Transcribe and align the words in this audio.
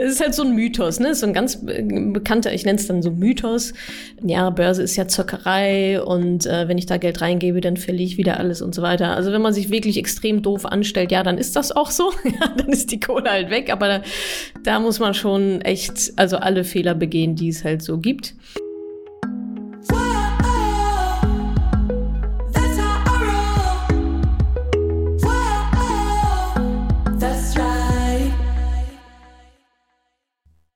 Es 0.00 0.14
ist 0.14 0.20
halt 0.20 0.34
so 0.34 0.42
ein 0.42 0.54
Mythos, 0.54 0.98
ne? 0.98 1.14
So 1.14 1.26
ein 1.26 1.32
ganz 1.32 1.58
bekannter, 1.62 2.52
ich 2.52 2.64
nenne 2.64 2.78
es 2.78 2.86
dann 2.86 3.02
so 3.02 3.10
Mythos. 3.10 3.74
Ja, 4.22 4.50
Börse 4.50 4.82
ist 4.82 4.96
ja 4.96 5.06
Zockerei 5.06 6.02
und 6.02 6.46
äh, 6.46 6.68
wenn 6.68 6.78
ich 6.78 6.86
da 6.86 6.96
Geld 6.96 7.20
reingebe, 7.20 7.60
dann 7.60 7.76
verliere 7.76 8.06
ich 8.06 8.16
wieder 8.16 8.38
alles 8.38 8.62
und 8.62 8.74
so 8.74 8.82
weiter. 8.82 9.14
Also 9.14 9.32
wenn 9.32 9.42
man 9.42 9.52
sich 9.52 9.70
wirklich 9.70 9.98
extrem 9.98 10.42
doof 10.42 10.64
anstellt, 10.64 11.12
ja, 11.12 11.22
dann 11.22 11.38
ist 11.38 11.56
das 11.56 11.72
auch 11.72 11.90
so. 11.90 12.12
ja, 12.24 12.48
dann 12.56 12.68
ist 12.68 12.90
die 12.90 13.00
Kohle 13.00 13.30
halt 13.30 13.50
weg. 13.50 13.70
Aber 13.70 13.88
da, 13.88 14.02
da 14.64 14.80
muss 14.80 14.98
man 15.00 15.14
schon 15.14 15.60
echt, 15.60 16.12
also 16.16 16.38
alle 16.38 16.64
Fehler 16.64 16.94
begehen, 16.94 17.36
die 17.36 17.48
es 17.48 17.64
halt 17.64 17.82
so 17.82 17.98
gibt. 17.98 18.34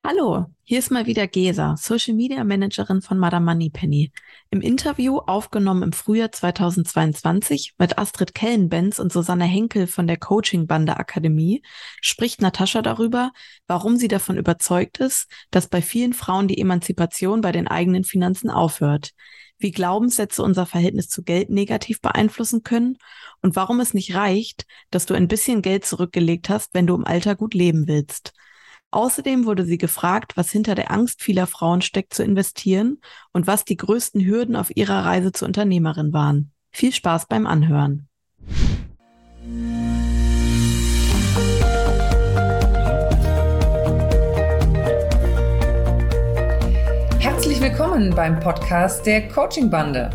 Hallo, 0.07 0.45
hier 0.65 0.81
ist 0.81 0.91
mal 0.91 1.07
wieder 1.07 1.27
Gesa, 1.27 1.77
Social 1.79 2.13
Media 2.13 2.45
Managerin 2.45 3.01
von 3.01 3.17
Madame 3.17 3.47
Moneypenny. 3.47 4.13
Im 4.51 4.61
Interview, 4.61 5.17
aufgenommen 5.17 5.83
im 5.83 5.93
Frühjahr 5.95 6.31
2022 6.31 7.73
mit 7.79 7.97
Astrid 7.97 8.35
Kellenbenz 8.35 8.99
und 8.99 9.15
Susanne 9.15 9.47
Henkel 9.47 9.87
von 9.87 10.07
der 10.07 10.19
Coaching-Bande 10.19 10.99
Akademie, 10.99 11.63
spricht 12.03 12.43
Natascha 12.43 12.83
darüber, 12.83 13.33
warum 13.67 13.97
sie 13.97 14.09
davon 14.09 14.37
überzeugt 14.37 14.99
ist, 14.99 15.27
dass 15.51 15.69
bei 15.69 15.81
vielen 15.81 16.13
Frauen 16.13 16.49
die 16.49 16.61
Emanzipation 16.61 17.41
bei 17.41 17.51
den 17.51 17.67
eigenen 17.67 18.05
Finanzen 18.05 18.51
aufhört, 18.51 19.13
wie 19.57 19.71
Glaubenssätze 19.71 20.43
unser 20.43 20.67
Verhältnis 20.67 21.09
zu 21.09 21.23
Geld 21.23 21.49
negativ 21.49 22.03
beeinflussen 22.03 22.63
können 22.63 22.99
und 23.41 23.57
warum 23.57 23.81
es 23.81 23.95
nicht 23.95 24.15
reicht, 24.15 24.67
dass 24.91 25.07
du 25.07 25.15
ein 25.15 25.29
bisschen 25.29 25.63
Geld 25.63 25.87
zurückgelegt 25.87 26.51
hast, 26.51 26.75
wenn 26.75 26.87
du 26.87 26.95
im 26.95 27.07
Alter 27.07 27.37
gut 27.37 27.55
leben 27.55 27.89
willst. 27.89 28.35
Außerdem 28.95 29.45
wurde 29.45 29.65
sie 29.65 29.77
gefragt, 29.77 30.37
was 30.37 30.53
hinter 30.53 30.77
der 30.77 30.93
Angst 30.93 31.21
vieler 31.21 31.49
Frauen 31.49 31.83
steckt 31.83 32.15
zu 32.15 32.23
investieren 32.23 33.01
und 33.33 33.49
was 33.49 33.65
die 33.65 33.77
größten 33.77 34.25
Hürden 34.25 34.55
auf 34.55 34.71
ihrer 34.77 35.05
Reise 35.05 35.33
zur 35.33 35.49
Unternehmerin 35.49 36.13
waren. 36.13 36.53
Viel 36.71 36.93
Spaß 36.93 37.27
beim 37.27 37.49
Anhören. 37.49 38.07
Herzlich 47.19 47.61
willkommen 47.61 48.15
beim 48.15 48.39
Podcast 48.39 49.05
der 49.07 49.27
Coaching 49.27 49.71
Bande. 49.71 50.11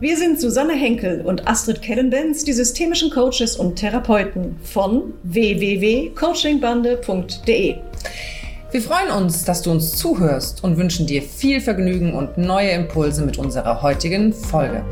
Wir 0.00 0.16
sind 0.16 0.40
Susanne 0.40 0.74
Henkel 0.74 1.20
und 1.22 1.46
Astrid 1.48 1.80
Kellenbenz, 1.80 2.42
die 2.42 2.52
systemischen 2.52 3.10
Coaches 3.10 3.56
und 3.56 3.76
Therapeuten 3.76 4.56
von 4.62 5.14
www.coachingbande.de. 5.22 7.76
Wir 8.72 8.82
freuen 8.82 9.10
uns, 9.10 9.44
dass 9.44 9.62
du 9.62 9.70
uns 9.70 9.96
zuhörst 9.96 10.64
und 10.64 10.76
wünschen 10.76 11.06
dir 11.06 11.22
viel 11.22 11.60
Vergnügen 11.60 12.14
und 12.14 12.36
neue 12.36 12.70
Impulse 12.70 13.24
mit 13.24 13.38
unserer 13.38 13.80
heutigen 13.80 14.32
Folge. 14.32 14.84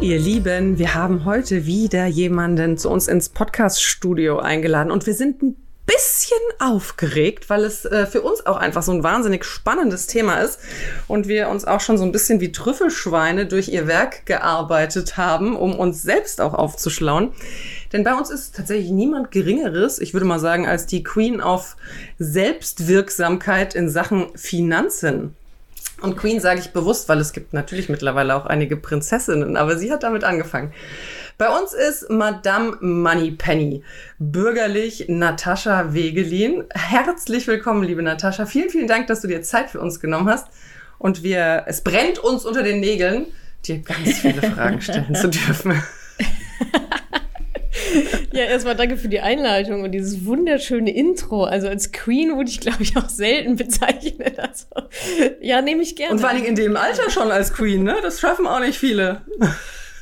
Ihr 0.00 0.20
Lieben, 0.20 0.78
wir 0.78 0.94
haben 0.94 1.24
heute 1.24 1.66
wieder 1.66 2.06
jemanden 2.06 2.78
zu 2.78 2.90
uns 2.90 3.08
ins 3.08 3.28
Podcast-Studio 3.28 4.38
eingeladen 4.38 4.92
und 4.92 5.04
wir 5.04 5.14
sind 5.14 5.42
ein 5.42 5.65
bisschen 5.86 6.38
aufgeregt, 6.58 7.48
weil 7.48 7.64
es 7.64 7.84
äh, 7.84 8.06
für 8.06 8.22
uns 8.22 8.44
auch 8.44 8.56
einfach 8.56 8.82
so 8.82 8.92
ein 8.92 9.04
wahnsinnig 9.04 9.44
spannendes 9.44 10.06
Thema 10.08 10.40
ist 10.40 10.58
und 11.06 11.28
wir 11.28 11.48
uns 11.48 11.64
auch 11.64 11.80
schon 11.80 11.96
so 11.96 12.04
ein 12.04 12.12
bisschen 12.12 12.40
wie 12.40 12.50
Trüffelschweine 12.50 13.46
durch 13.46 13.68
ihr 13.68 13.86
Werk 13.86 14.26
gearbeitet 14.26 15.16
haben, 15.16 15.56
um 15.56 15.78
uns 15.78 16.02
selbst 16.02 16.40
auch 16.40 16.54
aufzuschlauen. 16.54 17.32
Denn 17.92 18.02
bei 18.02 18.14
uns 18.14 18.30
ist 18.30 18.56
tatsächlich 18.56 18.90
niemand 18.90 19.30
Geringeres, 19.30 20.00
ich 20.00 20.12
würde 20.12 20.26
mal 20.26 20.40
sagen, 20.40 20.66
als 20.66 20.86
die 20.86 21.04
Queen 21.04 21.40
of 21.40 21.76
Selbstwirksamkeit 22.18 23.74
in 23.74 23.88
Sachen 23.88 24.36
Finanzen. 24.36 25.36
Und 26.02 26.16
Queen 26.16 26.40
sage 26.40 26.60
ich 26.60 26.72
bewusst, 26.72 27.08
weil 27.08 27.20
es 27.20 27.32
gibt 27.32 27.54
natürlich 27.54 27.88
mittlerweile 27.88 28.34
auch 28.34 28.44
einige 28.44 28.76
Prinzessinnen, 28.76 29.56
aber 29.56 29.78
sie 29.78 29.90
hat 29.90 30.02
damit 30.02 30.24
angefangen. 30.24 30.72
Bei 31.38 31.50
uns 31.50 31.74
ist 31.74 32.08
Madame 32.08 32.78
Moneypenny, 32.80 33.82
bürgerlich 34.18 35.04
Natascha 35.08 35.92
Wegelin. 35.92 36.64
Herzlich 36.72 37.46
willkommen, 37.46 37.82
liebe 37.82 38.02
Natascha. 38.02 38.46
Vielen, 38.46 38.70
vielen 38.70 38.86
Dank, 38.86 39.06
dass 39.08 39.20
du 39.20 39.28
dir 39.28 39.42
Zeit 39.42 39.68
für 39.68 39.78
uns 39.78 40.00
genommen 40.00 40.30
hast. 40.30 40.48
Und 40.98 41.22
wir, 41.22 41.64
es 41.66 41.82
brennt 41.82 42.18
uns 42.18 42.46
unter 42.46 42.62
den 42.62 42.80
Nägeln, 42.80 43.26
dir 43.66 43.80
ganz 43.80 44.16
viele 44.20 44.40
Fragen 44.54 44.80
stellen 44.80 45.14
zu 45.14 45.28
dürfen. 45.28 45.82
Ja, 48.32 48.44
erstmal 48.44 48.74
danke 48.74 48.96
für 48.96 49.08
die 49.08 49.20
Einleitung 49.20 49.82
und 49.82 49.92
dieses 49.92 50.24
wunderschöne 50.24 50.90
Intro. 50.94 51.44
Also 51.44 51.68
als 51.68 51.92
Queen 51.92 52.34
wurde 52.34 52.48
ich, 52.48 52.60
glaube 52.60 52.82
ich, 52.82 52.96
auch 52.96 53.10
selten 53.10 53.56
bezeichnet. 53.56 54.38
Also, 54.38 54.66
ja, 55.40 55.60
nehme 55.60 55.82
ich 55.82 55.96
gerne. 55.96 56.12
Und 56.12 56.20
vor 56.20 56.30
allem 56.30 56.44
in 56.44 56.54
dem 56.54 56.76
Alter 56.76 57.10
schon 57.10 57.30
als 57.30 57.52
Queen, 57.52 57.82
ne? 57.82 57.96
Das 58.02 58.20
schaffen 58.20 58.46
auch 58.46 58.60
nicht 58.60 58.78
viele. 58.78 59.22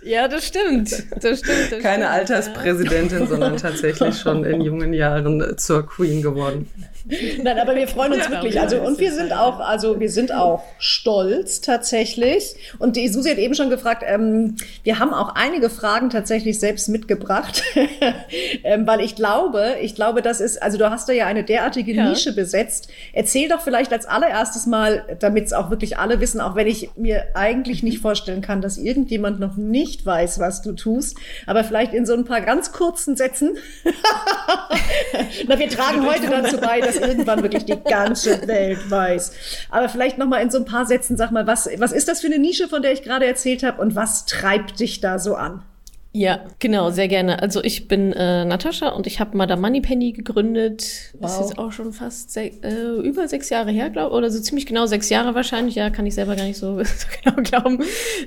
Ja, 0.04 0.28
das 0.28 0.46
stimmt. 0.46 0.90
Das 1.22 1.38
stimmt 1.38 1.72
das 1.72 1.80
Keine 1.80 2.04
stimmt, 2.04 2.30
Alterspräsidentin, 2.30 3.20
ja. 3.20 3.26
sondern 3.26 3.56
tatsächlich 3.56 4.18
schon 4.18 4.44
in 4.44 4.60
jungen 4.60 4.92
Jahren 4.92 5.56
zur 5.56 5.86
Queen 5.86 6.20
geworden. 6.20 6.68
Nein, 7.42 7.58
aber 7.58 7.74
wir 7.74 7.86
freuen 7.86 8.14
uns 8.14 8.24
ja, 8.24 8.30
wirklich. 8.30 8.58
Also, 8.58 8.80
und 8.80 8.98
wir 8.98 9.12
sind 9.12 9.32
auch, 9.32 9.60
also, 9.60 10.00
wir 10.00 10.10
sind 10.10 10.32
auch 10.32 10.62
stolz 10.78 11.60
tatsächlich. 11.60 12.54
Und 12.78 12.96
die 12.96 13.08
Susi 13.08 13.30
hat 13.30 13.38
eben 13.38 13.54
schon 13.54 13.68
gefragt, 13.68 14.02
ähm, 14.06 14.56
wir 14.84 14.98
haben 14.98 15.12
auch 15.12 15.34
einige 15.34 15.68
Fragen 15.68 16.08
tatsächlich 16.08 16.58
selbst 16.58 16.88
mitgebracht. 16.88 17.62
ähm, 18.64 18.86
weil 18.86 19.00
ich 19.00 19.16
glaube, 19.16 19.76
ich 19.82 19.94
glaube, 19.94 20.22
das 20.22 20.40
ist, 20.40 20.62
also 20.62 20.78
du 20.78 20.90
hast 20.90 21.08
da 21.08 21.12
ja 21.12 21.26
eine 21.26 21.44
derartige 21.44 21.92
ja. 21.92 22.08
Nische 22.08 22.34
besetzt. 22.34 22.88
Erzähl 23.12 23.50
doch 23.50 23.60
vielleicht 23.60 23.92
als 23.92 24.06
allererstes 24.06 24.66
mal, 24.66 25.04
damit 25.20 25.44
es 25.44 25.52
auch 25.52 25.68
wirklich 25.68 25.98
alle 25.98 26.20
wissen, 26.20 26.40
auch 26.40 26.56
wenn 26.56 26.66
ich 26.66 26.90
mir 26.96 27.24
eigentlich 27.34 27.82
nicht 27.82 27.98
vorstellen 27.98 28.40
kann, 28.40 28.62
dass 28.62 28.78
irgendjemand 28.78 29.40
noch 29.40 29.56
nicht 29.56 29.93
weiß, 30.04 30.40
was 30.40 30.62
du 30.62 30.72
tust, 30.72 31.18
aber 31.46 31.64
vielleicht 31.64 31.92
in 31.92 32.06
so 32.06 32.14
ein 32.14 32.24
paar 32.24 32.40
ganz 32.40 32.72
kurzen 32.72 33.16
Sätzen. 33.16 33.56
Na, 35.46 35.58
wir 35.58 35.68
tragen 35.68 36.06
heute 36.06 36.28
dazu 36.28 36.58
bei, 36.58 36.80
dass 36.80 36.94
das 36.98 37.08
irgendwann 37.08 37.42
wirklich 37.42 37.64
die 37.64 37.82
ganze 37.82 38.46
Welt 38.46 38.90
weiß. 38.90 39.32
Aber 39.70 39.88
vielleicht 39.88 40.18
noch 40.18 40.26
mal 40.26 40.40
in 40.40 40.50
so 40.50 40.58
ein 40.58 40.64
paar 40.64 40.86
Sätzen, 40.86 41.16
sag 41.16 41.30
mal, 41.30 41.46
was, 41.46 41.68
was 41.78 41.92
ist 41.92 42.08
das 42.08 42.20
für 42.20 42.26
eine 42.26 42.38
Nische, 42.38 42.68
von 42.68 42.82
der 42.82 42.92
ich 42.92 43.02
gerade 43.02 43.26
erzählt 43.26 43.62
habe 43.62 43.80
und 43.80 43.94
was 43.94 44.26
treibt 44.26 44.80
dich 44.80 45.00
da 45.00 45.18
so 45.18 45.34
an? 45.34 45.62
Ja, 46.16 46.44
genau, 46.60 46.90
sehr 46.90 47.08
gerne. 47.08 47.42
Also 47.42 47.60
ich 47.64 47.88
bin 47.88 48.12
äh, 48.12 48.44
Natascha 48.44 48.90
und 48.90 49.08
ich 49.08 49.18
habe 49.18 49.36
Madame 49.36 49.60
Moneypenny 49.60 50.12
gegründet. 50.12 51.10
Wow. 51.14 51.22
Das 51.22 51.32
ist 51.32 51.40
jetzt 51.40 51.58
auch 51.58 51.72
schon 51.72 51.92
fast 51.92 52.30
se 52.30 52.52
äh, 52.62 53.00
über 53.02 53.26
sechs 53.26 53.50
Jahre 53.50 53.72
her, 53.72 53.90
glaube 53.90 54.14
oder 54.14 54.30
so 54.30 54.40
ziemlich 54.40 54.64
genau 54.64 54.86
sechs 54.86 55.08
Jahre 55.08 55.34
wahrscheinlich. 55.34 55.74
Ja, 55.74 55.90
kann 55.90 56.06
ich 56.06 56.14
selber 56.14 56.36
gar 56.36 56.44
nicht 56.44 56.56
so, 56.56 56.78
so 56.84 57.06
genau 57.20 57.42
glauben. 57.42 57.82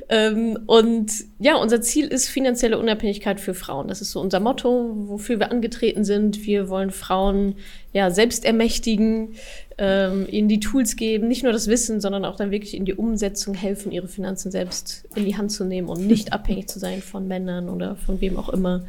Ähm, 0.09 0.59
und 0.65 1.13
ja, 1.39 1.55
unser 1.55 1.79
Ziel 1.79 2.07
ist 2.07 2.27
finanzielle 2.27 2.77
Unabhängigkeit 2.77 3.39
für 3.39 3.53
Frauen. 3.53 3.87
Das 3.87 4.01
ist 4.01 4.11
so 4.11 4.19
unser 4.19 4.41
Motto, 4.41 4.91
wofür 5.07 5.39
wir 5.39 5.49
angetreten 5.49 6.03
sind. 6.03 6.45
Wir 6.45 6.67
wollen 6.67 6.91
Frauen 6.91 7.55
ja 7.93 8.11
selbst 8.11 8.43
ermächtigen, 8.43 9.35
ähm, 9.77 10.25
ihnen 10.29 10.47
die 10.47 10.59
Tools 10.59 10.95
geben, 10.95 11.27
nicht 11.27 11.43
nur 11.43 11.51
das 11.51 11.67
Wissen, 11.67 12.01
sondern 12.01 12.25
auch 12.25 12.35
dann 12.35 12.51
wirklich 12.51 12.75
in 12.75 12.85
die 12.85 12.95
Umsetzung 12.95 13.53
helfen, 13.53 13.91
ihre 13.91 14.07
Finanzen 14.07 14.49
selbst 14.51 15.07
in 15.15 15.25
die 15.25 15.37
Hand 15.37 15.51
zu 15.51 15.65
nehmen 15.65 15.87
und 15.87 16.05
nicht 16.05 16.33
abhängig 16.33 16.67
zu 16.67 16.79
sein 16.79 17.01
von 17.01 17.27
Männern 17.27 17.69
oder 17.69 17.95
von 17.95 18.19
wem 18.19 18.37
auch 18.37 18.49
immer, 18.49 18.85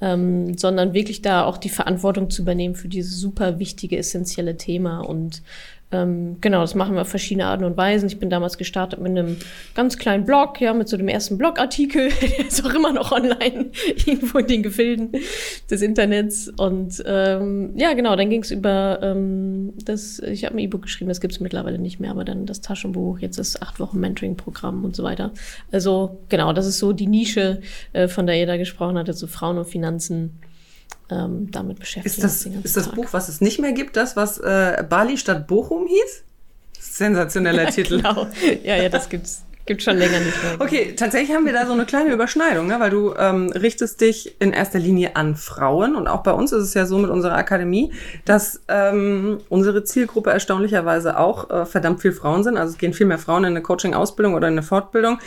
ähm, 0.00 0.56
sondern 0.56 0.94
wirklich 0.94 1.20
da 1.20 1.44
auch 1.44 1.58
die 1.58 1.68
Verantwortung 1.68 2.30
zu 2.30 2.42
übernehmen 2.42 2.74
für 2.74 2.88
dieses 2.88 3.18
super 3.18 3.58
wichtige, 3.58 3.98
essentielle 3.98 4.56
Thema 4.56 5.00
und 5.00 5.42
ähm, 5.92 6.38
genau, 6.40 6.60
das 6.62 6.74
machen 6.74 6.94
wir 6.94 7.02
auf 7.02 7.08
verschiedene 7.08 7.46
Arten 7.46 7.64
und 7.64 7.76
Weisen. 7.76 8.06
Ich 8.06 8.18
bin 8.18 8.30
damals 8.30 8.58
gestartet 8.58 9.00
mit 9.00 9.10
einem 9.10 9.36
ganz 9.74 9.98
kleinen 9.98 10.24
Blog, 10.24 10.60
ja, 10.60 10.72
mit 10.72 10.88
so 10.88 10.96
dem 10.96 11.08
ersten 11.08 11.38
Blogartikel, 11.38 12.08
der 12.20 12.46
ist 12.46 12.64
auch 12.64 12.74
immer 12.74 12.92
noch 12.92 13.12
online, 13.12 13.70
irgendwo 14.06 14.38
in 14.38 14.46
den 14.46 14.62
Gefilden 14.62 15.12
des 15.70 15.82
Internets. 15.82 16.48
Und 16.48 17.02
ähm, 17.06 17.72
ja, 17.76 17.92
genau, 17.92 18.16
dann 18.16 18.30
ging 18.30 18.42
es 18.42 18.50
über 18.50 19.00
ähm, 19.02 19.74
das, 19.84 20.18
ich 20.18 20.44
habe 20.44 20.56
ein 20.56 20.60
E-Book 20.60 20.82
geschrieben, 20.82 21.08
das 21.08 21.20
gibt 21.20 21.34
es 21.34 21.40
mittlerweile 21.40 21.78
nicht 21.78 22.00
mehr, 22.00 22.10
aber 22.10 22.24
dann 22.24 22.46
das 22.46 22.60
Taschenbuch, 22.60 23.18
jetzt 23.18 23.38
das 23.38 23.60
acht 23.60 23.78
Wochen 23.78 24.00
Mentoring-Programm 24.00 24.84
und 24.84 24.96
so 24.96 25.02
weiter. 25.02 25.32
Also 25.70 26.20
genau, 26.28 26.52
das 26.52 26.66
ist 26.66 26.78
so 26.78 26.92
die 26.92 27.06
Nische, 27.06 27.60
äh, 27.92 28.08
von 28.08 28.26
der 28.26 28.38
ihr 28.38 28.46
da 28.46 28.56
gesprochen 28.56 28.96
hattet, 28.96 29.16
so 29.16 29.26
Frauen 29.26 29.58
und 29.58 29.66
Finanzen 29.66 30.38
ähm, 31.10 31.50
damit 31.50 31.78
beschäftigen. 31.78 32.14
Ist 32.14 32.24
das, 32.24 32.46
ist 32.46 32.76
das 32.76 32.90
Buch, 32.90 33.06
was 33.12 33.28
es 33.28 33.40
nicht 33.40 33.58
mehr 33.58 33.72
gibt, 33.72 33.96
das, 33.96 34.16
was 34.16 34.38
äh, 34.38 34.84
Bali 34.88 35.18
statt 35.18 35.46
Bochum 35.46 35.86
hieß? 35.86 36.24
Sensationeller 36.80 37.64
ja, 37.64 37.70
Titel. 37.70 37.96
Genau. 37.98 38.26
Ja, 38.64 38.76
ja, 38.76 38.88
das 38.88 39.08
gibt's. 39.08 39.44
Gibt 39.64 39.82
schon 39.82 39.96
länger 39.96 40.18
nicht 40.18 40.42
mehr. 40.42 40.60
Okay, 40.60 40.94
tatsächlich 40.96 41.36
haben 41.36 41.46
wir 41.46 41.52
da 41.52 41.66
so 41.66 41.72
eine 41.72 41.84
kleine 41.84 42.12
Überschneidung, 42.12 42.66
ne? 42.66 42.80
weil 42.80 42.90
du 42.90 43.14
ähm, 43.16 43.52
richtest 43.52 44.00
dich 44.00 44.34
in 44.40 44.52
erster 44.52 44.80
Linie 44.80 45.14
an 45.14 45.36
Frauen 45.36 45.94
und 45.94 46.08
auch 46.08 46.24
bei 46.24 46.32
uns 46.32 46.50
ist 46.50 46.64
es 46.64 46.74
ja 46.74 46.84
so 46.84 46.98
mit 46.98 47.10
unserer 47.10 47.36
Akademie, 47.36 47.92
dass 48.24 48.60
ähm, 48.66 49.38
unsere 49.48 49.84
Zielgruppe 49.84 50.30
erstaunlicherweise 50.30 51.16
auch 51.16 51.48
äh, 51.48 51.64
verdammt 51.64 52.00
viel 52.02 52.10
Frauen 52.10 52.42
sind. 52.42 52.56
Also 52.56 52.72
es 52.72 52.78
gehen 52.78 52.92
viel 52.92 53.06
mehr 53.06 53.18
Frauen 53.18 53.44
in 53.44 53.50
eine 53.50 53.62
Coaching-Ausbildung 53.62 54.34
oder 54.34 54.48
in 54.48 54.54
eine 54.54 54.64
Fortbildung. 54.64 55.20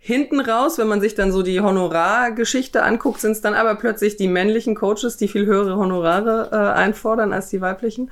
Hinten 0.00 0.40
raus, 0.40 0.78
wenn 0.78 0.86
man 0.86 1.00
sich 1.00 1.14
dann 1.14 1.32
so 1.32 1.42
die 1.42 1.60
Honorargeschichte 1.60 2.82
anguckt, 2.82 3.20
sind 3.20 3.32
es 3.32 3.40
dann 3.40 3.54
aber 3.54 3.74
plötzlich 3.74 4.16
die 4.16 4.28
männlichen 4.28 4.74
Coaches, 4.74 5.16
die 5.16 5.28
viel 5.28 5.44
höhere 5.44 5.76
Honorare 5.76 6.48
äh, 6.52 6.78
einfordern 6.78 7.32
als 7.32 7.50
die 7.50 7.60
weiblichen. 7.60 8.10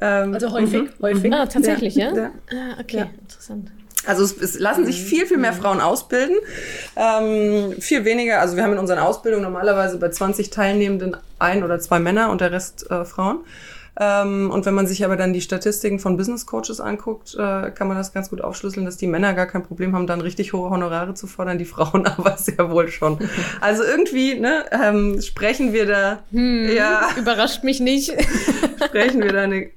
Ähm, 0.00 0.34
also 0.34 0.52
häufig, 0.52 0.82
mhm. 0.82 0.90
häufig. 1.02 1.32
Ah, 1.32 1.46
tatsächlich, 1.46 1.96
ja? 1.96 2.14
ja? 2.14 2.30
Ah, 2.52 2.80
okay, 2.80 2.98
ja. 2.98 3.10
interessant. 3.20 3.70
Also 4.06 4.22
es, 4.22 4.38
es, 4.40 4.58
lassen 4.58 4.86
sich 4.86 5.02
viel, 5.02 5.26
viel 5.26 5.38
mehr 5.38 5.52
mhm. 5.52 5.56
Frauen 5.56 5.80
ausbilden. 5.80 6.36
Ähm, 6.96 7.74
viel 7.80 8.04
weniger, 8.04 8.40
also 8.40 8.56
wir 8.56 8.62
haben 8.62 8.72
in 8.72 8.78
unseren 8.78 9.00
Ausbildungen 9.00 9.42
normalerweise 9.42 9.98
bei 9.98 10.10
20 10.10 10.50
Teilnehmenden 10.50 11.16
ein 11.38 11.64
oder 11.64 11.80
zwei 11.80 11.98
Männer 11.98 12.30
und 12.30 12.40
der 12.40 12.52
Rest 12.52 12.90
äh, 12.90 13.04
Frauen. 13.04 13.40
Ähm, 14.00 14.50
und 14.50 14.64
wenn 14.64 14.74
man 14.74 14.86
sich 14.86 15.04
aber 15.04 15.16
dann 15.16 15.32
die 15.32 15.40
Statistiken 15.40 15.98
von 15.98 16.16
Business 16.16 16.46
Coaches 16.46 16.80
anguckt, 16.80 17.34
äh, 17.34 17.70
kann 17.70 17.88
man 17.88 17.96
das 17.96 18.12
ganz 18.12 18.30
gut 18.30 18.40
aufschlüsseln, 18.40 18.86
dass 18.86 18.96
die 18.96 19.08
Männer 19.08 19.34
gar 19.34 19.46
kein 19.46 19.64
Problem 19.64 19.94
haben, 19.94 20.06
dann 20.06 20.20
richtig 20.20 20.52
hohe 20.52 20.70
Honorare 20.70 21.14
zu 21.14 21.26
fordern, 21.26 21.58
die 21.58 21.64
Frauen 21.64 22.06
aber 22.18 22.36
sehr 22.36 22.70
wohl 22.70 22.88
schon. 22.88 23.18
Also 23.60 23.82
irgendwie 23.82 24.38
ne, 24.38 24.64
ähm, 24.70 25.20
sprechen 25.20 25.72
wir 25.72 25.86
da. 25.86 26.20
Hm, 26.30 26.68
ja, 26.74 27.08
überrascht 27.16 27.64
mich 27.64 27.80
nicht. 27.80 28.12
sprechen 28.86 29.22
wir 29.22 29.32
da 29.32 29.42
eine 29.42 29.70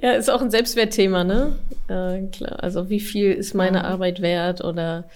ja, 0.00 0.12
ist 0.12 0.30
auch 0.30 0.40
ein 0.40 0.50
Selbstwertthema, 0.50 1.24
ne? 1.24 1.58
Äh, 1.88 2.28
klar. 2.30 2.62
Also 2.62 2.88
wie 2.88 3.00
viel 3.00 3.32
ist 3.32 3.54
meine 3.54 3.84
Arbeit 3.84 4.22
wert 4.22 4.62
oder 4.62 5.08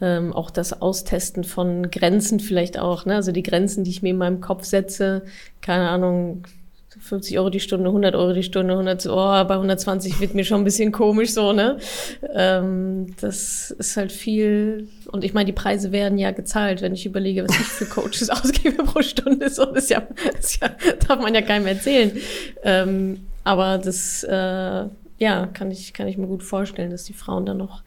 ähm, 0.00 0.32
auch 0.32 0.50
das 0.50 0.80
Austesten 0.80 1.44
von 1.44 1.90
Grenzen 1.90 2.40
vielleicht 2.40 2.78
auch, 2.78 3.06
ne? 3.06 3.14
Also 3.14 3.30
die 3.30 3.44
Grenzen, 3.44 3.84
die 3.84 3.90
ich 3.90 4.02
mir 4.02 4.10
in 4.10 4.18
meinem 4.18 4.40
Kopf 4.40 4.64
setze, 4.64 5.22
keine 5.60 5.88
Ahnung, 5.88 6.44
50 7.04 7.38
Euro 7.38 7.50
die 7.50 7.60
Stunde, 7.60 7.88
100 7.88 8.14
Euro 8.14 8.32
die 8.32 8.42
Stunde, 8.42 8.72
100, 8.72 9.06
oh, 9.06 9.44
bei 9.44 9.54
120 9.54 10.20
wird 10.20 10.34
mir 10.34 10.44
schon 10.44 10.62
ein 10.62 10.64
bisschen 10.64 10.90
komisch 10.90 11.32
so, 11.32 11.52
ne? 11.52 11.76
Ähm, 12.34 13.14
das 13.20 13.70
ist 13.70 13.96
halt 13.98 14.10
viel. 14.10 14.88
Und 15.12 15.22
ich 15.22 15.34
meine, 15.34 15.44
die 15.44 15.52
Preise 15.52 15.92
werden 15.92 16.16
ja 16.16 16.30
gezahlt, 16.30 16.80
wenn 16.80 16.94
ich 16.94 17.04
überlege, 17.04 17.44
was 17.46 17.60
ich 17.60 17.66
für 17.66 17.84
Coaches 17.84 18.30
ausgebe 18.30 18.84
pro 18.84 19.02
Stunde. 19.02 19.50
So 19.50 19.64
ist 19.74 19.90
ja, 19.90 20.02
ist 20.38 20.62
ja 20.62 20.70
darf 21.06 21.20
man 21.20 21.34
ja 21.34 21.42
keinem 21.42 21.66
erzählen. 21.66 22.12
Ähm, 22.62 23.26
aber 23.44 23.76
das, 23.76 24.24
äh, 24.24 24.86
ja, 25.18 25.46
kann 25.52 25.70
ich, 25.70 25.92
kann 25.92 26.08
ich 26.08 26.16
mir 26.16 26.26
gut 26.26 26.42
vorstellen, 26.42 26.90
dass 26.90 27.04
die 27.04 27.12
Frauen 27.12 27.44
dann 27.44 27.58
noch 27.58 27.82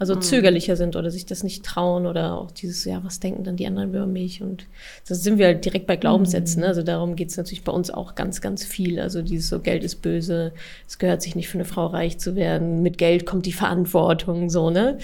also 0.00 0.14
mhm. 0.14 0.22
zögerlicher 0.22 0.76
sind 0.76 0.96
oder 0.96 1.10
sich 1.10 1.26
das 1.26 1.44
nicht 1.44 1.62
trauen 1.62 2.06
oder 2.06 2.38
auch 2.38 2.50
dieses, 2.50 2.86
ja, 2.86 3.04
was 3.04 3.20
denken 3.20 3.44
dann 3.44 3.56
die 3.56 3.66
anderen 3.66 3.90
über 3.90 4.06
mich? 4.06 4.40
Und 4.40 4.64
das 5.06 5.22
sind 5.22 5.36
wir 5.36 5.44
halt 5.44 5.62
direkt 5.62 5.86
bei 5.86 5.96
Glaubenssätzen. 5.96 6.60
Mhm. 6.60 6.62
Ne? 6.62 6.68
Also 6.68 6.82
darum 6.82 7.16
geht 7.16 7.28
es 7.28 7.36
natürlich 7.36 7.64
bei 7.64 7.72
uns 7.72 7.90
auch 7.90 8.14
ganz, 8.14 8.40
ganz 8.40 8.64
viel. 8.64 8.98
Also 8.98 9.20
dieses 9.20 9.50
so, 9.50 9.60
Geld 9.60 9.84
ist 9.84 9.96
böse, 9.96 10.52
es 10.88 10.98
gehört 10.98 11.20
sich 11.20 11.36
nicht 11.36 11.48
für 11.48 11.58
eine 11.58 11.66
Frau 11.66 11.84
reich 11.86 12.18
zu 12.18 12.34
werden, 12.34 12.80
mit 12.80 12.96
Geld 12.96 13.26
kommt 13.26 13.44
die 13.44 13.52
Verantwortung, 13.52 14.48
so, 14.48 14.70
ne? 14.70 14.96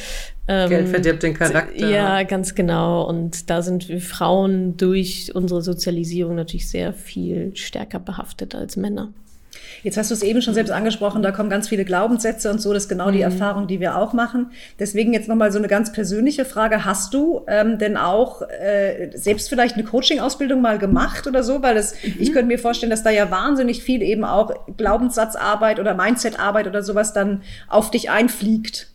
Ähm, 0.49 0.71
Geld 0.71 0.89
verdirbt 0.89 1.23
den 1.23 1.35
Charakter. 1.35 1.91
Ja, 1.91 2.23
ganz 2.23 2.55
genau. 2.55 3.07
Und 3.07 3.51
da 3.51 3.61
sind 3.61 3.91
wir 3.91 4.01
Frauen 4.01 4.79
durch 4.79 5.35
unsere 5.35 5.61
Sozialisierung 5.61 6.37
natürlich 6.37 6.71
sehr 6.71 6.95
viel 6.95 7.55
stärker 7.55 7.99
behaftet 7.99 8.55
als 8.55 8.77
Männer. 8.77 9.13
Jetzt 9.83 9.97
hast 9.97 10.11
du 10.11 10.15
es 10.15 10.23
eben 10.23 10.43
schon 10.43 10.55
selbst 10.55 10.71
angesprochen, 10.71 11.23
da 11.23 11.33
kommen 11.33 11.51
ganz 11.51 11.69
viele 11.69 11.85
Glaubenssätze 11.85 12.51
und 12.51 12.61
so, 12.61 12.73
das 12.73 12.85
ist 12.85 12.89
genau 12.89 13.11
die 13.11 13.19
mhm. 13.19 13.25
Erfahrung, 13.25 13.67
die 13.67 13.81
wir 13.81 13.97
auch 13.97 14.13
machen. 14.13 14.51
Deswegen 14.79 15.13
jetzt 15.13 15.29
nochmal 15.29 15.53
so 15.53 15.59
eine 15.59 15.69
ganz 15.69 15.93
persönliche 15.93 16.45
Frage. 16.45 16.85
Hast 16.85 17.15
du 17.15 17.43
ähm, 17.47 17.79
denn 17.79 17.97
auch 17.97 18.43
äh, 18.43 19.11
selbst 19.15 19.49
vielleicht 19.49 19.75
eine 19.75 19.85
Coaching-Ausbildung 19.85 20.61
mal 20.61 20.79
gemacht 20.79 21.27
oder 21.27 21.43
so? 21.43 21.63
Weil 21.63 21.77
es, 21.77 21.95
mhm. 22.03 22.17
ich 22.19 22.33
könnte 22.33 22.47
mir 22.47 22.59
vorstellen, 22.59 22.91
dass 22.91 23.03
da 23.03 23.11
ja 23.11 23.31
wahnsinnig 23.31 23.83
viel 23.83 24.03
eben 24.03 24.25
auch 24.25 24.53
Glaubenssatzarbeit 24.77 25.81
oder 25.81 25.95
Mindsetarbeit 25.95 26.67
oder 26.67 26.83
sowas 26.83 27.12
dann 27.12 27.43
auf 27.69 27.91
dich 27.91 28.11
einfliegt. 28.11 28.89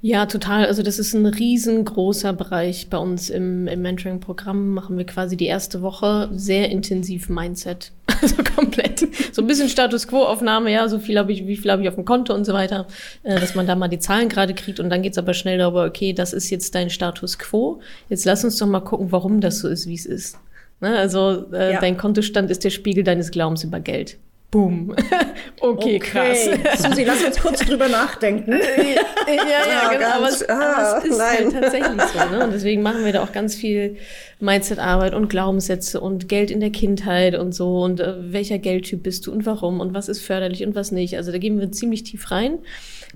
Ja, 0.00 0.26
total. 0.26 0.66
Also 0.66 0.82
das 0.82 0.98
ist 0.98 1.14
ein 1.14 1.26
riesengroßer 1.26 2.32
Bereich 2.32 2.88
bei 2.90 2.98
uns 2.98 3.30
im, 3.30 3.66
im 3.66 3.82
Mentoring-Programm. 3.82 4.70
Machen 4.70 4.98
wir 4.98 5.06
quasi 5.06 5.36
die 5.36 5.46
erste 5.46 5.82
Woche 5.82 6.28
sehr 6.32 6.70
intensiv 6.70 7.28
Mindset. 7.28 7.92
Also 8.32 8.36
komplett. 8.54 9.00
So 9.34 9.42
ein 9.42 9.48
bisschen 9.48 9.68
Status 9.68 10.06
Quo-Aufnahme, 10.06 10.70
ja, 10.70 10.88
so 10.88 10.98
viel 11.00 11.18
habe 11.18 11.32
ich, 11.32 11.46
wie 11.46 11.56
viel 11.56 11.70
habe 11.72 11.82
ich 11.82 11.88
auf 11.88 11.96
dem 11.96 12.04
Konto 12.04 12.32
und 12.32 12.44
so 12.44 12.52
weiter, 12.52 12.86
äh, 13.24 13.38
dass 13.40 13.54
man 13.54 13.66
da 13.66 13.74
mal 13.74 13.88
die 13.88 13.98
Zahlen 13.98 14.28
gerade 14.28 14.54
kriegt 14.54 14.78
und 14.78 14.90
dann 14.90 15.02
geht's 15.02 15.18
aber 15.18 15.34
schnell 15.34 15.58
darüber, 15.58 15.84
okay, 15.84 16.12
das 16.12 16.32
ist 16.32 16.48
jetzt 16.50 16.74
dein 16.74 16.88
Status 16.88 17.38
Quo. 17.38 17.80
Jetzt 18.08 18.24
lass 18.24 18.44
uns 18.44 18.56
doch 18.58 18.66
mal 18.66 18.80
gucken, 18.80 19.10
warum 19.10 19.40
das 19.40 19.58
so 19.58 19.68
ist, 19.68 19.88
wie 19.88 19.94
es 19.94 20.06
ist. 20.06 20.38
Ne? 20.80 20.96
Also 20.96 21.46
äh, 21.52 21.72
ja. 21.72 21.80
dein 21.80 21.96
Kontostand 21.96 22.50
ist 22.50 22.64
der 22.64 22.70
Spiegel 22.70 23.02
deines 23.04 23.30
Glaubens 23.30 23.64
über 23.64 23.80
Geld. 23.80 24.18
Boom. 24.52 24.90
okay, 25.60 25.98
okay, 25.98 25.98
krass. 25.98 26.44
Susi, 26.76 27.04
lass 27.04 27.24
uns 27.24 27.40
kurz 27.40 27.60
drüber 27.60 27.88
nachdenken. 27.88 28.52
ja, 29.26 29.34
ja, 29.34 29.90
genau. 29.90 30.10
Aber 30.16 30.28
es, 30.28 30.46
ah, 30.46 30.98
aber 30.98 30.98
es 30.98 31.04
ist 31.10 31.20
halt 31.22 31.52
tatsächlich 31.54 32.02
so. 32.02 32.30
Ne? 32.30 32.44
Und 32.44 32.52
deswegen 32.52 32.82
machen 32.82 33.02
wir 33.02 33.14
da 33.14 33.22
auch 33.22 33.32
ganz 33.32 33.54
viel 33.54 33.96
Mindset-Arbeit 34.40 35.14
und 35.14 35.30
Glaubenssätze 35.30 36.00
und 36.00 36.28
Geld 36.28 36.50
in 36.50 36.60
der 36.60 36.68
Kindheit 36.68 37.34
und 37.34 37.54
so. 37.54 37.82
Und 37.82 38.00
äh, 38.00 38.30
welcher 38.30 38.58
Geldtyp 38.58 39.02
bist 39.02 39.26
du 39.26 39.32
und 39.32 39.46
warum 39.46 39.80
und 39.80 39.94
was 39.94 40.10
ist 40.10 40.20
förderlich 40.20 40.66
und 40.66 40.74
was 40.74 40.92
nicht. 40.92 41.16
Also 41.16 41.32
da 41.32 41.38
gehen 41.38 41.58
wir 41.58 41.72
ziemlich 41.72 42.02
tief 42.02 42.30
rein. 42.30 42.58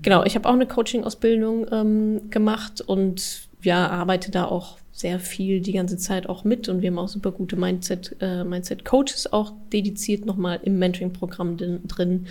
Genau, 0.01 0.23
ich 0.23 0.33
habe 0.33 0.49
auch 0.49 0.53
eine 0.53 0.65
Coaching-Ausbildung 0.65 1.67
ähm, 1.71 2.31
gemacht 2.31 2.81
und 2.81 3.47
ja, 3.61 3.87
arbeite 3.87 4.31
da 4.31 4.45
auch 4.45 4.79
sehr 4.97 5.19
viel 5.19 5.61
die 5.61 5.73
ganze 5.73 5.97
Zeit 5.97 6.27
auch 6.27 6.43
mit 6.43 6.69
und 6.69 6.81
wir 6.81 6.89
haben 6.89 6.97
auch 6.97 7.07
super 7.07 7.31
gute 7.31 7.55
Mindset, 7.55 8.15
äh, 8.19 8.43
Mindset 8.43 8.83
Coaches 8.83 9.31
auch 9.31 9.53
dediziert 9.71 10.25
nochmal 10.25 10.59
im 10.63 10.79
Mentoring-Programm 10.79 11.55
drin, 11.55 12.25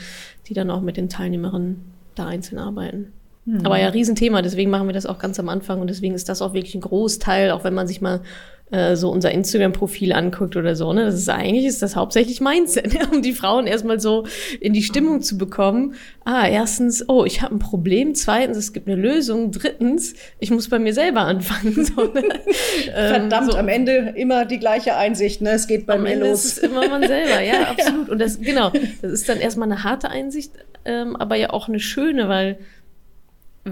die 0.48 0.54
dann 0.54 0.70
auch 0.70 0.80
mit 0.80 0.96
den 0.96 1.08
Teilnehmerinnen 1.08 1.76
da 2.16 2.26
einzeln 2.26 2.58
arbeiten. 2.58 3.12
Mhm. 3.44 3.64
Aber 3.64 3.78
ja, 3.78 3.86
Riesenthema, 3.86 4.42
deswegen 4.42 4.72
machen 4.72 4.88
wir 4.88 4.94
das 4.94 5.06
auch 5.06 5.20
ganz 5.20 5.38
am 5.38 5.48
Anfang 5.48 5.80
und 5.80 5.88
deswegen 5.88 6.16
ist 6.16 6.28
das 6.28 6.42
auch 6.42 6.54
wirklich 6.54 6.74
ein 6.74 6.80
Großteil, 6.80 7.52
auch 7.52 7.62
wenn 7.62 7.72
man 7.72 7.86
sich 7.86 8.00
mal 8.00 8.22
äh, 8.72 8.96
so 8.96 9.10
unser 9.10 9.30
Instagram-Profil 9.30 10.12
anguckt 10.12 10.56
oder 10.56 10.74
so, 10.74 10.92
ne, 10.92 11.04
das 11.04 11.14
ist 11.14 11.28
eigentlich 11.28 11.66
ist 11.66 11.82
das 11.82 11.94
hauptsächlich 11.94 12.40
Mindset, 12.40 12.94
ne? 12.94 13.08
um 13.12 13.22
die 13.22 13.32
Frauen 13.32 13.68
erstmal 13.68 14.00
so 14.00 14.26
in 14.60 14.72
die 14.72 14.82
Stimmung 14.82 15.22
zu 15.22 15.38
bekommen. 15.38 15.94
Ah, 16.24 16.48
erstens, 16.48 17.08
oh, 17.08 17.24
ich 17.24 17.42
habe 17.42 17.54
ein 17.54 17.58
Problem. 17.60 18.16
Zweitens, 18.16 18.56
es 18.56 18.72
gibt 18.72 18.88
eine 18.88 19.00
Lösung. 19.00 19.52
Drittens, 19.52 20.14
ich 20.40 20.50
muss 20.50 20.68
bei 20.68 20.80
mir 20.80 20.92
selber 20.92 21.20
anfangen. 21.20 21.74
So, 21.86 22.02
ne? 22.02 22.22
Ähm, 22.88 23.28
Verdammt, 23.28 23.52
so. 23.52 23.58
am 23.58 23.68
Ende 23.68 24.14
immer 24.16 24.44
die 24.44 24.58
gleiche 24.58 24.96
Einsicht, 24.96 25.40
ne? 25.40 25.50
Es 25.50 25.68
geht 25.68 25.86
bei 25.86 25.96
mir 25.96 26.12
Ende 26.14 26.30
los. 26.30 26.44
Ist 26.44 26.58
immer 26.58 26.88
man 26.88 27.06
selber, 27.06 27.40
ja, 27.40 27.60
absolut. 27.70 28.08
ja. 28.08 28.12
Und 28.12 28.20
das, 28.20 28.40
genau, 28.40 28.72
das 29.02 29.12
ist 29.12 29.28
dann 29.28 29.38
erstmal 29.38 29.70
eine 29.70 29.84
harte 29.84 30.08
Einsicht, 30.08 30.52
ähm, 30.84 31.14
aber 31.14 31.36
ja 31.36 31.50
auch 31.50 31.68
eine 31.68 31.78
schöne, 31.78 32.28
weil 32.28 32.58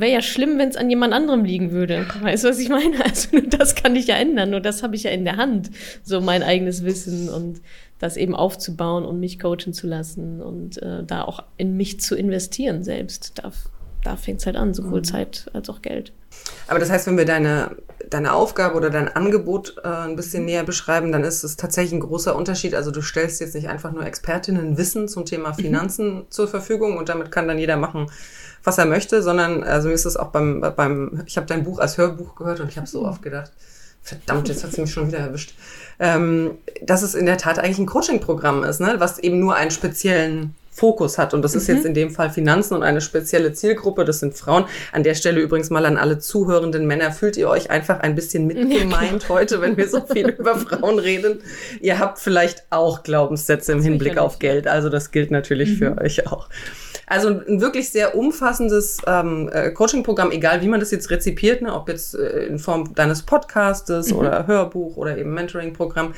wäre 0.00 0.12
ja 0.12 0.22
schlimm, 0.22 0.58
wenn 0.58 0.68
es 0.68 0.76
an 0.76 0.90
jemand 0.90 1.14
anderem 1.14 1.44
liegen 1.44 1.70
würde. 1.70 2.06
Weißt 2.20 2.44
du, 2.44 2.48
was 2.48 2.58
ich 2.58 2.68
meine? 2.68 2.94
Also 3.04 3.28
nur 3.32 3.42
das 3.42 3.74
kann 3.74 3.96
ich 3.96 4.06
ja 4.06 4.16
ändern, 4.16 4.50
nur 4.50 4.60
das 4.60 4.82
habe 4.82 4.96
ich 4.96 5.04
ja 5.04 5.10
in 5.10 5.24
der 5.24 5.36
Hand, 5.36 5.70
so 6.02 6.20
mein 6.20 6.42
eigenes 6.42 6.84
Wissen 6.84 7.28
und 7.28 7.60
das 7.98 8.16
eben 8.16 8.34
aufzubauen 8.34 9.04
und 9.04 9.20
mich 9.20 9.38
coachen 9.38 9.72
zu 9.72 9.86
lassen 9.86 10.42
und 10.42 10.82
äh, 10.82 11.04
da 11.04 11.22
auch 11.22 11.44
in 11.56 11.76
mich 11.76 12.00
zu 12.00 12.16
investieren 12.16 12.82
selbst. 12.82 13.32
Da, 13.36 13.52
da 14.02 14.16
fängt 14.16 14.40
es 14.40 14.46
halt 14.46 14.56
an, 14.56 14.74
sowohl 14.74 15.00
mhm. 15.00 15.04
Zeit 15.04 15.46
als 15.52 15.68
auch 15.70 15.80
Geld. 15.80 16.12
Aber 16.66 16.78
das 16.78 16.90
heißt, 16.90 17.06
wenn 17.06 17.16
wir 17.16 17.24
deine, 17.24 17.76
deine 18.10 18.32
Aufgabe 18.32 18.76
oder 18.76 18.90
dein 18.90 19.08
Angebot 19.08 19.76
äh, 19.84 19.88
ein 19.88 20.16
bisschen 20.16 20.40
mhm. 20.40 20.46
näher 20.46 20.64
beschreiben, 20.64 21.12
dann 21.12 21.24
ist 21.24 21.44
es 21.44 21.56
tatsächlich 21.56 21.92
ein 21.92 22.00
großer 22.00 22.34
Unterschied. 22.34 22.74
Also 22.74 22.90
du 22.90 23.00
stellst 23.00 23.40
jetzt 23.40 23.54
nicht 23.54 23.68
einfach 23.68 23.92
nur 23.92 24.04
Expertinnen 24.04 24.76
Wissen 24.76 25.08
zum 25.08 25.24
Thema 25.24 25.50
mhm. 25.50 25.54
Finanzen 25.54 26.14
mhm. 26.14 26.30
zur 26.30 26.48
Verfügung 26.48 26.96
und 26.96 27.08
damit 27.08 27.30
kann 27.30 27.48
dann 27.48 27.58
jeder 27.58 27.76
machen, 27.76 28.10
was 28.64 28.78
er 28.78 28.86
möchte, 28.86 29.22
sondern 29.22 29.62
also 29.62 29.88
mir 29.88 29.94
ist 29.94 30.06
es 30.06 30.16
auch 30.16 30.28
beim, 30.28 30.64
beim 30.76 31.22
ich 31.26 31.36
habe 31.36 31.46
dein 31.46 31.64
Buch 31.64 31.78
als 31.78 31.98
Hörbuch 31.98 32.34
gehört 32.34 32.60
und 32.60 32.68
ich 32.68 32.78
habe 32.78 32.86
so 32.86 33.02
mhm. 33.02 33.08
oft 33.08 33.22
gedacht, 33.22 33.52
verdammt, 34.02 34.48
jetzt 34.48 34.64
hat 34.64 34.72
sie 34.72 34.80
mich 34.80 34.92
schon 34.92 35.08
wieder 35.08 35.18
erwischt, 35.18 35.54
ähm, 35.98 36.58
dass 36.82 37.02
es 37.02 37.14
in 37.14 37.26
der 37.26 37.38
Tat 37.38 37.58
eigentlich 37.58 37.78
ein 37.78 37.86
Coaching-Programm 37.86 38.64
ist, 38.64 38.80
ne? 38.80 38.96
was 38.98 39.18
eben 39.18 39.38
nur 39.38 39.54
einen 39.54 39.70
speziellen 39.70 40.54
Fokus 40.74 41.18
hat. 41.18 41.34
Und 41.34 41.42
das 41.42 41.54
ist 41.54 41.68
mhm. 41.68 41.74
jetzt 41.76 41.86
in 41.86 41.94
dem 41.94 42.10
Fall 42.10 42.30
Finanzen 42.30 42.74
und 42.74 42.82
eine 42.82 43.00
spezielle 43.00 43.52
Zielgruppe. 43.52 44.04
Das 44.04 44.18
sind 44.18 44.34
Frauen. 44.34 44.64
An 44.90 45.04
der 45.04 45.14
Stelle 45.14 45.40
übrigens 45.40 45.70
mal 45.70 45.86
an 45.86 45.96
alle 45.96 46.18
zuhörenden 46.18 46.86
Männer. 46.86 47.12
Fühlt 47.12 47.36
ihr 47.36 47.48
euch 47.48 47.70
einfach 47.70 48.00
ein 48.00 48.16
bisschen 48.16 48.46
mitgemeint 48.48 49.22
ja, 49.22 49.28
heute, 49.28 49.60
wenn 49.60 49.76
wir 49.76 49.88
so 49.88 50.00
viel 50.04 50.28
über 50.38 50.58
Frauen 50.58 50.98
reden? 50.98 51.42
Ihr 51.80 52.00
habt 52.00 52.18
vielleicht 52.18 52.64
auch 52.70 53.04
Glaubenssätze 53.04 53.70
im 53.70 53.82
Hinblick 53.82 54.18
auf 54.18 54.40
Geld. 54.40 54.66
Also 54.66 54.88
das 54.88 55.12
gilt 55.12 55.30
natürlich 55.30 55.70
mhm. 55.70 55.76
für 55.76 55.98
euch 55.98 56.26
auch. 56.26 56.48
Also 57.06 57.28
ein 57.28 57.60
wirklich 57.60 57.90
sehr 57.90 58.16
umfassendes 58.16 58.98
ähm, 59.06 59.50
äh, 59.52 59.70
Coaching-Programm, 59.70 60.30
egal 60.30 60.62
wie 60.62 60.68
man 60.68 60.80
das 60.80 60.90
jetzt 60.90 61.10
rezipiert, 61.10 61.62
ne, 61.62 61.74
ob 61.74 61.88
jetzt 61.88 62.14
äh, 62.14 62.46
in 62.46 62.58
Form 62.58 62.94
deines 62.94 63.22
Podcastes 63.22 64.10
mhm. 64.10 64.18
oder 64.18 64.46
Hörbuch 64.46 64.96
oder 64.96 65.16
eben 65.16 65.34
Mentoring-Programm. 65.34 66.14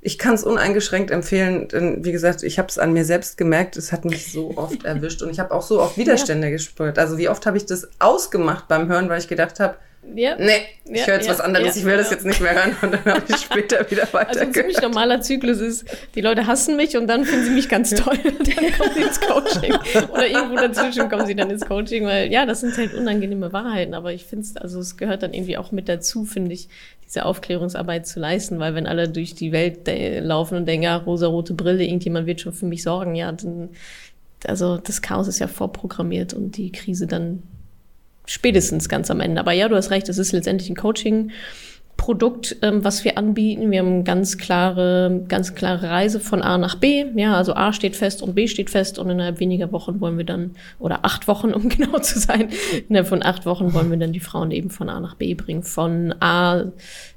Ich 0.00 0.18
kann 0.18 0.34
es 0.34 0.44
uneingeschränkt 0.44 1.10
empfehlen, 1.10 1.68
denn 1.68 2.04
wie 2.04 2.12
gesagt, 2.12 2.42
ich 2.42 2.58
habe 2.58 2.68
es 2.68 2.78
an 2.78 2.92
mir 2.92 3.06
selbst 3.06 3.38
gemerkt, 3.38 3.76
es 3.76 3.90
hat 3.90 4.04
mich 4.04 4.30
so 4.30 4.52
oft 4.56 4.84
erwischt 4.84 5.22
und 5.22 5.30
ich 5.30 5.40
habe 5.40 5.52
auch 5.52 5.62
so 5.62 5.80
oft 5.80 5.96
Widerstände 5.96 6.48
ja. 6.48 6.52
gespürt. 6.52 6.98
Also 6.98 7.16
wie 7.16 7.28
oft 7.28 7.46
habe 7.46 7.56
ich 7.56 7.66
das 7.66 7.88
ausgemacht 7.98 8.68
beim 8.68 8.88
Hören, 8.88 9.08
weil 9.08 9.18
ich 9.18 9.28
gedacht 9.28 9.60
habe, 9.60 9.76
ja. 10.14 10.36
Nee, 10.38 10.52
ich 10.84 11.00
ja, 11.00 11.06
höre 11.06 11.14
jetzt 11.14 11.26
ja, 11.26 11.32
was 11.32 11.40
anderes. 11.40 11.74
Ja, 11.74 11.80
ich 11.80 11.84
will 11.84 11.96
das 11.96 12.10
jetzt 12.10 12.24
nicht 12.24 12.40
mehr 12.40 12.54
hören 12.54 12.76
und 12.82 12.92
dann 12.92 13.04
habe 13.04 13.24
ich 13.28 13.36
später 13.36 13.90
wieder 13.90 14.06
weiter. 14.12 14.28
Also 14.28 14.40
ein 14.40 14.52
ziemlich 14.52 14.80
normaler 14.80 15.20
Zyklus 15.20 15.60
ist, 15.60 15.84
die 16.14 16.20
Leute 16.20 16.46
hassen 16.46 16.76
mich 16.76 16.96
und 16.96 17.06
dann 17.06 17.24
finden 17.24 17.44
sie 17.44 17.50
mich 17.50 17.68
ganz 17.68 17.90
toll. 17.90 18.18
dann 18.22 18.72
kommen 18.72 18.90
sie 18.94 19.02
ins 19.02 19.20
Coaching. 19.20 19.74
Oder 20.10 20.28
irgendwo 20.28 20.56
dazwischen 20.56 21.08
kommen 21.08 21.26
sie 21.26 21.34
dann 21.34 21.50
ins 21.50 21.64
Coaching, 21.64 22.04
weil 22.04 22.30
ja, 22.30 22.46
das 22.46 22.60
sind 22.60 22.76
halt 22.76 22.94
unangenehme 22.94 23.52
Wahrheiten. 23.52 23.94
Aber 23.94 24.12
ich 24.12 24.24
finde 24.24 24.44
es, 24.44 24.56
also 24.56 24.80
es 24.80 24.96
gehört 24.96 25.22
dann 25.22 25.32
irgendwie 25.32 25.56
auch 25.56 25.72
mit 25.72 25.88
dazu, 25.88 26.24
finde 26.24 26.52
ich, 26.52 26.68
diese 27.06 27.24
Aufklärungsarbeit 27.24 28.06
zu 28.06 28.20
leisten, 28.20 28.58
weil 28.58 28.74
wenn 28.74 28.86
alle 28.86 29.08
durch 29.08 29.34
die 29.34 29.52
Welt 29.52 29.80
laufen 29.86 30.56
und 30.56 30.66
denken, 30.66 30.84
ja, 30.84 30.96
rosa-rote 30.96 31.54
Brille, 31.54 31.84
irgendjemand 31.84 32.26
wird 32.26 32.40
schon 32.40 32.52
für 32.52 32.66
mich 32.66 32.82
sorgen, 32.82 33.14
ja, 33.14 33.30
dann, 33.30 33.70
also 34.46 34.78
das 34.78 35.02
Chaos 35.02 35.28
ist 35.28 35.38
ja 35.38 35.46
vorprogrammiert 35.46 36.34
und 36.34 36.56
die 36.56 36.72
Krise 36.72 37.06
dann 37.06 37.42
spätestens 38.26 38.88
ganz 38.88 39.10
am 39.10 39.20
Ende. 39.20 39.40
Aber 39.40 39.52
ja, 39.52 39.68
du 39.68 39.76
hast 39.76 39.90
recht, 39.90 40.08
es 40.08 40.18
ist 40.18 40.32
letztendlich 40.32 40.70
ein 40.70 40.76
Coaching. 40.76 41.30
Produkt, 41.96 42.56
ähm, 42.62 42.82
was 42.82 43.04
wir 43.04 43.16
anbieten. 43.18 43.70
Wir 43.70 43.78
haben 43.78 44.04
ganz 44.04 44.36
klare, 44.36 45.24
ganz 45.28 45.54
klare 45.54 45.88
Reise 45.88 46.18
von 46.18 46.42
A 46.42 46.58
nach 46.58 46.74
B. 46.74 47.06
Ja, 47.14 47.36
also 47.36 47.54
A 47.54 47.72
steht 47.72 47.94
fest 47.94 48.20
und 48.20 48.34
B 48.34 48.48
steht 48.48 48.68
fest 48.68 48.98
und 48.98 49.08
innerhalb 49.10 49.38
weniger 49.38 49.70
Wochen 49.70 50.00
wollen 50.00 50.18
wir 50.18 50.24
dann, 50.24 50.56
oder 50.78 51.04
acht 51.04 51.28
Wochen, 51.28 51.54
um 51.54 51.68
genau 51.68 51.98
zu 52.00 52.18
sein, 52.18 52.48
innerhalb 52.88 53.08
von 53.08 53.22
acht 53.22 53.46
Wochen 53.46 53.72
wollen 53.72 53.90
wir 53.90 53.98
dann 53.98 54.12
die 54.12 54.20
Frauen 54.20 54.50
eben 54.50 54.70
von 54.70 54.88
A 54.88 54.98
nach 55.00 55.14
B 55.14 55.34
bringen. 55.34 55.62
Von 55.62 56.14
A 56.20 56.64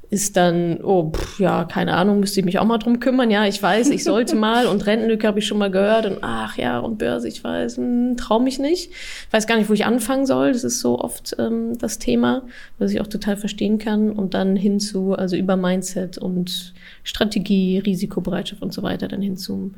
ist 0.10 0.38
dann, 0.38 0.80
oh, 0.84 1.12
pff, 1.12 1.40
ja, 1.40 1.66
keine 1.66 1.96
Ahnung, 1.96 2.22
müsste 2.22 2.40
ich 2.40 2.46
mich 2.46 2.60
auch 2.60 2.66
mal 2.66 2.78
drum 2.78 3.02
kümmern. 3.02 3.30
Ja, 3.30 3.46
ich 3.46 3.62
weiß, 3.62 3.90
ich 3.90 4.06
sollte 4.06 4.36
mal 4.38 4.66
und 4.68 4.86
Rentenlücke 4.86 5.28
habe 5.28 5.40
ich 5.40 5.48
schon 5.48 5.58
mal 5.58 5.70
gehört 5.70 6.06
und 6.06 6.20
ach 6.22 6.58
ja, 6.58 6.80
und 6.80 6.98
Börse, 6.98 7.28
ich 7.28 7.44
weiß, 7.44 7.78
hm, 7.78 8.16
trau 8.16 8.40
mich 8.40 8.58
nicht. 8.58 8.92
Weiß 9.32 9.48
gar 9.48 9.58
nicht, 9.58 9.70
wo 9.70 9.74
ich 9.74 9.86
anfangen 9.86 10.26
soll. 10.26 10.54
Das 10.54 10.64
ist 10.64 10.80
so 10.80 11.00
oft 11.00 11.36
ähm, 11.40 11.78
das 11.78 12.00
Thema, 12.00 12.44
was 12.80 12.92
ich 12.92 13.02
auch 13.02 13.08
total 13.08 13.36
verstehen 13.36 13.80
kann. 13.80 14.12
Und 14.12 14.34
dann 14.34 14.56
hinzu, 14.56 15.14
also 15.14 15.36
über 15.36 15.58
Mindset 15.58 16.18
und 16.18 16.74
Strategie, 17.04 17.80
Risikobereitschaft 17.80 18.62
und 18.62 18.74
so 18.74 18.84
weiter, 18.84 19.10
dann 19.10 19.22
hin 19.22 19.36
zum 19.36 19.76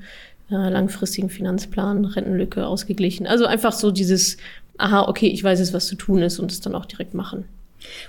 äh, 0.52 0.70
langfristigen 0.70 1.30
Finanzplan, 1.30 2.06
Rentenlücke 2.06 2.68
ausgeglichen. 2.68 3.26
Also 3.26 3.46
einfach 3.46 3.74
so 3.74 3.90
dieses, 3.90 4.38
aha, 4.78 5.08
okay, 5.08 5.28
ich 5.28 5.44
weiß 5.44 5.58
jetzt, 5.58 5.74
was 5.74 5.88
zu 5.88 5.96
tun 5.96 6.22
ist 6.22 6.38
und 6.38 6.52
es 6.52 6.62
dann 6.62 6.76
auch 6.76 6.86
direkt 6.86 7.16
machen. 7.16 7.46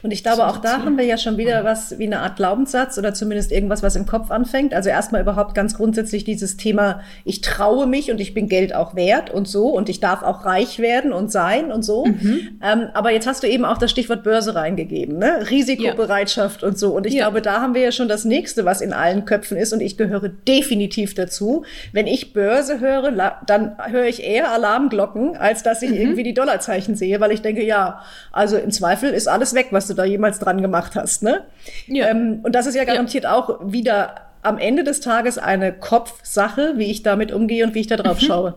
Und 0.03 0.12
ich 0.12 0.23
glaube, 0.23 0.47
auch 0.47 0.59
da 0.59 0.85
haben 0.85 0.99
wir 0.99 1.05
ja 1.05 1.19
schon 1.19 1.37
wieder 1.37 1.65
was 1.65 1.99
wie 1.99 2.07
eine 2.07 2.21
Art 2.21 2.37
Glaubenssatz 2.37 2.99
oder 2.99 3.15
zumindest 3.15 3.53
irgendwas, 3.53 3.83
was 3.83 3.97
im 3.97 4.07
Kopf 4.07 4.31
anfängt. 4.31 4.75
Also 4.75 4.91
erstmal 4.91 5.21
überhaupt 5.23 5.55
ganz 5.55 5.75
grundsätzlich 5.75 6.25
dieses 6.25 6.57
Thema, 6.57 7.00
ich 7.25 7.41
traue 7.41 7.87
mich 7.87 8.11
und 8.11 8.21
ich 8.21 8.35
bin 8.35 8.49
Geld 8.49 8.75
auch 8.75 8.95
wert 8.95 9.31
und 9.31 9.47
so 9.49 9.69
und 9.69 9.89
ich 9.89 10.00
darf 10.00 10.23
auch 10.23 10.45
reich 10.45 10.79
werden 10.79 11.12
und 11.12 11.31
sein 11.31 11.71
und 11.71 11.83
so. 11.83 12.07
Mhm. 12.07 12.59
Ähm, 12.62 12.89
aber 12.95 13.12
jetzt 13.12 13.27
hast 13.27 13.43
du 13.43 13.49
eben 13.49 13.65
auch 13.65 13.79
das 13.79 13.91
Stichwort 13.91 14.23
Börse 14.23 14.55
reingegeben, 14.55 15.19
ne? 15.19 15.49
Risikobereitschaft 15.50 16.62
ja. 16.62 16.69
und 16.69 16.79
so. 16.79 16.95
Und 16.95 17.07
ich 17.07 17.15
ja. 17.15 17.25
glaube, 17.25 17.43
da 17.43 17.61
haben 17.61 17.75
wir 17.75 17.83
ja 17.83 17.93
schon 17.93 18.09
das 18.09 18.25
nächste, 18.25 18.65
was 18.65 18.81
in 18.81 18.93
allen 18.93 19.25
Köpfen 19.25 19.57
ist 19.57 19.73
und 19.73 19.81
ich 19.81 19.97
gehöre 19.97 20.29
definitiv 20.29 21.15
dazu. 21.15 21.65
Wenn 21.93 22.07
ich 22.07 22.33
Börse 22.33 22.81
höre, 22.81 23.12
dann 23.47 23.77
höre 23.89 24.07
ich 24.07 24.23
eher 24.25 24.50
Alarmglocken, 24.50 25.37
als 25.37 25.62
dass 25.62 25.83
ich 25.83 25.91
mhm. 25.91 25.97
irgendwie 25.97 26.23
die 26.23 26.35
Dollarzeichen 26.35 26.97
sehe, 26.97 27.21
weil 27.21 27.33
ich 27.33 27.43
denke, 27.43 27.62
ja, 27.62 28.03
also 28.33 28.57
im 28.57 28.71
Zweifel 28.71 29.11
ist 29.11 29.29
alles 29.29 29.55
weg 29.55 29.60
weg, 29.61 29.69
was 29.73 29.87
du 29.87 29.95
da 29.95 30.05
jemals 30.05 30.38
dran 30.38 30.62
gemacht 30.62 30.97
hast. 30.97 31.23
Ne? 31.23 31.45
Ja. 31.87 32.09
Ähm, 32.09 32.40
und 32.43 32.55
das 32.55 32.67
ist 32.67 32.75
ja 32.75 32.85
garantiert 32.85 33.25
ja. 33.25 33.35
auch 33.35 33.61
wieder 33.62 34.14
am 34.43 34.59
Ende 34.59 34.85
des 34.85 35.00
Tages 35.00 35.37
eine 35.38 35.73
Kopfsache, 35.73 36.75
wie 36.76 36.90
ich 36.90 37.02
damit 37.02 37.31
umgehe 37.31 37.64
und 37.64 37.75
wie 37.75 37.81
ich 37.81 37.87
da 37.87 37.97
drauf 37.97 38.21
mhm. 38.21 38.26
schaue. 38.26 38.55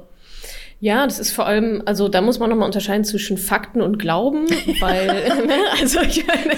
Ja, 0.84 1.08
das 1.08 1.18
ist 1.18 1.32
vor 1.32 1.46
allem, 1.46 1.82
also 1.86 2.10
da 2.10 2.20
muss 2.20 2.40
man 2.40 2.50
nochmal 2.50 2.66
unterscheiden 2.66 3.06
zwischen 3.06 3.38
Fakten 3.38 3.82
und 3.82 4.00
Glauben, 4.00 4.48
weil, 4.82 5.08
ne, 5.46 5.56
also 5.80 6.02
ich 6.02 6.28
meine, 6.28 6.56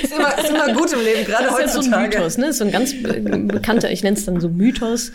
ist 0.00 0.12
immer, 0.16 0.38
ist 0.38 0.48
immer 0.48 0.72
gut 0.72 0.92
im 0.92 1.00
Leben, 1.00 1.24
gerade 1.24 1.46
das 1.46 1.58
heutzutage. 1.58 1.64
ist 1.64 1.90
so 1.90 1.92
ein 1.92 2.02
Mythos, 2.04 2.38
ne? 2.38 2.52
So 2.52 2.64
ein 2.64 2.70
ganz 2.70 2.94
bekannter, 3.02 3.90
ich 3.90 4.04
nenne 4.04 4.16
es 4.16 4.26
dann 4.26 4.40
so 4.40 4.48
Mythos. 4.48 5.10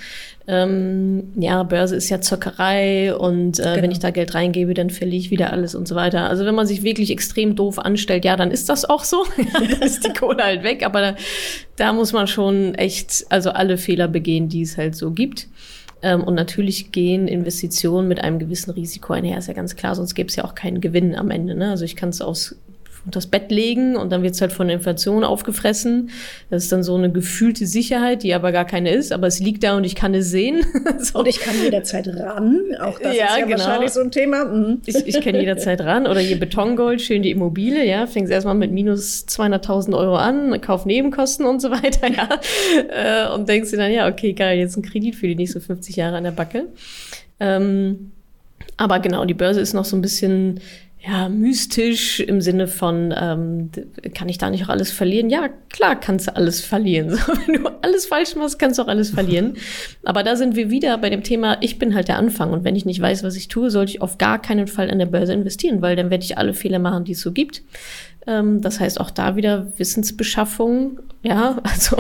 Ähm, 0.46 1.32
ja, 1.38 1.64
Börse 1.64 1.96
ist 1.96 2.10
ja 2.10 2.20
Zockerei 2.20 3.16
und 3.16 3.60
äh, 3.60 3.64
genau. 3.64 3.84
wenn 3.84 3.92
ich 3.92 4.00
da 4.00 4.12
Geld 4.12 4.36
reingebe, 4.36 4.74
dann 4.74 4.90
verliere 4.90 5.22
ich 5.22 5.32
wieder 5.32 5.54
alles 5.54 5.74
und 5.74 5.88
so 5.88 5.96
weiter. 5.96 6.30
Also 6.30 6.44
wenn 6.44 6.56
man 6.56 6.68
sich 6.68 6.84
wirklich 6.84 7.12
extrem 7.12 7.56
doof 7.56 7.80
anstellt, 7.80 8.26
ja, 8.26 8.36
dann 8.36 8.52
ist 8.52 8.68
das 8.68 8.84
auch 8.84 9.06
so. 9.06 9.26
dann 9.54 9.70
ist 9.80 10.06
die 10.06 10.12
Kohle 10.12 10.44
halt 10.44 10.64
weg, 10.64 10.86
aber 10.86 11.00
da, 11.00 11.16
da 11.78 11.94
muss 11.94 12.12
man 12.12 12.28
schon 12.28 12.76
echt, 12.76 13.26
also 13.30 13.52
alle 13.52 13.78
Fehler 13.78 14.10
begehen, 14.10 14.50
die 14.50 14.64
es 14.64 14.76
halt 14.76 14.98
so 14.98 15.12
gibt. 15.12 15.48
Ähm, 16.02 16.24
und 16.24 16.36
natürlich 16.36 16.92
gehen 16.92 17.28
Investitionen 17.28 18.08
mit 18.08 18.24
einem 18.24 18.40
gewissen 18.40 18.72
Risiko 18.72 19.14
einher, 19.14 19.38
ist 19.38 19.48
ja 19.48 19.54
ganz 19.54 19.76
klar, 19.76 19.96
sonst 19.96 20.14
gäbe 20.14 20.30
es 20.30 20.36
ja 20.36 20.46
auch 20.46 20.56
keinen 20.56 20.82
Gewinn 20.82 21.16
am 21.16 21.32
Ende. 21.32 21.56
Ne? 21.56 21.72
Also 21.72 21.86
ich 21.86 21.96
kann 21.96 22.10
es 22.10 22.22
aus 22.22 22.56
unter 23.08 23.20
das 23.20 23.28
Bett 23.28 23.52
legen 23.52 23.96
und 23.96 24.12
dann 24.12 24.22
wird 24.22 24.36
es 24.36 24.42
halt 24.42 24.52
von 24.52 24.68
der 24.68 24.76
Inflation 24.76 25.24
aufgefressen. 25.24 26.10
Das 26.50 26.64
ist 26.64 26.72
dann 26.74 26.84
so 26.84 26.94
eine 26.94 27.10
gefühlte 27.10 27.66
Sicherheit, 27.66 28.22
die 28.22 28.34
aber 28.34 28.52
gar 28.52 28.66
keine 28.66 28.92
ist, 28.92 29.14
aber 29.14 29.28
es 29.28 29.40
liegt 29.40 29.64
da 29.64 29.78
und 29.78 29.86
ich 29.86 29.96
kann 29.96 30.14
es 30.14 30.30
sehen. 30.30 30.66
so. 31.00 31.20
Und 31.20 31.28
ich 31.28 31.40
kann 31.40 31.56
jederzeit 31.64 32.06
ran. 32.10 32.60
Auch 32.82 33.00
das 33.00 33.16
ja, 33.16 33.28
ist 33.28 33.38
ja 33.38 33.46
genau. 33.46 33.60
wahrscheinlich 33.60 33.92
so 33.92 34.02
ein 34.02 34.12
Thema. 34.12 34.44
Mhm. 34.44 34.82
Ich, 34.86 35.08
ich 35.08 35.22
kann 35.22 35.36
jederzeit 35.36 35.80
ran. 35.80 36.06
Oder 36.06 36.20
hier 36.20 36.38
Betongold, 36.38 37.02
schön 37.02 37.24
die 37.24 37.32
Immobilie, 37.32 37.86
ja. 37.88 38.08
Fängst 38.08 38.30
erstmal 38.30 38.56
mit 38.56 38.74
minus 38.74 39.26
200.000 39.30 39.98
Euro 39.98 40.18
an, 40.18 40.60
kauf 40.60 40.86
Nebenkosten 40.86 41.46
und 41.46 41.62
so 41.62 41.72
weiter, 41.72 42.12
ja. 42.12 42.28
Äh, 42.90 43.34
und 43.34 43.48
denkst 43.48 43.72
dir 43.72 43.78
dann, 43.78 43.92
ja, 43.94 44.10
okay, 44.10 44.34
geil, 44.34 44.60
jetzt 44.60 44.76
ein 44.76 44.82
Kredit 44.84 45.16
für 45.16 45.28
die 45.28 45.36
nächsten 45.36 45.62
50 45.62 45.96
Jahre 45.96 46.18
an 46.18 46.26
der 46.26 46.32
Backe. 46.32 46.66
Ähm, 47.40 48.12
aber 48.76 49.00
genau, 49.00 49.24
die 49.24 49.34
Börse 49.34 49.62
ist 49.62 49.74
noch 49.74 49.86
so 49.86 49.96
ein 49.96 50.02
bisschen 50.02 50.60
ja, 51.00 51.30
mystisch 51.30 52.20
im 52.20 52.42
Sinne 52.42 52.68
von, 52.68 53.14
ähm, 53.16 53.70
kann 54.14 54.30
ich 54.30 54.38
da 54.38 54.50
nicht 54.50 54.66
auch 54.66 54.70
alles 54.70 54.92
verlieren? 54.92 55.30
Ja, 55.30 55.48
klar 55.70 56.00
kannst 56.00 56.28
du 56.28 56.36
alles 56.36 56.62
verlieren. 56.62 57.10
So, 57.28 57.34
wenn 57.46 57.64
du 57.64 57.70
alles 57.82 58.08
falsch 58.08 58.36
machst, 58.36 58.58
kannst 58.60 58.80
du 58.80 58.84
auch 58.84 58.88
alles 58.88 59.12
verlieren. 59.12 59.56
Aber 60.04 60.24
da 60.24 60.36
sind 60.36 60.56
wir 60.56 60.70
wieder 60.70 60.98
bei 60.98 61.10
dem 61.10 61.24
Thema, 61.24 61.58
ich 61.62 61.80
bin 61.80 61.94
halt 61.94 62.08
der 62.08 62.18
Anfang 62.18 62.52
und 62.52 62.64
wenn 62.64 62.76
ich 62.76 62.86
nicht 62.86 63.02
weiß, 63.02 63.24
was 63.24 63.36
ich 63.36 63.48
tue, 63.48 63.70
sollte 63.70 63.92
ich 63.92 64.02
auf 64.02 64.18
gar 64.18 64.42
keinen 64.42 64.68
Fall 64.68 64.90
in 64.90 65.00
der 65.00 65.06
Börse 65.06 65.34
investieren, 65.34 65.82
weil 65.82 65.96
dann 65.96 66.10
werde 66.10 66.24
ich 66.24 66.38
alle 66.38 66.54
Fehler 66.54 66.80
machen, 66.80 67.06
die 67.06 67.14
es 67.14 67.22
so 67.22 67.32
gibt. 67.32 67.62
Ähm, 68.26 68.62
das 68.62 68.80
heißt 68.80 69.00
auch 69.00 69.10
da 69.12 69.36
wieder 69.36 69.72
Wissensbeschaffung, 69.78 71.00
ja, 71.24 71.60
also 71.64 71.98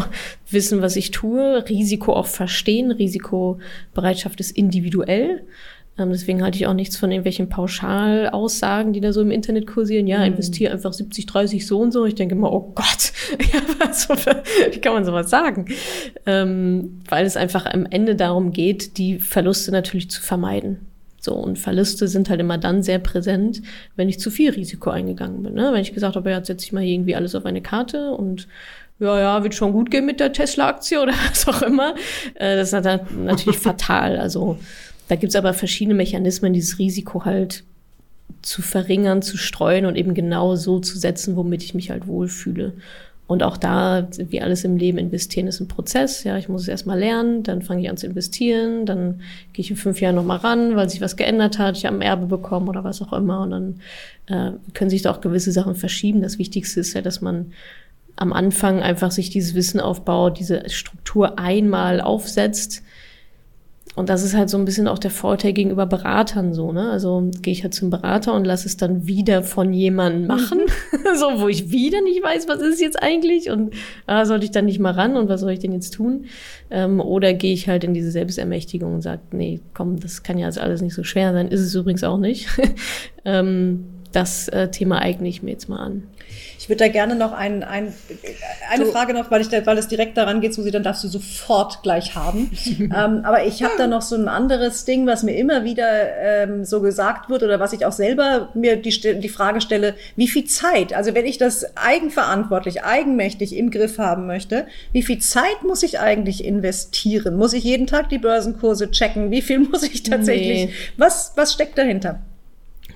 wissen, 0.50 0.82
was 0.82 0.96
ich 0.96 1.12
tue, 1.12 1.63
Risiko 1.70 2.13
auch 2.13 2.27
verstehen, 2.27 2.92
Risikobereitschaft 2.92 4.39
ist 4.39 4.51
individuell. 4.51 5.44
Ähm, 5.98 6.12
deswegen 6.12 6.44
halte 6.44 6.58
ich 6.58 6.68
auch 6.68 6.74
nichts 6.74 6.98
von 6.98 7.12
irgendwelchen 7.12 7.50
Pauschalaussagen, 7.50 8.94
die 8.94 9.01
da 9.01 9.13
so 9.13 9.22
im 9.22 9.32
Internet 9.32 9.68
kursieren. 9.68 10.08
Ja, 10.08 10.20
mhm. 10.20 10.25
investiere 10.25 10.74
einfach 10.74 10.94
70, 10.94 11.25
30 11.25 11.66
so 11.66 11.80
und 11.80 11.92
so. 11.92 12.06
Ich 12.06 12.16
denke 12.16 12.36
immer, 12.36 12.51
oh 12.51 12.72
Gott, 12.75 13.12
ja, 13.54 13.62
was, 13.80 14.08
wie 14.10 14.80
kann 14.80 14.94
man 14.94 15.06
sowas 15.06 15.30
sagen? 15.30 15.66
Ähm, 16.25 17.01
weil 17.10 17.25
es 17.25 17.38
einfach 17.38 17.66
am 17.66 17.86
Ende 17.86 18.16
darum 18.16 18.51
geht, 18.51 18.98
die 18.98 19.20
Verluste 19.20 19.72
natürlich 19.72 20.10
zu 20.10 20.22
vermeiden. 20.22 20.80
So, 21.20 21.34
und 21.34 21.58
Verluste 21.58 22.08
sind 22.08 22.30
halt 22.30 22.39
immer 22.39 22.58
dann 22.58 22.84
sehr 22.84 23.00
präsent, 23.00 23.62
wenn 23.96 24.08
ich 24.08 24.20
zu 24.20 24.30
viel 24.30 24.51
Risiko 24.51 24.92
eingegangen 24.92 25.44
bin. 25.44 25.56
Ne? 25.56 25.72
Wenn 25.74 25.82
ich 25.82 25.94
gesagt 25.94 26.16
habe, 26.16 26.30
ja, 26.30 26.38
jetzt 26.38 26.48
setze 26.48 26.66
ich 26.66 26.72
mal 26.72 26.84
irgendwie 26.84 27.16
alles 27.16 27.36
auf 27.36 27.46
eine 27.46 27.62
Karte 27.62 28.12
und 28.12 28.48
ja, 29.00 29.20
ja, 29.20 29.44
wird 29.44 29.54
schon 29.54 29.74
gut 29.74 29.92
gehen 29.92 30.06
mit 30.06 30.20
der 30.20 30.32
Tesla-Aktie 30.32 31.01
oder 31.01 31.13
was 31.30 31.48
auch 31.48 31.62
immer. 31.62 31.96
Äh, 32.36 32.56
das 32.56 32.72
ist 32.72 32.84
natürlich 33.16 33.60
fatal. 33.60 34.18
Also 34.18 34.58
da 35.08 35.16
gibt 35.16 35.32
es 35.32 35.36
aber 35.36 35.54
verschiedene 35.54 35.96
Mechanismen, 35.96 36.54
dieses 36.54 36.80
Risiko 36.80 37.26
halt 37.26 37.64
zu 38.42 38.62
verringern, 38.62 39.22
zu 39.22 39.38
streuen 39.38 39.86
und 39.86 39.96
eben 39.96 40.14
genau 40.14 40.56
so 40.56 40.80
zu 40.80 40.98
setzen, 40.98 41.36
womit 41.36 41.64
ich 41.64 41.74
mich 41.74 41.90
halt 41.90 42.08
wohlfühle. 42.08 42.74
Und 43.26 43.44
auch 43.44 43.58
da, 43.58 44.08
wie 44.18 44.42
alles 44.42 44.64
im 44.64 44.78
Leben, 44.78 44.98
investieren 44.98 45.48
ist 45.48 45.60
ein 45.60 45.68
Prozess. 45.68 46.24
Ja, 46.24 46.38
ich 46.38 46.48
muss 46.48 46.62
es 46.62 46.68
erstmal 46.70 46.98
lernen, 46.98 47.44
dann 47.44 47.62
fange 47.62 47.82
ich 47.82 47.90
an 47.90 47.98
zu 47.98 48.08
investieren, 48.08 48.86
dann 48.86 49.22
gehe 49.52 49.64
ich 49.64 49.70
in 49.70 49.76
fünf 49.76 50.00
Jahren 50.00 50.16
nochmal 50.16 50.38
ran, 50.38 50.78
weil 50.78 50.90
sich 50.90 51.02
was 51.02 51.18
geändert 51.18 51.60
hat, 51.60 51.78
ich 51.78 51.86
habe 51.86 51.98
ein 51.98 52.02
Erbe 52.02 52.28
bekommen 52.28 52.70
oder 52.70 52.86
was 52.86 53.02
auch 53.02 53.12
immer. 53.12 53.42
Und 53.42 53.52
dann 53.52 53.82
äh, 54.28 54.52
können 54.74 54.90
sich 54.90 55.02
da 55.02 55.12
auch 55.12 55.20
gewisse 55.20 55.52
Sachen 55.52 55.76
verschieben. 55.76 56.22
Das 56.22 56.38
Wichtigste 56.38 56.80
ist 56.80 56.94
ja, 56.94 57.02
dass 57.02 57.20
man 57.20 57.52
am 58.16 58.32
Anfang 58.32 58.82
einfach 58.82 59.12
sich 59.12 59.30
dieses 59.30 59.56
Wissen 59.56 59.82
aufbaut, 59.82 60.40
diese 60.40 60.70
Struktur 60.70 61.38
einmal 61.38 62.00
aufsetzt 62.00 62.82
und 63.98 64.10
das 64.10 64.22
ist 64.22 64.36
halt 64.36 64.48
so 64.48 64.60
ein 64.60 64.66
bisschen 64.66 64.88
auch 64.88 65.00
der 65.00 65.10
Vorteil 65.10 65.54
gegenüber 65.54 65.88
Beratern 65.88 66.54
so, 66.54 66.72
ne? 66.72 66.92
Also 66.92 67.32
gehe 67.42 67.51
ich 67.51 67.63
halt 67.63 67.74
zum 67.74 67.89
Berater 67.89 68.36
und 68.36 68.46
lasse 68.46 68.68
es 68.68 68.77
dann 68.77 69.08
wieder 69.08 69.42
von 69.42 69.74
jemandem 69.74 70.27
machen, 70.27 70.60
mhm. 70.60 71.16
so 71.16 71.42
wo 71.42 71.48
ich 71.48 71.72
wieder 71.72 72.00
nicht 72.01 72.24
weiß, 72.24 72.48
was 72.48 72.62
ist 72.62 72.80
jetzt 72.80 73.01
eigentlich 73.01 73.50
und 73.50 73.74
ah, 74.06 74.24
sollte 74.25 74.46
ich 74.46 74.51
dann 74.51 74.66
nicht 74.66 74.77
mal 74.77 74.94
ran 74.94 75.18
und 75.18 75.30
was 75.30 75.42
soll 75.42 75.50
ich 75.50 75.58
denn 75.58 75.72
jetzt 75.72 75.96
tun? 75.96 76.25
Ähm, 76.70 77.00
oder 77.00 77.34
gehe 77.34 77.54
ich 77.54 77.68
halt 77.68 77.84
in 77.84 77.96
diese 77.96 78.12
Selbstermächtigung 78.12 78.94
und 78.94 79.01
sage, 79.01 79.22
nee, 79.32 79.62
komm, 79.74 80.00
das 80.00 80.22
kann 80.22 80.38
ja 80.38 80.46
jetzt 80.46 80.60
alles 80.60 80.84
nicht 80.84 80.94
so 80.94 81.04
schwer 81.04 81.34
sein, 81.34 81.48
ist 81.48 81.62
es 81.62 81.74
übrigens 81.74 82.04
auch 82.04 82.20
nicht. 82.20 82.50
ähm, 83.25 83.84
das 84.12 84.48
äh, 84.50 84.70
Thema 84.70 85.02
eigne 85.02 85.28
ich 85.28 85.44
mir 85.44 85.52
jetzt 85.52 85.70
mal 85.70 85.78
an. 85.78 86.04
Ich 86.60 86.70
würde 86.70 86.84
da 86.84 86.88
gerne 86.90 87.16
noch 87.16 87.32
ein, 87.32 87.64
ein, 87.64 87.94
eine 88.70 88.86
du. 88.86 88.92
Frage 88.92 89.14
noch, 89.14 89.32
weil, 89.32 89.42
ich 89.42 89.48
da, 89.48 89.66
weil 89.66 89.78
es 89.78 89.88
direkt 89.88 90.18
daran 90.18 90.42
geht, 90.42 90.54
Susi, 90.54 90.72
dann 90.72 90.84
darfst 90.84 91.04
du 91.04 91.08
sofort 91.08 91.82
gleich 91.84 92.16
haben. 92.16 92.52
ähm, 92.80 92.92
aber 93.24 93.46
ich 93.46 93.64
habe 93.64 93.76
da 93.78 93.88
noch 93.88 94.02
so 94.02 94.16
ein 94.16 94.28
anderes 94.28 94.84
Ding, 94.84 95.08
was 95.08 95.24
mir 95.24 95.38
immer 95.38 95.64
wieder 95.64 95.88
ähm, 96.20 96.66
so 96.66 96.82
gesagt 96.82 97.30
wird 97.30 97.44
oder 97.44 97.60
was 97.60 97.74
ich 97.74 97.86
auch 97.86 97.92
selber 97.92 98.50
mir 98.54 98.76
die, 98.76 99.20
die 99.20 99.30
Frage 99.30 99.62
stelle, 99.62 99.96
wie 100.16 100.28
viel 100.28 100.46
Zeit, 100.46 100.94
also 100.94 101.14
wenn 101.14 101.26
ich 101.26 101.38
das 101.38 101.78
eigenverantwortlich, 101.78 102.84
eigenmächtig 102.84 103.56
im 103.56 103.72
Griff 103.72 103.98
haben 103.98 104.28
möchte, 104.28 104.68
wie 104.92 105.04
viel 105.04 105.20
Zeit 105.20 105.64
muss 105.64 105.84
ich 105.84 106.00
eigentlich 106.00 106.44
investieren? 106.44 107.38
Muss 107.38 107.54
ich 107.54 107.64
jeden 107.64 107.88
Tag 107.88 108.10
die 108.10 108.18
Börsenkurse 108.18 108.92
checken? 108.92 109.32
Wie 109.32 109.42
viel 109.42 109.60
muss 109.60 109.84
ich 109.84 110.04
tatsächlich, 110.04 110.66
nee. 110.66 110.74
was, 110.98 111.34
was 111.36 111.54
steckt 111.54 111.78
dahinter? 111.78 112.20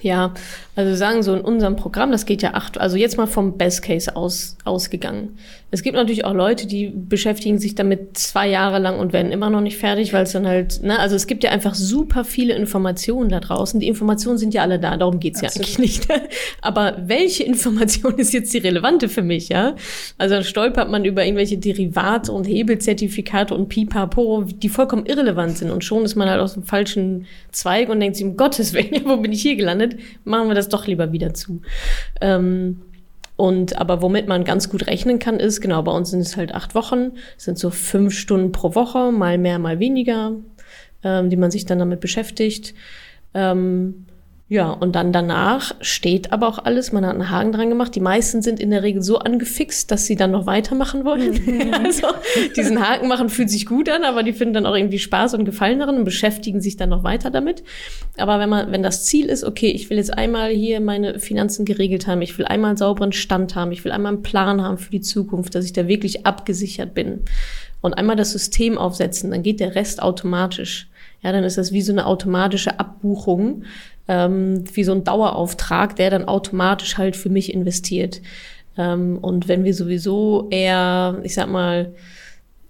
Ja, 0.01 0.34
also 0.75 0.96
sagen 0.96 1.22
so 1.22 1.34
in 1.34 1.42
unserem 1.42 1.75
Programm, 1.75 2.12
das 2.12 2.25
geht 2.25 2.42
ja 2.42 2.54
acht, 2.54 2.80
also 2.80 2.96
jetzt 2.96 3.18
mal 3.18 3.28
vom 3.28 3.58
Best 3.58 3.82
Case 3.82 4.16
aus, 4.16 4.58
ausgegangen. 4.63 5.38
Es 5.74 5.84
gibt 5.84 5.96
natürlich 5.96 6.25
auch 6.25 6.34
Leute, 6.34 6.68
die 6.68 6.88
beschäftigen 6.90 7.58
sich 7.58 7.75
damit 7.75 8.18
zwei 8.18 8.50
Jahre 8.50 8.78
lang 8.80 9.00
und 9.00 9.13
werden 9.13 9.32
immer 9.32 9.50
noch 9.50 9.62
nicht 9.62 9.78
fertig, 9.78 10.12
weil 10.12 10.24
es 10.24 10.34
dann 10.34 10.46
halt, 10.46 10.84
ne, 10.84 11.00
also 11.00 11.16
es 11.16 11.28
gibt 11.28 11.46
ja 11.46 11.51
einfach 11.51 11.75
super 11.75 12.25
viele 12.25 12.54
Informationen 12.54 13.30
da 13.30 13.40
draußen. 13.40 13.80
Die 13.80 13.88
Informationen 13.88 14.38
sind 14.38 14.54
ja 14.54 14.63
alle 14.63 14.80
da, 14.80 14.98
darum 14.98 15.22
geht's 15.22 15.42
Absolut. 15.42 15.68
ja 15.70 15.75
eigentlich 15.75 15.80
nicht. 15.80 16.08
Aber 16.62 16.98
welche 17.06 17.44
Information 17.44 18.18
ist 18.20 18.34
jetzt 18.34 18.54
die 18.54 18.58
relevante 18.58 19.08
für 19.08 19.22
mich, 19.22 19.48
ja? 19.48 19.75
Also 20.18 20.36
dann 20.36 20.44
stolpert 20.44 20.90
man 20.90 21.06
über 21.06 21.24
irgendwelche 21.24 21.58
Derivate 21.58 22.34
und 22.34 22.46
Hebelzertifikate 22.46 23.56
und 23.56 23.70
Pipapo, 23.70 24.44
die 24.44 24.68
vollkommen 24.68 25.06
irrelevant 25.06 25.58
sind. 25.58 25.72
Und 25.72 25.86
schon 25.86 26.04
ist 26.04 26.16
man 26.16 26.30
halt 26.30 26.42
aus 26.42 26.56
dem 26.56 26.63
falschen 26.63 27.28
Zweig 27.54 27.88
und 27.88 28.01
denkt 28.01 28.18
sich, 28.18 28.25
um 28.25 28.36
Gottes 28.36 28.74
Willen, 28.74 29.01
wo 29.06 29.16
bin 29.16 29.32
ich 29.32 29.42
hier 29.42 29.56
gelandet? 29.56 29.96
Machen 30.25 30.50
wir 30.50 30.56
das 30.56 30.68
doch 30.74 30.88
lieber 30.88 31.12
wieder 31.12 31.34
zu. 31.34 31.62
Ähm, 32.20 32.82
und 33.36 33.78
aber 33.78 34.01
womit 34.01 34.28
man 34.28 34.44
ganz 34.44 34.70
gut 34.70 34.86
rechnen 34.88 35.18
kann, 35.18 35.40
ist, 35.40 35.62
genau, 35.62 35.82
bei 35.82 35.92
uns 35.92 36.12
sind 36.12 36.20
es 36.20 36.38
halt 36.38 36.54
acht 36.54 36.75
Wochen, 36.75 37.13
sind 37.38 37.58
so 37.58 37.72
fünf 37.72 38.13
Stunden 38.13 38.51
pro 38.51 38.75
Woche, 38.75 39.12
mal 39.12 39.38
mehr, 39.38 39.58
mal 39.58 39.80
weniger, 39.80 40.34
ähm, 41.04 41.30
die 41.30 41.38
man 41.38 41.50
sich 41.50 41.66
dann 41.66 41.80
damit 41.80 42.01
beschäftigt. 42.01 42.75
Ähm, 43.34 44.06
ja, 44.51 44.70
und 44.70 44.98
dann 44.98 45.13
danach 45.13 45.72
steht 45.79 46.34
aber 46.34 46.50
auch 46.50 46.60
alles. 46.60 46.91
Man 46.91 47.05
hat 47.05 47.13
einen 47.13 47.29
Haken 47.29 47.53
dran 47.53 47.70
gemacht. 47.70 47.96
Die 47.96 48.01
meisten 48.01 48.41
sind 48.41 48.60
in 48.60 48.70
der 48.70 48.84
Regel 48.84 49.01
so 49.01 49.17
angefixt, 49.17 49.89
dass 49.89 50.08
sie 50.08 50.17
dann 50.17 50.31
noch 50.31 50.46
weitermachen 50.46 51.05
wollen. 51.05 51.39
Mhm. 51.46 51.74
also 51.86 52.08
diesen 52.58 52.86
Haken 52.86 53.08
machen 53.08 53.29
fühlt 53.29 53.50
sich 53.50 53.65
gut 53.65 53.88
an, 53.88 54.03
aber 54.03 54.24
die 54.24 54.34
finden 54.34 54.55
dann 54.55 54.65
auch 54.65 54.75
irgendwie 54.75 55.00
Spaß 55.00 55.36
und 55.36 55.46
Gefallen 55.46 55.79
darin 55.79 56.00
und 56.00 56.03
beschäftigen 56.03 56.60
sich 56.60 56.75
dann 56.75 56.89
noch 56.89 57.05
weiter 57.05 57.31
damit. 57.31 57.63
Aber 58.17 58.39
wenn 58.39 58.50
man, 58.50 58.74
wenn 58.74 58.84
das 58.84 59.05
Ziel 59.05 59.27
ist, 59.27 59.46
okay, 59.46 59.70
ich 59.70 59.89
will 59.89 59.96
jetzt 59.96 60.17
einmal 60.17 60.50
hier 60.50 60.81
meine 60.81 61.20
Finanzen 61.20 61.63
geregelt 61.63 62.05
haben, 62.08 62.22
ich 62.22 62.38
will 62.38 62.43
einmal 62.43 62.72
einen 62.72 62.77
sauberen 62.77 63.13
Stand 63.13 63.55
haben, 63.55 63.72
ich 63.72 63.86
will 63.86 63.93
einmal 63.93 64.12
einen 64.12 64.22
Plan 64.22 64.62
haben 64.62 64.77
für 64.77 64.91
die 64.91 65.00
Zukunft, 65.00 65.55
dass 65.55 65.63
ich 65.63 65.72
da 65.72 65.88
wirklich 65.88 66.25
abgesichert 66.25 66.93
bin 66.93 67.22
und 67.79 67.93
einmal 67.93 68.17
das 68.17 68.34
System 68.34 68.77
aufsetzen, 68.77 69.31
dann 69.31 69.43
geht 69.43 69.62
der 69.62 69.75
Rest 69.75 70.03
automatisch. 70.03 70.89
Ja, 71.24 71.32
dann 71.32 71.44
ist 71.44 71.58
das 71.58 71.72
wie 71.72 71.82
so 71.82 71.92
eine 71.92 72.08
automatische 72.08 72.80
Abbuchung 72.80 73.63
ähm, 74.08 74.63
wie 74.74 74.84
so 74.84 74.92
ein 74.92 75.04
Dauerauftrag, 75.04 75.96
der 75.96 76.10
dann 76.10 76.25
automatisch 76.25 76.98
halt 76.98 77.16
für 77.16 77.30
mich 77.30 77.54
investiert. 77.54 78.22
Ähm, 78.78 79.18
und 79.22 79.48
wenn 79.48 79.63
wir 79.63 79.74
sowieso 79.74 80.48
eher, 80.50 81.20
ich 81.24 81.34
sag 81.34 81.50
mal, 81.50 81.94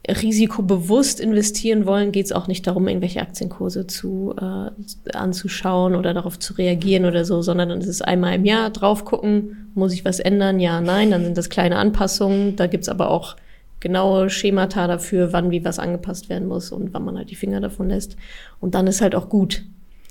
risikobewusst 0.07 1.19
investieren 1.19 1.85
wollen, 1.85 2.11
geht 2.11 2.25
es 2.25 2.31
auch 2.31 2.47
nicht 2.47 2.65
darum, 2.65 2.87
irgendwelche 2.87 3.21
Aktienkurse 3.21 3.85
zu 3.85 4.35
äh, 4.35 5.15
anzuschauen 5.15 5.95
oder 5.95 6.13
darauf 6.13 6.39
zu 6.39 6.53
reagieren 6.53 7.05
oder 7.05 7.23
so, 7.23 7.41
sondern 7.41 7.69
dann 7.69 7.81
ist 7.81 7.87
es 7.87 8.01
einmal 8.01 8.35
im 8.35 8.45
Jahr 8.45 8.71
drauf 8.71 9.05
gucken, 9.05 9.69
muss 9.75 9.93
ich 9.93 10.03
was 10.03 10.19
ändern? 10.19 10.59
Ja, 10.59 10.81
nein, 10.81 11.11
dann 11.11 11.23
sind 11.23 11.37
das 11.37 11.49
kleine 11.49 11.77
Anpassungen. 11.77 12.55
Da 12.55 12.67
gibt's 12.67 12.89
aber 12.89 13.09
auch 13.11 13.35
genaue 13.81 14.29
Schemata 14.29 14.87
dafür, 14.87 15.33
wann 15.33 15.51
wie 15.51 15.65
was 15.65 15.79
angepasst 15.79 16.29
werden 16.29 16.47
muss 16.47 16.71
und 16.71 16.93
wann 16.93 17.03
man 17.03 17.17
halt 17.17 17.29
die 17.29 17.35
Finger 17.35 17.59
davon 17.59 17.89
lässt. 17.89 18.15
Und 18.61 18.75
dann 18.75 18.87
ist 18.87 19.01
halt 19.01 19.15
auch 19.15 19.27
gut. 19.27 19.63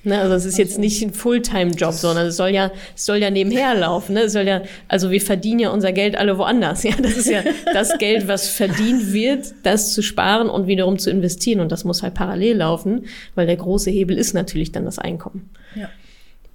Ne, 0.03 0.19
also 0.19 0.35
es 0.35 0.47
ist 0.47 0.57
jetzt 0.57 0.79
nicht 0.79 1.03
ein 1.03 1.13
Fulltime-Job, 1.13 1.93
sondern 1.93 2.29
es 2.29 2.37
soll 2.39 2.49
ja, 2.49 2.73
es 2.97 3.05
soll 3.05 3.19
ja 3.19 3.31
nebenher 3.31 3.75
laufen. 3.75 4.15
Ne? 4.15 4.23
Es 4.23 4.33
soll 4.33 4.49
ja, 4.49 4.63
also 4.89 5.11
wir 5.11 5.21
verdienen 5.21 5.61
ja 5.61 5.71
unser 5.71 5.93
Geld 5.93 6.17
alle 6.17 6.39
woanders. 6.39 6.83
Ja, 6.91 6.95
das 6.97 7.19
ist 7.19 7.29
ja 7.29 7.43
das 7.73 7.99
Geld, 7.99 8.27
was 8.27 8.49
verdient 8.49 9.13
wird, 9.13 9.53
das 9.63 9.93
zu 9.93 10.03
sparen 10.03 10.49
und 10.49 10.67
wiederum 10.67 10.99
zu 10.99 11.11
investieren. 11.11 11.61
Und 11.61 11.71
das 11.71 11.85
muss 11.85 12.03
halt 12.03 12.15
parallel 12.15 12.57
laufen, 12.57 13.07
weil 13.35 13.47
der 13.47 13.57
große 13.57 13.91
Hebel 13.91 14.17
ist 14.17 14.33
natürlich 14.33 14.73
dann 14.73 14.87
das 14.87 14.99
Einkommen. 14.99 15.51
Ja. 15.75 15.91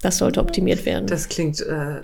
Das 0.01 0.17
sollte 0.17 0.39
optimiert 0.39 0.85
werden. 0.85 1.05
Das 1.05 1.29
klingt 1.29 1.61
äh, 1.61 2.01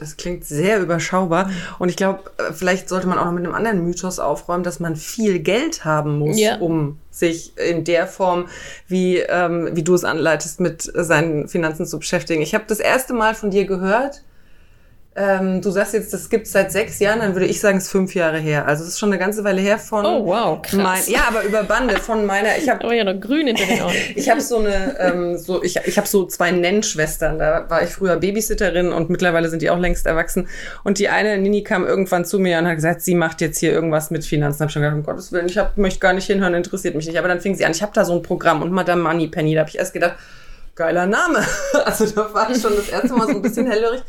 das 0.00 0.16
klingt 0.16 0.44
sehr 0.44 0.80
überschaubar. 0.80 1.50
Und 1.78 1.88
ich 1.88 1.96
glaube, 1.96 2.30
äh, 2.38 2.52
vielleicht 2.52 2.88
sollte 2.88 3.06
man 3.06 3.18
auch 3.18 3.26
noch 3.26 3.32
mit 3.32 3.44
einem 3.44 3.54
anderen 3.54 3.84
Mythos 3.84 4.18
aufräumen, 4.18 4.64
dass 4.64 4.80
man 4.80 4.96
viel 4.96 5.40
Geld 5.40 5.84
haben 5.84 6.18
muss, 6.18 6.38
ja. 6.38 6.56
um 6.56 6.98
sich 7.10 7.56
in 7.58 7.84
der 7.84 8.06
Form, 8.06 8.48
wie, 8.88 9.18
ähm, 9.18 9.70
wie 9.72 9.82
du 9.82 9.94
es 9.94 10.04
anleitest, 10.04 10.60
mit 10.60 10.90
seinen 10.94 11.48
Finanzen 11.48 11.86
zu 11.86 11.98
beschäftigen. 11.98 12.40
Ich 12.40 12.54
habe 12.54 12.64
das 12.66 12.80
erste 12.80 13.12
Mal 13.12 13.34
von 13.34 13.50
dir 13.50 13.66
gehört, 13.66 14.22
ähm, 15.16 15.60
du 15.60 15.70
sagst 15.70 15.92
jetzt, 15.92 16.12
das 16.12 16.30
gibt's 16.30 16.52
seit 16.52 16.70
sechs 16.70 17.00
Jahren, 17.00 17.18
dann 17.18 17.34
würde 17.34 17.46
ich 17.46 17.60
sagen, 17.60 17.78
es 17.78 17.86
ist 17.86 17.90
fünf 17.90 18.14
Jahre 18.14 18.38
her. 18.38 18.68
Also 18.68 18.84
es 18.84 18.90
ist 18.90 18.98
schon 19.00 19.08
eine 19.08 19.18
ganze 19.18 19.42
Weile 19.42 19.60
her 19.60 19.76
von. 19.76 20.06
Oh 20.06 20.24
wow, 20.24 20.62
krass. 20.62 20.74
Mein, 20.74 21.02
ja, 21.08 21.24
aber 21.26 21.42
über 21.42 21.64
Bande 21.64 21.96
von 21.96 22.24
meiner. 22.26 22.56
Ich 22.56 22.68
habe. 22.68 22.94
Ja 22.94 23.02
noch 23.02 23.20
grün 23.20 23.48
hinter 23.48 23.66
den 23.66 23.82
Ohren. 23.82 23.94
ich 24.14 24.30
habe 24.30 24.40
so 24.40 24.58
eine, 24.58 24.96
ähm, 25.00 25.36
so 25.36 25.64
ich, 25.64 25.76
ich 25.84 25.96
habe 25.98 26.06
so 26.06 26.26
zwei 26.26 26.52
Nennschwestern. 26.52 27.40
Da 27.40 27.68
war 27.68 27.82
ich 27.82 27.90
früher 27.90 28.18
Babysitterin 28.18 28.92
und 28.92 29.10
mittlerweile 29.10 29.48
sind 29.48 29.62
die 29.62 29.70
auch 29.70 29.78
längst 29.78 30.06
erwachsen. 30.06 30.48
Und 30.84 31.00
die 31.00 31.08
eine 31.08 31.38
Nini 31.38 31.64
kam 31.64 31.84
irgendwann 31.84 32.24
zu 32.24 32.38
mir 32.38 32.58
und 32.60 32.68
hat 32.68 32.76
gesagt, 32.76 33.02
sie 33.02 33.16
macht 33.16 33.40
jetzt 33.40 33.58
hier 33.58 33.72
irgendwas 33.72 34.12
mit 34.12 34.24
Finanzen. 34.24 34.62
Hab 34.62 34.70
schon 34.70 34.82
gedacht, 34.82 34.96
um 34.96 35.02
Gottes 35.02 35.32
Willen, 35.32 35.46
ich 35.46 35.58
hab, 35.58 35.76
möchte 35.76 35.98
gar 35.98 36.12
nicht 36.12 36.28
hinhören, 36.28 36.54
interessiert 36.54 36.94
mich 36.94 37.06
nicht. 37.08 37.18
Aber 37.18 37.26
dann 37.26 37.40
fing 37.40 37.56
sie 37.56 37.64
an. 37.64 37.72
Ich 37.72 37.82
habe 37.82 37.92
da 37.92 38.04
so 38.04 38.14
ein 38.14 38.22
Programm 38.22 38.62
und 38.62 38.70
Madame 38.70 39.02
Moneypenny. 39.02 39.54
Da 39.54 39.60
habe 39.62 39.70
ich 39.70 39.78
erst 39.78 39.92
gedacht, 39.92 40.14
geiler 40.76 41.06
Name. 41.06 41.44
Also 41.84 42.06
da 42.06 42.32
war 42.32 42.50
ich 42.50 42.60
schon 42.60 42.76
das 42.76 42.88
erste 42.88 43.12
Mal 43.14 43.26
so 43.26 43.34
ein 43.34 43.42
bisschen 43.42 43.66
hellhörig. 43.66 44.02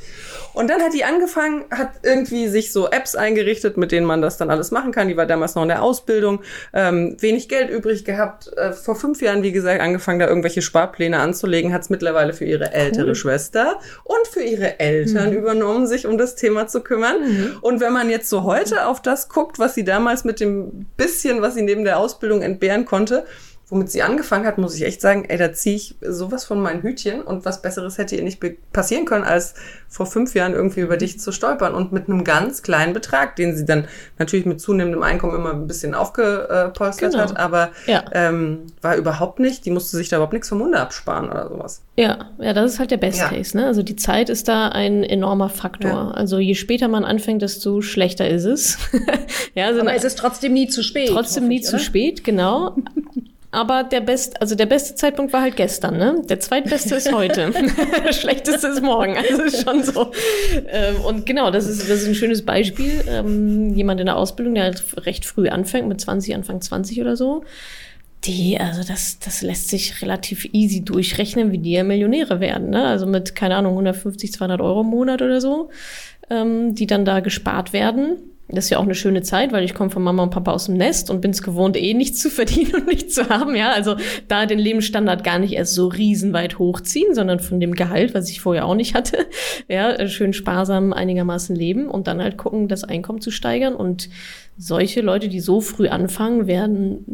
Und 0.53 0.69
dann 0.69 0.81
hat 0.81 0.93
die 0.93 1.03
angefangen, 1.03 1.65
hat 1.71 1.91
irgendwie 2.03 2.47
sich 2.47 2.71
so 2.71 2.89
Apps 2.89 3.15
eingerichtet, 3.15 3.77
mit 3.77 3.91
denen 3.91 4.05
man 4.05 4.21
das 4.21 4.37
dann 4.37 4.49
alles 4.49 4.71
machen 4.71 4.91
kann. 4.91 5.07
Die 5.07 5.17
war 5.17 5.25
damals 5.25 5.55
noch 5.55 5.63
in 5.63 5.69
der 5.69 5.81
Ausbildung, 5.81 6.41
ähm, 6.73 7.15
wenig 7.19 7.49
Geld 7.49 7.69
übrig 7.69 8.05
gehabt. 8.05 8.51
Äh, 8.57 8.73
vor 8.73 8.95
fünf 8.95 9.21
Jahren, 9.21 9.43
wie 9.43 9.51
gesagt, 9.51 9.81
angefangen, 9.81 10.19
da 10.19 10.27
irgendwelche 10.27 10.61
Sparpläne 10.61 11.19
anzulegen, 11.19 11.73
hat 11.73 11.83
es 11.83 11.89
mittlerweile 11.89 12.33
für 12.33 12.45
ihre 12.45 12.73
ältere 12.73 13.09
cool. 13.09 13.15
Schwester 13.15 13.79
und 14.03 14.27
für 14.27 14.41
ihre 14.41 14.79
Eltern 14.79 15.31
mhm. 15.31 15.37
übernommen, 15.37 15.87
sich 15.87 16.05
um 16.05 16.17
das 16.17 16.35
Thema 16.35 16.67
zu 16.67 16.81
kümmern. 16.81 17.21
Mhm. 17.21 17.57
Und 17.61 17.79
wenn 17.79 17.93
man 17.93 18.09
jetzt 18.09 18.29
so 18.29 18.43
heute 18.43 18.87
auf 18.87 19.01
das 19.01 19.29
guckt, 19.29 19.59
was 19.59 19.75
sie 19.75 19.83
damals 19.83 20.23
mit 20.23 20.39
dem 20.39 20.85
bisschen, 20.97 21.41
was 21.41 21.55
sie 21.55 21.61
neben 21.61 21.83
der 21.83 21.97
Ausbildung 21.97 22.41
entbehren 22.41 22.85
konnte, 22.85 23.25
womit 23.71 23.89
sie 23.89 24.03
angefangen 24.03 24.45
hat, 24.45 24.57
muss 24.57 24.75
ich 24.75 24.83
echt 24.83 24.99
sagen, 24.99 25.23
ey, 25.29 25.37
da 25.37 25.53
ziehe 25.53 25.77
ich 25.77 25.95
sowas 26.01 26.43
von 26.43 26.61
meinen 26.61 26.81
Hütchen 26.83 27.21
und 27.21 27.45
was 27.45 27.61
Besseres 27.61 27.97
hätte 27.97 28.17
ihr 28.17 28.23
nicht 28.23 28.43
passieren 28.73 29.05
können, 29.05 29.23
als 29.23 29.55
vor 29.87 30.05
fünf 30.05 30.35
Jahren 30.35 30.53
irgendwie 30.53 30.81
über 30.81 30.97
dich 30.97 31.21
zu 31.21 31.31
stolpern 31.31 31.73
und 31.73 31.93
mit 31.93 32.09
einem 32.09 32.25
ganz 32.25 32.63
kleinen 32.63 32.91
Betrag, 32.91 33.37
den 33.37 33.55
sie 33.55 33.65
dann 33.65 33.87
natürlich 34.19 34.45
mit 34.45 34.59
zunehmendem 34.59 35.01
Einkommen 35.01 35.35
immer 35.35 35.53
ein 35.53 35.67
bisschen 35.67 35.95
aufgepolstert 35.95 37.13
genau. 37.13 37.23
hat, 37.23 37.37
aber 37.37 37.71
ja. 37.87 38.03
ähm, 38.11 38.63
war 38.81 38.97
überhaupt 38.97 39.39
nicht, 39.39 39.65
die 39.65 39.71
musste 39.71 39.95
sich 39.95 40.09
da 40.09 40.17
überhaupt 40.17 40.33
nichts 40.33 40.49
vom 40.49 40.57
Munde 40.57 40.77
absparen 40.77 41.29
oder 41.29 41.47
sowas. 41.47 41.81
Ja, 41.95 42.29
ja, 42.39 42.51
das 42.51 42.73
ist 42.73 42.79
halt 42.79 42.91
der 42.91 42.97
Best 42.97 43.19
ja. 43.19 43.29
Case, 43.29 43.55
ne? 43.55 43.67
Also 43.67 43.83
die 43.83 43.95
Zeit 43.95 44.29
ist 44.29 44.49
da 44.49 44.67
ein 44.67 45.05
enormer 45.05 45.49
Faktor. 45.49 45.91
Ja. 45.91 46.11
Also 46.11 46.39
je 46.39 46.55
später 46.55 46.89
man 46.89 47.05
anfängt, 47.05 47.41
desto 47.41 47.81
schlechter 47.81 48.27
ist 48.27 48.43
es. 48.43 48.77
ja, 49.55 49.67
also 49.67 49.79
aber 49.79 49.93
es 49.93 50.03
ist 50.03 50.17
trotzdem 50.17 50.51
nie 50.51 50.67
zu 50.67 50.83
spät. 50.83 51.09
Trotzdem 51.09 51.47
nie 51.47 51.61
zu 51.61 51.79
spät, 51.79 52.25
genau. 52.25 52.75
Aber 53.51 53.83
der 53.83 53.99
best, 53.99 54.39
also 54.41 54.55
der 54.55 54.65
beste 54.65 54.95
Zeitpunkt 54.95 55.33
war 55.33 55.41
halt 55.41 55.57
gestern, 55.57 55.97
ne? 55.97 56.21
Der 56.29 56.39
zweitbeste 56.39 56.95
ist 56.95 57.11
heute. 57.11 57.51
der 58.05 58.13
schlechteste 58.13 58.69
ist 58.69 58.81
morgen. 58.81 59.17
Also 59.17 59.41
ist 59.41 59.63
schon 59.63 59.83
so. 59.83 60.11
Ähm, 60.69 61.01
und 61.01 61.25
genau, 61.25 61.51
das 61.51 61.67
ist, 61.67 61.81
das 61.81 62.01
ist 62.01 62.07
ein 62.07 62.15
schönes 62.15 62.45
Beispiel. 62.45 63.03
Ähm, 63.09 63.73
jemand 63.75 63.99
in 63.99 64.05
der 64.05 64.15
Ausbildung, 64.15 64.55
der 64.55 64.63
halt 64.63 64.83
recht 65.05 65.25
früh 65.25 65.49
anfängt, 65.49 65.89
mit 65.89 65.99
20, 65.99 66.33
Anfang 66.33 66.61
20 66.61 67.01
oder 67.01 67.17
so. 67.17 67.43
Die, 68.23 68.57
also 68.57 68.83
das, 68.87 69.19
das 69.19 69.41
lässt 69.41 69.67
sich 69.67 70.01
relativ 70.01 70.47
easy 70.53 70.85
durchrechnen, 70.85 71.51
wie 71.51 71.57
die 71.57 71.71
ja 71.71 71.83
Millionäre 71.83 72.39
werden, 72.39 72.69
ne? 72.69 72.85
Also 72.85 73.05
mit, 73.05 73.35
keine 73.35 73.57
Ahnung, 73.57 73.73
150, 73.73 74.31
200 74.31 74.61
Euro 74.61 74.81
im 74.81 74.87
Monat 74.87 75.21
oder 75.21 75.41
so, 75.41 75.71
ähm, 76.29 76.73
die 76.73 76.87
dann 76.87 77.03
da 77.03 77.19
gespart 77.19 77.73
werden 77.73 78.30
das 78.55 78.65
ist 78.65 78.69
ja 78.71 78.77
auch 78.77 78.83
eine 78.83 78.95
schöne 78.95 79.21
Zeit, 79.21 79.51
weil 79.51 79.63
ich 79.63 79.73
komme 79.73 79.89
von 79.89 80.03
Mama 80.03 80.23
und 80.23 80.29
Papa 80.29 80.51
aus 80.51 80.65
dem 80.65 80.75
Nest 80.75 81.09
und 81.09 81.21
bin 81.21 81.31
es 81.31 81.41
gewohnt, 81.41 81.77
eh 81.77 81.93
nichts 81.93 82.19
zu 82.19 82.29
verdienen 82.31 82.75
und 82.75 82.87
nichts 82.87 83.15
zu 83.15 83.29
haben. 83.29 83.55
Ja, 83.55 83.71
also 83.71 83.95
da 84.27 84.45
den 84.45 84.59
Lebensstandard 84.59 85.23
gar 85.23 85.39
nicht 85.39 85.53
erst 85.53 85.73
so 85.75 85.87
riesenweit 85.87 86.59
hochziehen, 86.59 87.15
sondern 87.15 87.39
von 87.39 87.59
dem 87.59 87.73
Gehalt, 87.73 88.13
was 88.13 88.29
ich 88.29 88.41
vorher 88.41 88.65
auch 88.65 88.75
nicht 88.75 88.93
hatte. 88.93 89.17
Ja, 89.67 90.07
schön 90.07 90.33
sparsam 90.33 90.91
einigermaßen 90.91 91.55
leben 91.55 91.87
und 91.87 92.07
dann 92.07 92.21
halt 92.21 92.37
gucken, 92.37 92.67
das 92.67 92.83
Einkommen 92.83 93.21
zu 93.21 93.31
steigern 93.31 93.73
und 93.73 94.09
solche 94.57 95.01
Leute, 95.01 95.27
die 95.27 95.39
so 95.39 95.61
früh 95.61 95.87
anfangen, 95.87 96.45
werden, 96.45 97.05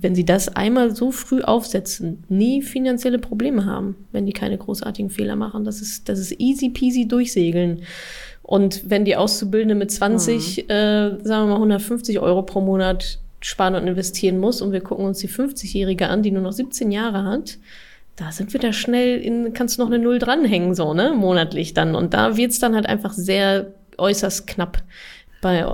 wenn 0.00 0.14
sie 0.14 0.24
das 0.24 0.48
einmal 0.48 0.94
so 0.94 1.12
früh 1.12 1.42
aufsetzen, 1.42 2.24
nie 2.28 2.62
finanzielle 2.62 3.18
Probleme 3.18 3.64
haben, 3.66 3.96
wenn 4.12 4.26
die 4.26 4.32
keine 4.32 4.58
großartigen 4.58 5.10
Fehler 5.10 5.36
machen. 5.36 5.64
Das 5.64 5.80
ist, 5.80 6.08
das 6.08 6.18
ist 6.18 6.40
easy 6.40 6.70
peasy 6.70 7.06
durchsegeln. 7.06 7.82
Und 8.42 8.90
wenn 8.90 9.04
die 9.04 9.16
Auszubildende 9.16 9.74
mit 9.74 9.90
20, 9.90 10.64
mhm. 10.64 10.70
äh, 10.70 11.10
sagen 11.24 11.46
wir 11.46 11.46
mal 11.46 11.54
150 11.54 12.20
Euro 12.20 12.42
pro 12.42 12.60
Monat 12.60 13.18
sparen 13.40 13.74
und 13.74 13.86
investieren 13.86 14.38
muss 14.38 14.60
und 14.60 14.72
wir 14.72 14.80
gucken 14.80 15.04
uns 15.04 15.18
die 15.18 15.28
50-Jährige 15.28 16.08
an, 16.08 16.22
die 16.22 16.30
nur 16.30 16.42
noch 16.42 16.52
17 16.52 16.90
Jahre 16.90 17.24
hat, 17.24 17.58
da 18.16 18.32
sind 18.32 18.52
wir 18.52 18.60
da 18.60 18.72
schnell 18.72 19.18
in, 19.18 19.54
kannst 19.54 19.78
du 19.78 19.82
noch 19.82 19.88
eine 19.88 19.98
Null 19.98 20.18
dranhängen, 20.18 20.74
so, 20.74 20.92
ne, 20.92 21.12
monatlich 21.14 21.72
dann. 21.72 21.94
Und 21.94 22.12
da 22.12 22.36
wird's 22.36 22.58
dann 22.58 22.74
halt 22.74 22.86
einfach 22.86 23.14
sehr 23.14 23.72
äußerst 23.96 24.46
knapp. 24.46 24.82
Bei, 25.40 25.64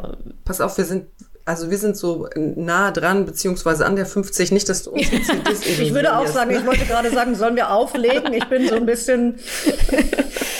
Pass 0.44 0.61
auf, 0.61 0.79
wir 0.79 0.85
sind 0.85 1.07
also 1.46 1.70
wir 1.70 1.79
sind 1.79 1.96
so 1.96 2.29
nah 2.35 2.90
dran, 2.90 3.24
beziehungsweise 3.24 3.87
an 3.87 3.94
der 3.94 4.05
50, 4.05 4.50
nicht, 4.50 4.68
dass 4.68 4.83
du 4.83 4.90
uns 4.90 5.11
jetzt 5.12 5.31
Ich 5.81 5.94
würde 5.94 6.18
auch 6.18 6.26
sagen, 6.26 6.50
ich 6.50 6.66
wollte 6.66 6.85
gerade 6.87 7.11
sagen, 7.12 7.37
sollen 7.37 7.55
wir 7.55 7.70
auflegen? 7.70 8.33
Ich 8.35 8.44
bin 8.46 8.68
so 8.68 8.74
ein 8.74 8.85
bisschen 8.85 9.38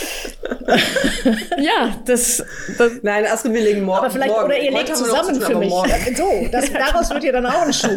ja, 1.59 1.97
das, 2.05 2.45
das. 2.79 2.93
Nein, 3.03 3.27
Astrid, 3.27 3.55
wir 3.55 3.61
legen 3.63 3.85
morgen. 3.85 3.99
Aber 3.99 4.11
vielleicht, 4.11 4.31
morgen. 4.31 4.47
oder 4.47 4.59
ihr 4.59 4.71
legt 4.71 4.97
zusammen 4.97 5.41
für 5.41 5.55
mich. 5.57 5.73
So, 6.17 6.47
das, 6.51 6.73
daraus 6.73 7.11
wird 7.11 7.25
ja 7.25 7.33
dann 7.33 7.47
auch 7.47 7.63
ein 7.63 7.73
Schuh. 7.73 7.97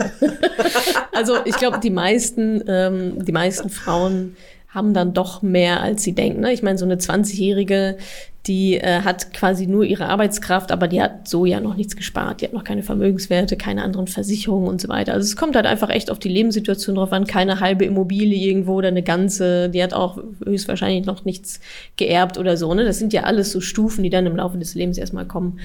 Also, 1.12 1.38
ich 1.46 1.56
glaube, 1.56 1.80
die 1.80 1.90
meisten, 1.90 2.64
ähm, 2.68 3.26
die 3.26 3.32
meisten 3.32 3.70
Frauen 3.70 4.36
haben 4.70 4.94
dann 4.94 5.14
doch 5.14 5.42
mehr, 5.42 5.82
als 5.82 6.04
sie 6.04 6.14
denken. 6.14 6.42
Ne? 6.42 6.54
Ich 6.54 6.62
meine, 6.62 6.78
so 6.78 6.86
eine 6.86 6.96
20-Jährige, 6.96 7.98
die 8.46 8.76
äh, 8.76 9.02
hat 9.02 9.34
quasi 9.34 9.68
nur 9.68 9.84
ihre 9.84 10.06
Arbeitskraft, 10.08 10.72
aber 10.72 10.88
die 10.88 11.02
hat 11.02 11.28
so 11.28 11.46
ja 11.46 11.60
noch 11.60 11.76
nichts 11.76 11.96
gespart. 11.96 12.40
Die 12.42 12.46
hat 12.46 12.54
noch 12.54 12.64
keine 12.64 12.84
Vermögenswerte, 12.84 13.58
keine 13.58 13.84
anderen 13.84 14.08
Versicherungen 14.08 14.70
und 14.70 14.80
so 14.80 14.88
weiter. 14.88 15.14
Also 15.14 15.26
es 15.26 15.36
kommt 15.36 15.56
halt 15.56 15.66
einfach 15.66 15.90
echt 15.90 16.10
auf 16.10 16.20
die 16.20 16.30
Lebenssituation 16.30 16.96
drauf 16.96 17.12
an. 17.12 17.26
Keine 17.26 17.60
halbe 17.60 17.86
Immobilie 17.86 18.48
irgendwo 18.48 18.76
oder 18.76 18.88
eine 18.88 19.04
ganze. 19.04 19.70
Die 19.70 19.84
hat 19.84 19.94
auch 19.94 20.20
höchstwahrscheinlich 20.46 21.06
noch 21.06 21.26
nichts 21.26 21.60
geerbt 21.98 22.38
oder 22.38 22.56
so. 22.56 22.74
Ne? 22.74 22.86
Das 22.86 22.98
sind 22.98 23.12
ja 23.12 23.24
alles 23.24 23.52
so 23.52 23.62
Stufen, 23.62 24.04
die 24.04 24.10
dann 24.10 24.26
im 24.26 24.36
Laufe 24.36 24.58
des 24.58 24.74
Lebens 24.74 24.98
erstmal 24.98 25.26
kommen. 25.26 25.60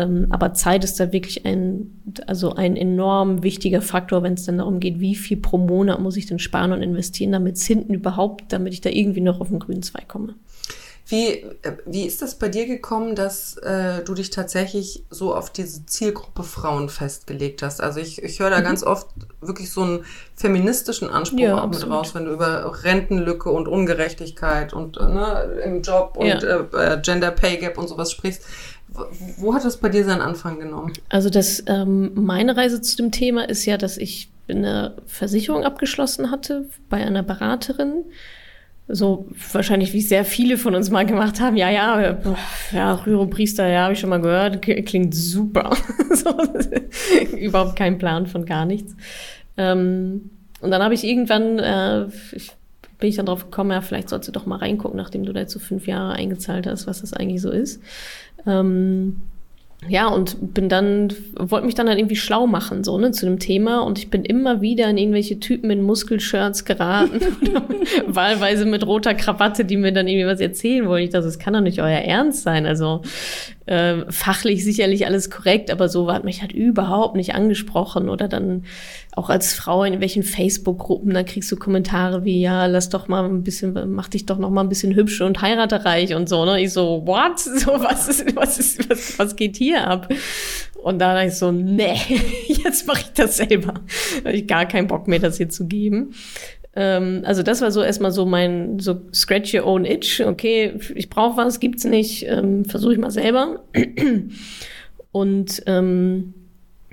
Ähm, 0.00 0.26
aber 0.30 0.54
Zeit 0.54 0.84
ist 0.84 0.98
da 0.98 1.12
wirklich 1.12 1.44
ein, 1.44 2.02
also 2.26 2.54
ein 2.54 2.76
enorm 2.76 3.42
wichtiger 3.42 3.82
Faktor, 3.82 4.22
wenn 4.22 4.34
es 4.34 4.44
dann 4.44 4.58
darum 4.58 4.80
geht, 4.80 5.00
wie 5.00 5.14
viel 5.14 5.36
pro 5.36 5.58
Monat 5.58 6.00
muss 6.00 6.16
ich 6.16 6.26
denn 6.26 6.38
sparen 6.38 6.72
und 6.72 6.82
investieren, 6.82 7.32
damit 7.32 7.56
es 7.56 7.66
hinten 7.66 7.94
überhaupt, 7.94 8.52
damit 8.52 8.72
ich 8.72 8.80
da 8.80 8.90
irgendwie 8.90 9.20
noch 9.20 9.40
auf 9.40 9.48
den 9.48 9.58
grünen 9.58 9.82
Zweig 9.82 10.08
komme. 10.08 10.34
Wie, 11.10 11.26
äh, 11.28 11.76
wie 11.86 12.06
ist 12.06 12.22
das 12.22 12.36
bei 12.36 12.48
dir 12.48 12.66
gekommen, 12.66 13.16
dass 13.16 13.56
äh, 13.56 14.04
du 14.04 14.14
dich 14.14 14.30
tatsächlich 14.30 15.04
so 15.10 15.34
auf 15.34 15.50
diese 15.50 15.84
Zielgruppe 15.84 16.44
Frauen 16.44 16.88
festgelegt 16.88 17.64
hast? 17.64 17.80
Also 17.80 17.98
ich, 17.98 18.22
ich 18.22 18.38
höre 18.38 18.50
da 18.50 18.60
mhm. 18.60 18.64
ganz 18.64 18.84
oft 18.84 19.08
wirklich 19.40 19.72
so 19.72 19.82
einen 19.82 20.04
feministischen 20.36 21.10
Anspruch 21.10 21.40
ja, 21.40 21.56
auch 21.56 21.64
absolut. 21.64 21.88
mit 21.88 21.98
raus, 21.98 22.14
wenn 22.14 22.26
du 22.26 22.30
über 22.30 22.84
Rentenlücke 22.84 23.50
und 23.50 23.66
Ungerechtigkeit 23.66 24.72
und 24.72 24.98
äh, 24.98 25.06
ne, 25.06 25.60
im 25.64 25.82
Job 25.82 26.16
und 26.16 26.26
ja. 26.28 26.38
äh, 26.38 26.94
äh 26.94 27.00
Gender 27.00 27.32
Pay 27.32 27.56
Gap 27.56 27.76
und 27.76 27.88
sowas 27.88 28.12
sprichst. 28.12 28.44
Wo 29.36 29.54
hat 29.54 29.64
das 29.64 29.78
bei 29.78 29.88
dir 29.88 30.04
seinen 30.04 30.20
Anfang 30.20 30.58
genommen? 30.58 30.92
Also 31.08 31.30
das, 31.30 31.62
ähm, 31.66 32.12
meine 32.14 32.56
Reise 32.56 32.80
zu 32.80 32.96
dem 32.96 33.12
Thema 33.12 33.48
ist 33.48 33.64
ja, 33.64 33.76
dass 33.76 33.96
ich 33.96 34.30
eine 34.48 34.94
Versicherung 35.06 35.64
abgeschlossen 35.64 36.30
hatte 36.30 36.66
bei 36.88 36.98
einer 36.98 37.22
Beraterin 37.22 38.04
so 38.92 39.26
wahrscheinlich 39.52 39.92
wie 39.92 40.00
sehr 40.00 40.24
viele 40.24 40.58
von 40.58 40.74
uns 40.74 40.90
mal 40.90 41.06
gemacht 41.06 41.40
haben. 41.40 41.56
Ja, 41.56 41.70
ja, 41.70 42.18
ja, 42.72 42.94
Rührepriester, 42.94 43.66
ja, 43.68 43.84
habe 43.84 43.92
ich 43.92 44.00
schon 44.00 44.10
mal 44.10 44.20
gehört, 44.20 44.62
klingt 44.62 45.14
super. 45.14 45.70
überhaupt 47.38 47.76
kein 47.76 47.98
Plan 47.98 48.26
von 48.26 48.44
gar 48.44 48.64
nichts. 48.64 48.96
Ähm, 49.56 50.30
und 50.60 50.70
dann 50.70 50.82
habe 50.82 50.94
ich 50.94 51.04
irgendwann, 51.04 51.58
äh, 51.58 52.06
ich, 52.32 52.52
bin 52.98 53.08
ich 53.08 53.16
dann 53.16 53.26
drauf 53.26 53.44
gekommen, 53.44 53.70
ja, 53.70 53.80
vielleicht 53.80 54.08
sollst 54.08 54.28
du 54.28 54.32
doch 54.32 54.46
mal 54.46 54.56
reingucken, 54.56 54.96
nachdem 54.96 55.24
du 55.24 55.32
da 55.32 55.40
jetzt 55.40 55.52
so 55.52 55.58
fünf 55.58 55.86
Jahre 55.86 56.12
eingezahlt 56.12 56.66
hast, 56.66 56.86
was 56.86 57.00
das 57.00 57.14
eigentlich 57.14 57.40
so 57.40 57.50
ist. 57.50 57.80
Ähm, 58.46 59.22
ja, 59.88 60.08
und 60.08 60.52
bin 60.52 60.68
dann, 60.68 61.10
wollte 61.36 61.64
mich 61.64 61.74
dann 61.74 61.88
halt 61.88 61.98
irgendwie 61.98 62.16
schlau 62.16 62.46
machen, 62.46 62.84
so, 62.84 62.98
ne, 62.98 63.12
zu 63.12 63.24
dem 63.24 63.38
Thema. 63.38 63.80
Und 63.80 63.98
ich 63.98 64.10
bin 64.10 64.24
immer 64.24 64.60
wieder 64.60 64.90
in 64.90 64.98
irgendwelche 64.98 65.40
Typen 65.40 65.70
in 65.70 65.82
Muskelshirts 65.82 66.66
geraten. 66.66 67.20
wahlweise 68.06 68.66
mit 68.66 68.86
roter 68.86 69.14
Krawatte, 69.14 69.64
die 69.64 69.78
mir 69.78 69.92
dann 69.92 70.06
irgendwie 70.06 70.26
was 70.26 70.40
erzählen 70.40 70.86
wollen. 70.86 71.04
Ich 71.04 71.10
dachte, 71.10 71.24
das 71.24 71.38
kann 71.38 71.54
doch 71.54 71.62
nicht 71.62 71.80
euer 71.80 72.00
Ernst 72.00 72.42
sein. 72.42 72.66
Also, 72.66 73.00
äh, 73.70 74.10
fachlich 74.10 74.64
sicherlich 74.64 75.06
alles 75.06 75.30
korrekt, 75.30 75.70
aber 75.70 75.88
so 75.88 76.12
hat 76.12 76.24
mich 76.24 76.40
halt 76.40 76.50
überhaupt 76.50 77.14
nicht 77.14 77.36
angesprochen. 77.36 78.08
Oder 78.08 78.26
dann 78.26 78.64
auch 79.12 79.30
als 79.30 79.54
Frau 79.54 79.84
in 79.84 80.00
welchen 80.00 80.24
Facebook-Gruppen, 80.24 81.14
da 81.14 81.22
kriegst 81.22 81.52
du 81.52 81.56
Kommentare 81.56 82.24
wie, 82.24 82.40
ja, 82.40 82.66
lass 82.66 82.88
doch 82.88 83.06
mal 83.06 83.24
ein 83.24 83.44
bisschen, 83.44 83.94
mach 83.94 84.08
dich 84.08 84.26
doch 84.26 84.38
noch 84.38 84.50
mal 84.50 84.62
ein 84.62 84.68
bisschen 84.68 84.96
hübsch 84.96 85.20
und 85.20 85.40
heirate 85.40 85.84
reich 85.84 86.16
und 86.16 86.28
so, 86.28 86.44
ne? 86.44 86.60
Ich 86.60 86.72
so, 86.72 87.06
what? 87.06 87.38
So, 87.60 87.72
was 87.72 88.08
ist, 88.08 88.34
was 88.36 88.58
ist, 88.58 88.88
was, 88.88 89.18
was 89.18 89.36
geht 89.36 89.56
hier 89.56 89.86
ab? 89.86 90.08
Und 90.82 90.98
da 90.98 91.14
dachte 91.14 91.28
ich 91.28 91.34
so, 91.34 91.52
nee, 91.52 91.96
jetzt 92.46 92.86
mache 92.86 93.02
ich 93.02 93.12
das 93.12 93.36
selber. 93.36 93.74
Da 94.22 94.30
habe 94.30 94.36
ich 94.36 94.46
gar 94.46 94.66
keinen 94.66 94.86
Bock 94.86 95.06
mehr, 95.08 95.18
das 95.18 95.36
hier 95.36 95.48
zu 95.48 95.66
geben. 95.66 96.14
Ähm, 96.74 97.22
also 97.24 97.42
das 97.42 97.60
war 97.60 97.70
so 97.70 97.82
erstmal 97.82 98.12
so 98.12 98.26
mein 98.26 98.78
so 98.78 99.00
scratch 99.12 99.54
your 99.54 99.66
own 99.66 99.84
itch. 99.84 100.20
Okay, 100.20 100.74
ich 100.94 101.10
brauche 101.10 101.36
was, 101.36 101.60
gibt's 101.60 101.84
nicht, 101.84 102.26
ähm, 102.28 102.64
versuche 102.64 102.92
ich 102.92 102.98
mal 102.98 103.10
selber. 103.10 103.64
Und 105.12 105.62
ähm, 105.66 106.34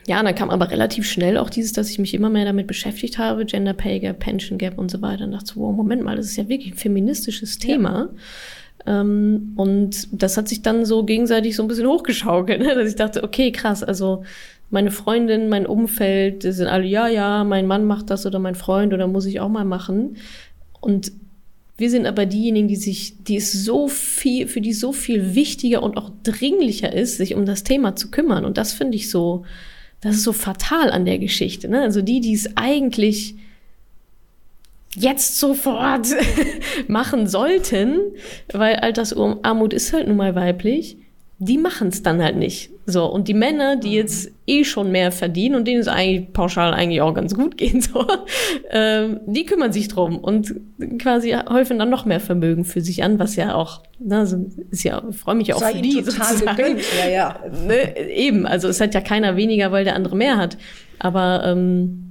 ja, 0.07 0.23
dann 0.23 0.35
kam 0.35 0.49
aber 0.49 0.71
relativ 0.71 1.05
schnell 1.05 1.37
auch 1.37 1.49
dieses, 1.49 1.73
dass 1.73 1.89
ich 1.89 1.99
mich 1.99 2.13
immer 2.13 2.29
mehr 2.29 2.45
damit 2.45 2.65
beschäftigt 2.65 3.17
habe, 3.17 3.45
Gender 3.45 3.73
Pay 3.73 3.99
Gap, 3.99 4.19
Pension 4.19 4.57
Gap 4.57 4.77
und 4.77 4.89
so 4.89 5.01
weiter. 5.01 5.25
Und 5.25 5.33
dachte, 5.33 5.53
wow, 5.55 5.75
Moment 5.75 6.03
mal, 6.03 6.15
das 6.15 6.27
ist 6.27 6.37
ja 6.37 6.47
wirklich 6.47 6.73
ein 6.73 6.77
feministisches 6.77 7.59
Thema. 7.59 8.09
Ja. 8.09 9.01
Ähm, 9.01 9.53
und 9.57 10.07
das 10.11 10.37
hat 10.37 10.47
sich 10.47 10.61
dann 10.61 10.85
so 10.85 11.03
gegenseitig 11.03 11.55
so 11.55 11.63
ein 11.63 11.67
bisschen 11.67 11.87
hochgeschaukelt, 11.87 12.61
ne? 12.61 12.73
dass 12.75 12.89
ich 12.89 12.95
dachte, 12.95 13.23
okay, 13.23 13.51
krass, 13.51 13.83
also 13.83 14.23
meine 14.69 14.91
Freundin, 14.91 15.49
mein 15.49 15.65
Umfeld, 15.65 16.43
die 16.43 16.51
sind 16.51 16.67
alle, 16.67 16.85
ja, 16.85 17.07
ja, 17.07 17.43
mein 17.43 17.67
Mann 17.67 17.85
macht 17.85 18.09
das 18.09 18.25
oder 18.25 18.39
mein 18.39 18.55
Freund 18.55 18.93
oder 18.93 19.07
muss 19.07 19.25
ich 19.25 19.39
auch 19.39 19.49
mal 19.49 19.65
machen. 19.65 20.17
Und 20.81 21.11
wir 21.77 21.89
sind 21.89 22.07
aber 22.07 22.25
diejenigen, 22.25 22.67
die 22.67 22.75
sich, 22.75 23.23
die 23.23 23.37
es 23.37 23.51
so 23.51 23.87
viel, 23.87 24.47
für 24.47 24.61
die 24.61 24.73
so 24.73 24.91
viel 24.91 25.35
wichtiger 25.35 25.83
und 25.83 25.95
auch 25.95 26.11
dringlicher 26.23 26.91
ist, 26.91 27.17
sich 27.17 27.35
um 27.35 27.45
das 27.45 27.63
Thema 27.63 27.95
zu 27.95 28.09
kümmern. 28.09 28.45
Und 28.45 28.57
das 28.57 28.73
finde 28.73 28.97
ich 28.97 29.09
so, 29.09 29.45
das 30.01 30.15
ist 30.15 30.23
so 30.23 30.33
fatal 30.33 30.91
an 30.91 31.05
der 31.05 31.19
Geschichte. 31.19 31.67
Ne? 31.67 31.81
Also 31.81 32.01
die, 32.01 32.19
die 32.19 32.33
es 32.33 32.57
eigentlich 32.57 33.35
jetzt 34.95 35.39
sofort 35.39 36.07
machen 36.87 37.27
sollten, 37.27 37.99
weil 38.51 38.77
Altersarmut 38.77 39.73
ist 39.73 39.93
halt 39.93 40.07
nun 40.07 40.17
mal 40.17 40.35
weiblich, 40.35 40.97
die 41.37 41.59
machen 41.59 41.89
es 41.89 42.01
dann 42.01 42.21
halt 42.21 42.37
nicht. 42.37 42.71
So, 42.89 43.05
und 43.05 43.27
die 43.27 43.33
Männer, 43.33 43.75
die 43.75 43.89
mhm. 43.89 43.93
jetzt 43.95 44.31
eh 44.47 44.63
schon 44.63 44.93
mehr 44.93 45.11
verdienen 45.11 45.55
und 45.55 45.67
denen 45.67 45.81
es 45.81 45.89
eigentlich 45.89 46.31
pauschal 46.31 46.73
eigentlich 46.73 47.01
auch 47.01 47.13
ganz 47.13 47.35
gut 47.35 47.57
gehen 47.57 47.81
so, 47.81 48.07
ähm, 48.71 49.19
die 49.25 49.45
kümmern 49.45 49.73
sich 49.73 49.89
drum 49.89 50.17
und 50.17 50.55
quasi 50.97 51.35
häufen 51.49 51.79
dann 51.79 51.89
noch 51.89 52.05
mehr 52.05 52.21
Vermögen 52.21 52.63
für 52.63 52.79
sich 52.79 53.03
an, 53.03 53.19
was 53.19 53.35
ja 53.35 53.55
auch, 53.55 53.83
ne, 53.99 54.25
ist 54.71 54.83
ja, 54.85 55.03
freue 55.11 55.35
mich 55.35 55.49
ja 55.49 55.55
auch 55.55 55.59
Sei 55.59 55.73
für 55.73 55.81
die 55.81 56.01
total 56.01 56.37
gegönnt. 56.37 56.81
Ja, 56.97 57.09
ja. 57.09 57.39
Ne, 57.67 58.09
eben, 58.09 58.45
also 58.45 58.69
es 58.69 58.79
hat 58.79 58.93
ja 58.93 59.01
keiner 59.01 59.35
weniger, 59.35 59.73
weil 59.73 59.83
der 59.83 59.95
andere 59.95 60.15
mehr 60.15 60.37
hat. 60.37 60.57
Aber 60.99 61.43
ähm, 61.43 62.07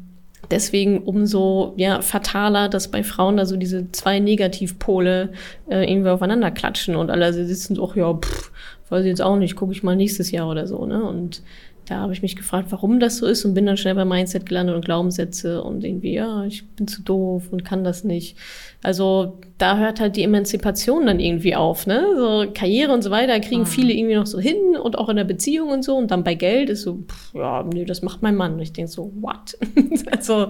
deswegen 0.51 0.99
umso 1.05 1.73
ja, 1.79 2.03
fataler, 2.03 2.69
dass 2.69 2.89
bei 2.91 3.03
Frauen 3.03 3.39
da 3.39 3.47
so 3.47 3.57
diese 3.57 3.91
zwei 3.93 4.19
Negativpole 4.19 5.33
äh, 5.71 5.91
irgendwie 5.91 6.11
aufeinander 6.11 6.51
klatschen 6.51 6.97
und 6.97 7.11
alle 7.11 7.33
sitzen 7.33 7.77
so, 7.77 7.91
ja, 7.95 8.13
pff, 8.13 8.53
weiß 8.89 9.05
ich 9.05 9.09
jetzt 9.09 9.23
auch 9.23 9.37
nicht, 9.37 9.57
gucke 9.57 9.73
ich 9.73 9.83
mal 9.83 9.97
nächstes 9.97 10.31
Jahr 10.31 10.49
oder 10.49 10.67
so, 10.67 10.87
ne? 10.87 11.03
Und 11.05 11.43
da 11.89 12.01
habe 12.01 12.13
ich 12.13 12.23
mich 12.23 12.35
gefragt, 12.35 12.69
warum 12.71 12.99
das 12.99 13.19
so 13.19 13.27
ist 13.27 13.45
und 13.45 13.55
bin 13.55 13.65
dann 13.65 13.77
schnell 13.77 13.95
bei 13.95 14.05
Mindset 14.05 14.45
gelandet 14.47 14.75
und 14.75 14.85
Glaubenssätze 14.85 15.63
und 15.63 15.85
irgendwie, 15.85 16.15
ja, 16.15 16.45
ich 16.45 16.67
bin 16.71 16.89
zu 16.89 17.03
doof 17.03 17.45
und 17.53 17.65
kann 17.65 17.85
das 17.85 18.03
nicht. 18.03 18.37
Also 18.83 19.39
da 19.59 19.79
hört 19.79 20.01
halt 20.01 20.17
die 20.17 20.25
Emanzipation 20.25 21.07
dann 21.07 21.21
irgendwie 21.21 21.55
auf, 21.55 21.87
ne? 21.87 22.05
So 22.17 22.51
Karriere 22.53 22.93
und 22.93 23.03
so 23.03 23.11
weiter 23.11 23.39
kriegen 23.39 23.63
mhm. 23.63 23.67
viele 23.67 23.93
irgendwie 23.93 24.17
noch 24.17 24.27
so 24.27 24.41
hin 24.41 24.77
und 24.83 24.99
auch 24.99 25.09
in 25.09 25.17
der 25.17 25.25
Beziehung 25.25 25.71
und 25.71 25.85
so 25.85 25.97
und 25.97 26.11
dann 26.11 26.25
bei 26.25 26.35
Geld 26.35 26.71
ist 26.71 26.83
so, 26.83 27.05
pff, 27.09 27.35
ja, 27.35 27.63
nee, 27.63 27.85
das 27.85 28.03
macht 28.03 28.21
mein 28.21 28.35
Mann. 28.35 28.55
Und 28.55 28.61
ich 28.61 28.73
denke 28.73 28.91
so, 28.91 29.13
what? 29.21 29.57
also 30.11 30.49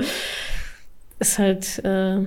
ist 1.18 1.38
halt 1.38 1.84
äh, 1.84 2.26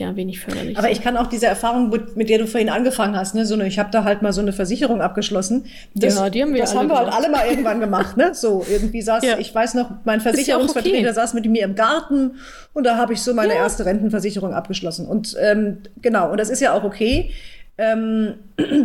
ja 0.00 0.16
wenig 0.16 0.40
förderlich. 0.40 0.76
Aber 0.76 0.90
ich 0.90 1.02
kann 1.02 1.16
auch 1.16 1.28
diese 1.28 1.46
Erfahrung, 1.46 1.90
mit, 1.90 2.16
mit 2.16 2.28
der 2.28 2.38
du 2.38 2.46
vorhin 2.46 2.68
angefangen 2.68 3.16
hast, 3.16 3.34
ne, 3.34 3.46
so 3.46 3.54
eine, 3.54 3.66
ich 3.66 3.78
habe 3.78 3.90
da 3.92 4.04
halt 4.04 4.22
mal 4.22 4.32
so 4.32 4.40
eine 4.40 4.52
Versicherung 4.52 5.00
abgeschlossen. 5.00 5.66
Das, 5.94 6.16
ja, 6.16 6.28
die 6.30 6.42
haben 6.42 6.52
wir 6.52 6.60
Das 6.60 6.74
haben 6.74 6.88
wir 6.88 6.96
halt 6.96 7.12
alle 7.12 7.30
mal 7.30 7.46
irgendwann 7.46 7.80
gemacht, 7.80 8.16
ne? 8.16 8.34
So 8.34 8.66
irgendwie 8.68 9.02
saß, 9.02 9.24
ja. 9.24 9.38
ich 9.38 9.54
weiß 9.54 9.74
noch, 9.74 9.90
mein 10.04 10.20
Versicherungsvertreter 10.20 10.96
ja 10.96 11.04
okay. 11.04 11.14
saß 11.14 11.34
mit 11.34 11.46
mir 11.46 11.62
im 11.64 11.76
Garten 11.76 12.32
und 12.72 12.84
da 12.84 12.96
habe 12.96 13.12
ich 13.12 13.22
so 13.22 13.34
meine 13.34 13.54
ja. 13.54 13.60
erste 13.60 13.86
Rentenversicherung 13.86 14.54
abgeschlossen. 14.54 15.06
Und 15.06 15.36
ähm, 15.40 15.78
genau, 16.02 16.30
und 16.32 16.40
das 16.40 16.50
ist 16.50 16.60
ja 16.60 16.72
auch 16.72 16.82
okay. 16.82 17.30
Ähm, 17.78 18.34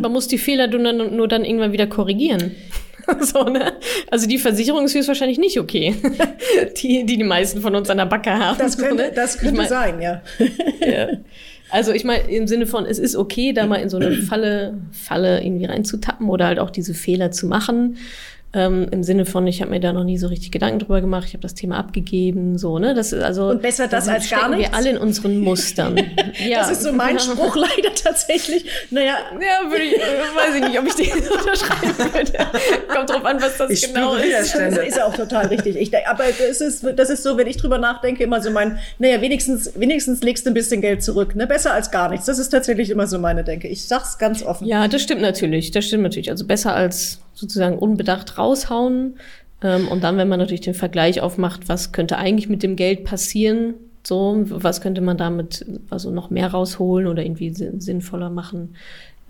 Man 0.01 0.11
muss 0.11 0.27
die 0.27 0.37
Fehler 0.37 0.67
nur 0.67 0.83
dann, 0.83 1.15
nur 1.15 1.27
dann 1.27 1.43
irgendwann 1.43 1.71
wieder 1.71 1.87
korrigieren. 1.87 2.51
so, 3.21 3.43
ne? 3.43 3.73
Also 4.09 4.27
die 4.27 4.37
Versicherung 4.37 4.85
ist 4.85 4.95
höchstwahrscheinlich 4.95 5.37
nicht 5.37 5.59
okay, 5.59 5.95
die, 6.81 7.05
die 7.05 7.17
die 7.17 7.23
meisten 7.23 7.61
von 7.61 7.75
uns 7.75 7.89
an 7.89 7.97
der 7.97 8.05
Backe 8.05 8.31
haben. 8.31 8.57
Das 8.57 8.77
könnte, 8.77 9.03
so, 9.03 9.09
ne? 9.09 9.11
das 9.15 9.37
könnte 9.37 9.57
mein, 9.57 9.69
sein, 9.69 10.01
ja. 10.01 10.21
ja. 10.85 11.07
Also 11.69 11.91
ich 11.91 12.03
meine, 12.03 12.29
im 12.29 12.47
Sinne 12.47 12.67
von, 12.67 12.85
es 12.85 12.99
ist 12.99 13.15
okay, 13.15 13.51
da 13.51 13.65
mal 13.65 13.77
in 13.77 13.89
so 13.89 13.97
eine 13.97 14.13
Falle, 14.13 14.77
Falle 14.91 15.43
irgendwie 15.43 15.65
reinzutappen 15.65 16.29
oder 16.29 16.45
halt 16.45 16.59
auch 16.59 16.69
diese 16.69 16.93
Fehler 16.93 17.31
zu 17.31 17.47
machen. 17.47 17.97
Ähm, 18.55 18.87
Im 18.89 19.03
Sinne 19.03 19.25
von, 19.25 19.45
ich 19.47 19.61
habe 19.61 19.71
mir 19.71 19.81
da 19.81 19.91
noch 19.91 20.05
nie 20.05 20.17
so 20.17 20.27
richtig 20.27 20.49
Gedanken 20.49 20.79
drüber 20.79 21.01
gemacht, 21.01 21.25
ich 21.27 21.33
habe 21.33 21.41
das 21.41 21.55
Thema 21.55 21.77
abgegeben, 21.77 22.57
so, 22.57 22.79
ne? 22.79 22.93
Das 22.93 23.11
ist 23.11 23.21
also. 23.21 23.49
Und 23.49 23.61
besser 23.61 23.89
das 23.89 24.07
als 24.07 24.29
gar 24.29 24.47
nichts. 24.47 24.71
wir 24.71 24.77
alle 24.77 24.91
in 24.91 24.97
unseren 24.97 25.39
Mustern. 25.39 25.97
ja. 26.47 26.59
Das 26.59 26.71
ist 26.71 26.83
so 26.83 26.93
mein 26.93 27.19
Spruch 27.19 27.57
leider 27.57 27.93
tatsächlich. 27.93 28.65
Naja. 28.91 29.15
Ja, 29.33 29.69
würde 29.69 29.83
ich, 29.83 29.95
weiß 29.95 30.55
ich 30.55 30.61
nicht, 30.69 30.79
ob 30.79 30.87
ich 30.87 30.95
den 30.95 31.11
unterschreiben 31.31 31.97
würde. 31.97 32.31
Kommt 32.87 33.09
drauf 33.09 33.25
an, 33.25 33.41
was 33.41 33.57
das 33.57 33.69
ich 33.69 33.93
genau 33.93 34.15
ist. 34.15 34.55
Das 34.55 34.77
ist 34.77 35.01
auch 35.01 35.13
total 35.13 35.47
richtig. 35.47 35.75
Ich, 35.75 35.91
aber 36.07 36.23
das 36.25 36.61
ist, 36.61 36.85
das 36.95 37.09
ist 37.09 37.23
so, 37.23 37.37
wenn 37.37 37.47
ich 37.47 37.57
drüber 37.57 37.77
nachdenke, 37.77 38.23
immer 38.23 38.41
so 38.41 38.51
mein, 38.51 38.79
naja, 38.99 39.19
wenigstens, 39.19 39.73
wenigstens 39.75 40.21
legst 40.21 40.45
du 40.45 40.51
ein 40.51 40.53
bisschen 40.53 40.79
Geld 40.79 41.03
zurück, 41.03 41.35
ne? 41.35 41.45
Besser 41.45 41.73
als 41.73 41.91
gar 41.91 42.09
nichts. 42.09 42.25
Das 42.25 42.39
ist 42.39 42.49
tatsächlich 42.49 42.89
immer 42.89 43.05
so 43.05 43.19
meine 43.19 43.43
Denke. 43.43 43.67
Ich 43.67 43.85
sag's 43.85 44.17
ganz 44.17 44.43
offen. 44.43 44.65
Ja, 44.65 44.87
das 44.87 45.01
stimmt 45.01 45.21
natürlich. 45.21 45.71
Das 45.71 45.85
stimmt 45.85 46.03
natürlich. 46.03 46.29
Also 46.29 46.45
besser 46.45 46.73
als 46.73 47.19
sozusagen 47.35 47.77
unbedacht 47.77 48.37
raushauen. 48.37 49.17
Ähm, 49.61 49.87
und 49.87 50.03
dann, 50.03 50.17
wenn 50.17 50.27
man 50.27 50.39
natürlich 50.39 50.61
den 50.61 50.73
Vergleich 50.73 51.21
aufmacht, 51.21 51.69
was 51.69 51.91
könnte 51.91 52.17
eigentlich 52.17 52.49
mit 52.49 52.63
dem 52.63 52.75
Geld 52.75 53.03
passieren, 53.03 53.75
so, 54.03 54.43
was 54.45 54.81
könnte 54.81 55.01
man 55.01 55.17
damit 55.17 55.65
also 55.89 56.11
noch 56.11 56.29
mehr 56.29 56.47
rausholen 56.47 57.07
oder 57.07 57.23
irgendwie 57.23 57.49
sinnvoller 57.51 58.29
machen. 58.29 58.75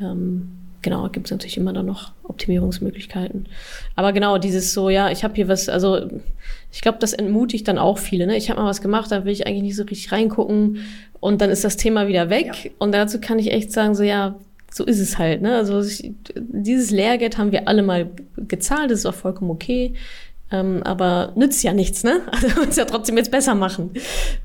Ähm, 0.01 0.49
genau, 0.81 1.07
gibt 1.09 1.27
es 1.27 1.31
natürlich 1.31 1.57
immer 1.57 1.71
dann 1.71 1.85
noch 1.85 2.11
Optimierungsmöglichkeiten. 2.23 3.47
Aber 3.95 4.11
genau, 4.11 4.37
dieses 4.37 4.73
so, 4.73 4.89
ja, 4.89 5.09
ich 5.09 5.23
habe 5.23 5.33
hier 5.35 5.47
was, 5.47 5.69
also 5.69 6.09
ich 6.71 6.81
glaube, 6.81 6.97
das 6.99 7.13
entmutigt 7.13 7.67
dann 7.67 7.77
auch 7.77 7.97
viele. 7.97 8.27
Ne? 8.27 8.35
Ich 8.35 8.49
habe 8.49 8.61
mal 8.61 8.67
was 8.67 8.81
gemacht, 8.81 9.11
da 9.11 9.23
will 9.23 9.31
ich 9.31 9.47
eigentlich 9.47 9.63
nicht 9.63 9.75
so 9.77 9.83
richtig 9.83 10.11
reingucken 10.11 10.79
und 11.21 11.41
dann 11.41 11.49
ist 11.49 11.63
das 11.63 11.77
Thema 11.77 12.07
wieder 12.07 12.29
weg. 12.29 12.65
Ja. 12.65 12.71
Und 12.77 12.93
dazu 12.93 13.21
kann 13.21 13.39
ich 13.39 13.51
echt 13.51 13.71
sagen, 13.71 13.95
so 13.95 14.03
ja, 14.03 14.35
so 14.75 14.83
ist 14.83 14.99
es 14.99 15.17
halt. 15.17 15.41
Ne? 15.41 15.55
Also 15.55 15.79
ich, 15.79 16.11
dieses 16.35 16.91
Lehrgeld 16.91 17.37
haben 17.37 17.53
wir 17.53 17.69
alle 17.69 17.81
mal 17.81 18.09
gezahlt, 18.35 18.91
das 18.91 18.99
ist 18.99 19.05
auch 19.05 19.13
vollkommen 19.13 19.49
okay. 19.49 19.93
Ähm, 20.51 20.83
aber 20.83 21.31
nützt 21.35 21.63
ja 21.63 21.71
nichts, 21.71 22.03
ne? 22.03 22.19
Also 22.31 22.47
man 22.49 22.65
muss 22.65 22.75
ja 22.75 22.83
trotzdem 22.83 23.15
jetzt 23.15 23.31
besser 23.31 23.55
machen. 23.55 23.91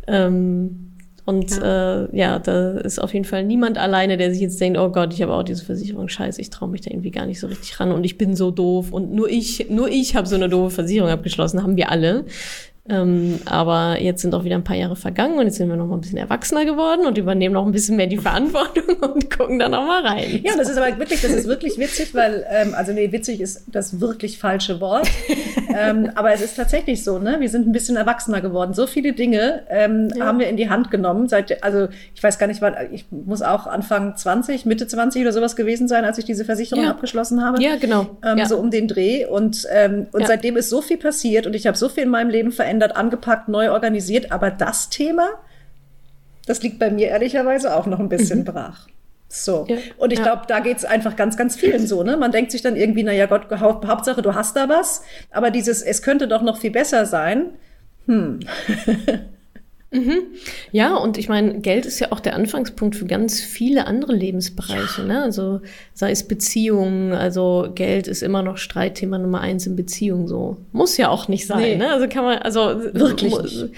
Ähm, 0.07 0.93
und 1.25 1.51
ja. 1.51 2.05
Äh, 2.05 2.17
ja, 2.17 2.39
da 2.39 2.79
ist 2.79 3.01
auf 3.01 3.13
jeden 3.13 3.25
Fall 3.25 3.45
niemand 3.45 3.77
alleine, 3.77 4.17
der 4.17 4.31
sich 4.31 4.41
jetzt 4.41 4.61
denkt, 4.61 4.79
oh 4.79 4.91
Gott, 4.91 5.13
ich 5.13 5.21
habe 5.21 5.35
auch 5.35 5.43
diese 5.43 5.65
Versicherung, 5.65 6.09
scheiße, 6.09 6.41
ich 6.41 6.51
traue 6.51 6.69
mich 6.69 6.83
da 6.83 6.93
irgendwie 6.93 7.11
gar 7.11 7.27
nicht 7.27 7.41
so 7.41 7.49
richtig 7.49 7.81
ran 7.81 7.91
und 7.91 8.05
ich 8.05 8.17
bin 8.17 8.37
so 8.37 8.53
doof 8.53 8.93
und 8.93 9.13
nur 9.13 9.29
ich, 9.29 9.69
nur 9.69 9.89
ich 9.89 10.15
habe 10.15 10.29
so 10.29 10.37
eine 10.37 10.49
doofe 10.49 10.77
Versicherung 10.77 11.11
abgeschlossen, 11.11 11.63
haben 11.63 11.77
wir 11.77 11.91
alle. 11.91 12.25
Ähm, 12.89 13.41
aber 13.45 14.01
jetzt 14.01 14.23
sind 14.23 14.35
auch 14.35 14.45
wieder 14.45 14.57
ein 14.57 14.65
paar 14.65 14.77
Jahre 14.77 14.97
vergangen 14.97 15.39
und 15.39 15.45
jetzt 15.45 15.57
sind 15.57 15.69
wir 15.69 15.77
noch 15.77 15.87
mal 15.87 15.97
ein 15.97 16.01
bisschen 16.01 16.19
erwachsener 16.19 16.65
geworden 16.65 17.07
und 17.07 17.19
übernehmen 17.19 17.53
noch 17.55 17.67
ein 17.67 17.73
bisschen 17.73 17.97
mehr 17.97 18.07
die 18.07 18.17
Verantwortung 18.19 18.97
und 19.01 19.31
gucken 19.31 19.59
da 19.59 19.69
noch 19.69 19.87
mal 19.87 20.05
rein. 20.05 20.41
Ja, 20.43 20.57
das 20.57 20.69
ist 20.69 20.79
aber 20.79 20.99
wirklich, 20.99 21.21
das 21.21 21.31
ist 21.31 21.47
wirklich 21.47 21.79
witzig, 21.79 22.15
weil, 22.15 22.45
ähm, 22.51 22.75
also 22.75 22.93
nee, 22.93 23.13
witzig 23.13 23.41
ist 23.41 23.65
das 23.69 24.01
wirklich 24.01 24.39
falsche 24.39 24.81
Wort. 24.81 25.09
ähm, 25.79 26.11
aber 26.15 26.33
es 26.33 26.41
ist 26.41 26.57
tatsächlich 26.57 27.05
so, 27.05 27.19
ne? 27.19 27.37
Wir 27.39 27.49
sind 27.49 27.67
ein 27.67 27.73
bisschen 27.73 27.97
erwachsener 27.97 28.41
geworden. 28.41 28.75
So 28.75 28.87
viele 28.87 29.13
Dinge 29.13 29.63
ähm, 29.69 30.09
ja. 30.17 30.25
haben 30.25 30.39
wir 30.39 30.49
in 30.49 30.57
die 30.57 30.69
Hand 30.69 30.91
genommen. 30.91 31.29
Seit, 31.29 31.63
also 31.63 31.89
ich 32.15 32.23
weiß 32.23 32.39
gar 32.39 32.47
nicht, 32.47 32.61
wann, 32.61 32.75
ich 32.93 33.07
muss 33.11 33.43
auch 33.43 33.67
Anfang 33.67 34.17
20, 34.17 34.67
Mitte 34.67 34.87
20 34.87 35.23
oder 35.23 35.33
sowas 35.33 35.55
gewesen 35.55 35.87
sein, 35.87 36.05
als 36.05 36.19
ich 36.19 36.25
diese 36.25 36.45
Versicherung 36.45 36.85
ja. 36.85 36.91
abgeschlossen 36.91 37.45
habe. 37.45 37.63
Ja, 37.63 37.77
genau. 37.77 38.17
Ähm, 38.25 38.39
ja. 38.39 38.47
So 38.47 38.57
um 38.59 38.71
den 38.71 38.89
Dreh. 38.89 39.27
Und, 39.27 39.67
ähm, 39.71 40.07
und 40.13 40.27
seitdem 40.27 40.57
ist 40.57 40.71
so 40.71 40.83
viel 40.83 40.97
passiert 40.97 41.47
und 41.47 41.55
ich 41.55 41.67
habe 41.67 41.77
so 41.77 41.89
viel 41.89 42.05
in 42.05 42.11
meinem 42.11 42.31
Leben 42.31 42.53
verändert 42.53 42.80
verändert, 42.81 42.97
angepackt, 42.97 43.49
neu 43.49 43.71
organisiert. 43.71 44.33
Aber 44.33 44.51
das 44.51 44.89
Thema, 44.89 45.31
das 46.47 46.63
liegt 46.63 46.79
bei 46.79 46.91
mir 46.91 47.09
ehrlicherweise 47.09 47.75
auch 47.75 47.87
noch 47.87 48.01
ein 48.01 48.09
bisschen 48.09 48.41
mhm. 48.41 48.45
brach. 48.45 48.89
So. 49.29 49.67
Ja, 49.69 49.77
und 49.99 50.13
ich 50.13 50.19
ja. 50.19 50.25
glaube, 50.25 50.43
da 50.49 50.59
geht's 50.59 50.85
einfach 50.85 51.15
ganz, 51.15 51.37
ganz 51.37 51.55
vielen 51.55 51.87
so, 51.87 52.03
ne? 52.03 52.17
Man 52.17 52.33
denkt 52.33 52.51
sich 52.51 52.63
dann 52.63 52.75
irgendwie, 52.75 53.05
na 53.05 53.13
ja 53.13 53.27
Gott, 53.27 53.49
Hauptsache, 53.61 54.23
du 54.23 54.35
hast 54.35 54.57
da 54.57 54.69
was. 54.69 55.03
Aber 55.31 55.53
dieses, 55.53 55.83
es 55.83 56.03
könnte 56.03 56.27
doch 56.27 56.43
noch 56.43 56.59
viel 56.59 56.73
besser 56.73 57.07
sein. 57.07 57.51
Hm. 58.07 58.41
Mhm. 59.93 60.23
Ja, 60.71 60.97
und 60.97 61.19
ich 61.19 61.29
meine, 61.29 61.61
Geld 61.61 61.85
ist 61.85 61.99
ja 61.99 62.13
auch 62.13 62.21
der 62.21 62.37
Anfangspunkt 62.37 62.95
für 62.95 63.07
ganz 63.07 63.41
viele 63.41 63.87
andere 63.89 64.15
Lebensbereiche. 64.15 65.03
Ja. 65.03 65.07
Ne? 65.07 65.23
Also 65.23 65.61
sei 65.95 66.13
es 66.13 66.29
Beziehungen, 66.29 67.13
also 67.13 67.73
Geld 67.75 68.07
ist 68.07 68.23
immer 68.23 68.43
noch 68.43 68.57
Streitthema 68.57 69.19
Nummer 69.19 69.41
eins 69.41 69.67
in 69.67 69.75
Beziehungen. 69.75 70.29
So 70.29 70.59
muss 70.71 70.97
ja 70.97 71.09
auch 71.09 71.27
nicht 71.27 71.47
sein. 71.47 71.59
Nee. 71.61 71.77
Ne? 71.77 71.91
Also 71.91 72.07
kann 72.09 72.25
man, 72.25 72.39
also 72.39 72.61
wirklich 72.95 73.37
nicht. 73.37 73.71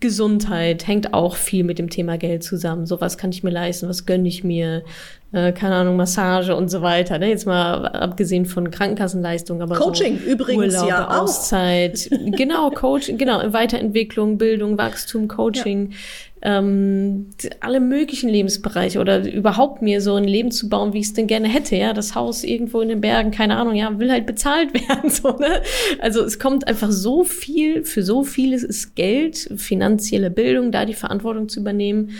Gesundheit 0.00 0.86
hängt 0.86 1.12
auch 1.12 1.36
viel 1.36 1.62
mit 1.62 1.78
dem 1.78 1.90
Thema 1.90 2.16
Geld 2.16 2.42
zusammen. 2.42 2.86
So 2.86 3.02
was 3.02 3.18
kann 3.18 3.30
ich 3.30 3.42
mir 3.42 3.50
leisten, 3.50 3.86
was 3.86 4.06
gönne 4.06 4.28
ich 4.28 4.42
mir, 4.42 4.82
äh, 5.32 5.52
keine 5.52 5.76
Ahnung, 5.76 5.96
Massage 5.96 6.56
und 6.56 6.68
so 6.70 6.82
weiter. 6.82 7.18
Ne? 7.18 7.28
Jetzt 7.28 7.46
mal 7.46 7.86
abgesehen 7.86 8.46
von 8.46 8.70
Krankenkassenleistungen, 8.70 9.62
aber 9.62 9.76
Coaching 9.76 10.18
so 10.18 10.30
übrigens 10.30 10.74
Urlaub, 10.74 10.88
ja 10.88 11.20
Auszeit, 11.20 12.10
genau 12.36 12.70
Coaching, 12.70 13.16
genau 13.16 13.40
Weiterentwicklung, 13.52 14.38
Bildung, 14.38 14.76
Wachstum, 14.76 15.28
Coaching. 15.28 15.90
Ja. 15.90 15.96
Ähm, 16.42 17.28
alle 17.60 17.80
möglichen 17.80 18.30
Lebensbereiche 18.30 18.98
oder 18.98 19.30
überhaupt 19.30 19.82
mir 19.82 20.00
so 20.00 20.14
ein 20.14 20.24
Leben 20.24 20.50
zu 20.50 20.70
bauen, 20.70 20.94
wie 20.94 21.00
ich 21.00 21.06
es 21.08 21.12
denn 21.12 21.26
gerne 21.26 21.48
hätte, 21.48 21.76
ja, 21.76 21.92
das 21.92 22.14
Haus 22.14 22.44
irgendwo 22.44 22.80
in 22.80 22.88
den 22.88 23.02
Bergen, 23.02 23.30
keine 23.30 23.58
Ahnung, 23.58 23.74
ja, 23.74 23.98
will 23.98 24.10
halt 24.10 24.24
bezahlt 24.24 24.72
werden, 24.88 25.10
so, 25.10 25.36
ne? 25.36 25.62
Also 26.00 26.24
es 26.24 26.38
kommt 26.38 26.66
einfach 26.66 26.90
so 26.90 27.24
viel, 27.24 27.84
für 27.84 28.02
so 28.02 28.24
vieles 28.24 28.62
ist 28.62 28.96
Geld, 28.96 29.36
finanzielle 29.56 30.30
Bildung, 30.30 30.72
da 30.72 30.86
die 30.86 30.94
Verantwortung 30.94 31.50
zu 31.50 31.60
übernehmen, 31.60 32.12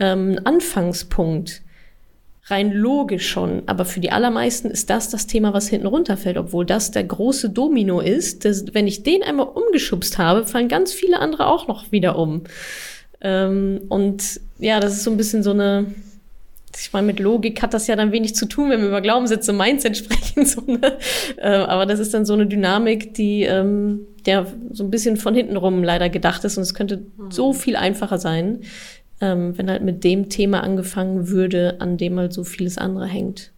ähm, 0.00 0.40
Anfangspunkt 0.42 1.62
rein 2.50 2.72
logisch 2.72 3.28
schon, 3.28 3.62
aber 3.66 3.84
für 3.84 4.00
die 4.00 4.10
allermeisten 4.10 4.70
ist 4.70 4.90
das 4.90 5.10
das 5.10 5.26
Thema, 5.26 5.52
was 5.52 5.68
hinten 5.68 5.86
runterfällt, 5.86 6.36
obwohl 6.36 6.64
das 6.64 6.90
der 6.90 7.04
große 7.04 7.50
Domino 7.50 8.00
ist. 8.00 8.44
Dass, 8.44 8.74
wenn 8.74 8.86
ich 8.86 9.02
den 9.02 9.22
einmal 9.22 9.46
umgeschubst 9.46 10.18
habe, 10.18 10.46
fallen 10.46 10.68
ganz 10.68 10.92
viele 10.92 11.18
andere 11.20 11.46
auch 11.46 11.68
noch 11.68 11.92
wieder 11.92 12.18
um. 12.18 12.44
Ähm, 13.20 13.82
und 13.88 14.40
ja, 14.58 14.80
das 14.80 14.94
ist 14.94 15.04
so 15.04 15.10
ein 15.10 15.16
bisschen 15.16 15.42
so 15.42 15.50
eine, 15.50 15.86
ich 16.76 16.92
meine, 16.92 17.06
mit 17.06 17.20
Logik 17.20 17.62
hat 17.62 17.74
das 17.74 17.86
ja 17.86 17.96
dann 17.96 18.12
wenig 18.12 18.34
zu 18.34 18.46
tun, 18.46 18.70
wenn 18.70 18.80
wir 18.80 18.88
über 18.88 19.00
Glaubenssätze, 19.00 19.52
Mindset 19.52 19.96
sprechen. 19.98 20.46
So, 20.46 20.62
ne? 20.66 20.98
äh, 21.36 21.48
aber 21.48 21.86
das 21.86 21.98
ist 21.98 22.14
dann 22.14 22.24
so 22.24 22.34
eine 22.34 22.46
Dynamik, 22.46 23.14
die 23.14 23.42
ähm, 23.42 24.06
der 24.26 24.46
so 24.72 24.84
ein 24.84 24.90
bisschen 24.90 25.16
von 25.16 25.34
hinten 25.34 25.56
rum 25.56 25.82
leider 25.82 26.08
gedacht 26.08 26.44
ist 26.44 26.56
und 26.56 26.62
es 26.62 26.74
könnte 26.74 26.98
mhm. 27.16 27.30
so 27.30 27.52
viel 27.52 27.76
einfacher 27.76 28.18
sein 28.18 28.60
ähm, 29.20 29.56
wenn 29.56 29.70
halt 29.70 29.82
mit 29.82 30.04
dem 30.04 30.28
Thema 30.28 30.62
angefangen 30.62 31.28
würde, 31.28 31.76
an 31.80 31.96
dem 31.96 32.18
halt 32.18 32.32
so 32.32 32.44
vieles 32.44 32.78
andere 32.78 33.06
hängt. 33.06 33.52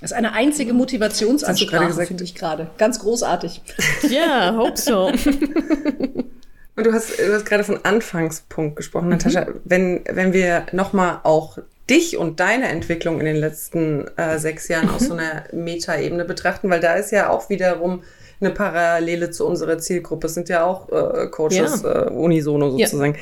Das 0.00 0.10
ist 0.10 0.16
eine 0.16 0.32
einzige 0.32 0.74
Motivationsansprache, 0.74 2.06
finde 2.06 2.24
ich 2.24 2.34
gerade. 2.34 2.68
Ganz 2.78 2.98
großartig. 2.98 3.62
Ja, 4.10 4.52
yeah, 4.52 4.56
hope 4.56 4.76
so. 4.76 5.06
Und 6.76 6.86
du 6.86 6.92
hast, 6.92 7.18
du 7.18 7.32
hast 7.32 7.46
gerade 7.46 7.64
von 7.64 7.80
Anfangspunkt 7.84 8.76
gesprochen, 8.76 9.08
Natascha. 9.08 9.46
Mhm. 9.46 9.60
Wenn, 9.64 10.04
wenn 10.10 10.32
wir 10.34 10.66
nochmal 10.72 11.20
auch 11.22 11.58
dich 11.88 12.18
und 12.18 12.40
deine 12.40 12.68
Entwicklung 12.68 13.18
in 13.18 13.26
den 13.26 13.36
letzten 13.36 14.06
äh, 14.16 14.38
sechs 14.38 14.68
Jahren 14.68 14.88
mhm. 14.88 14.94
aus 14.94 15.06
so 15.06 15.14
einer 15.14 15.44
Metaebene 15.52 16.26
betrachten, 16.26 16.68
weil 16.68 16.80
da 16.80 16.94
ist 16.94 17.12
ja 17.12 17.30
auch 17.30 17.48
wiederum 17.48 18.02
eine 18.40 18.50
Parallele 18.50 19.30
zu 19.30 19.46
unserer 19.46 19.78
Zielgruppe. 19.78 20.26
Es 20.26 20.34
sind 20.34 20.50
ja 20.50 20.64
auch 20.64 20.90
äh, 20.90 21.28
Coaches 21.28 21.82
ja. 21.82 22.06
äh, 22.06 22.10
unisono 22.10 22.70
sozusagen. 22.70 23.16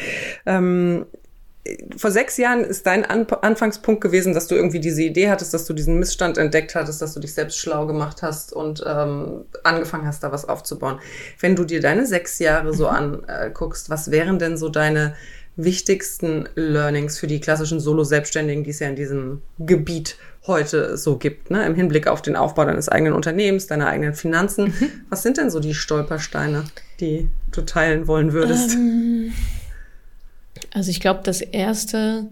Ja. 0.45 0.59
Ähm, 0.59 1.07
vor 1.97 2.11
sechs 2.11 2.37
Jahren 2.37 2.63
ist 2.63 2.87
dein 2.87 3.05
An 3.05 3.27
Anfangspunkt 3.41 4.03
gewesen, 4.03 4.35
dass 4.35 4.49
du 4.49 4.55
irgendwie 4.55 4.81
diese 4.81 5.03
Idee 5.03 5.31
hattest, 5.31 5.55
dass 5.55 5.65
du 5.65 5.73
diesen 5.73 5.99
Missstand 5.99 6.37
entdeckt 6.37 6.75
hattest, 6.75 7.01
dass 7.01 7.15
du 7.15 7.21
dich 7.21 7.33
selbst 7.33 7.59
schlau 7.59 7.87
gemacht 7.87 8.23
hast 8.23 8.53
und 8.53 8.85
ähm, 8.87 9.47
angefangen 9.63 10.07
hast, 10.07 10.23
da 10.23 10.31
was 10.31 10.47
aufzubauen. 10.47 11.01
Wenn 11.41 11.57
du 11.57 11.65
dir 11.65 11.81
deine 11.81 12.07
sechs 12.07 12.39
Jahre 12.39 12.75
so 12.75 12.91
mhm. 12.91 13.25
anguckst, 13.27 13.89
was 13.89 14.11
wären 14.11 14.39
denn 14.39 14.57
so 14.59 14.69
deine 14.69 15.15
wichtigsten 15.57 16.49
Learnings 16.55 17.19
für 17.19 17.29
die 17.29 17.41
klassischen 17.41 17.81
Solo-Selbstständigen, 17.81 18.65
die 18.65 18.71
es 18.71 18.81
ja 18.81 18.89
in 18.89 18.97
diesem 18.97 19.41
Gebiet 19.59 20.17
heute 20.47 20.99
so 20.99 21.17
gibt, 21.17 21.51
ne? 21.51 21.65
im 21.65 21.75
Hinblick 21.75 22.09
auf 22.09 22.21
den 22.21 22.37
Aufbau 22.37 22.67
deines 22.67 22.89
eigenen 22.91 23.15
Unternehmens, 23.15 23.69
deiner 23.69 23.87
eigenen 23.87 24.15
Finanzen. 24.15 24.75
Mhm. 24.79 24.91
Was 25.09 25.23
sind 25.23 25.39
denn 25.39 25.49
so 25.49 25.61
die 25.61 25.73
Stolpersteine, 25.73 26.65
die 27.01 27.29
du 27.53 27.63
teilen 27.63 28.07
wollen 28.07 28.33
würdest? 28.35 28.75
Ähm 28.75 29.33
also 30.73 30.91
ich 30.91 31.01
glaube, 31.01 31.21
das 31.25 31.41
Erste, 31.41 32.29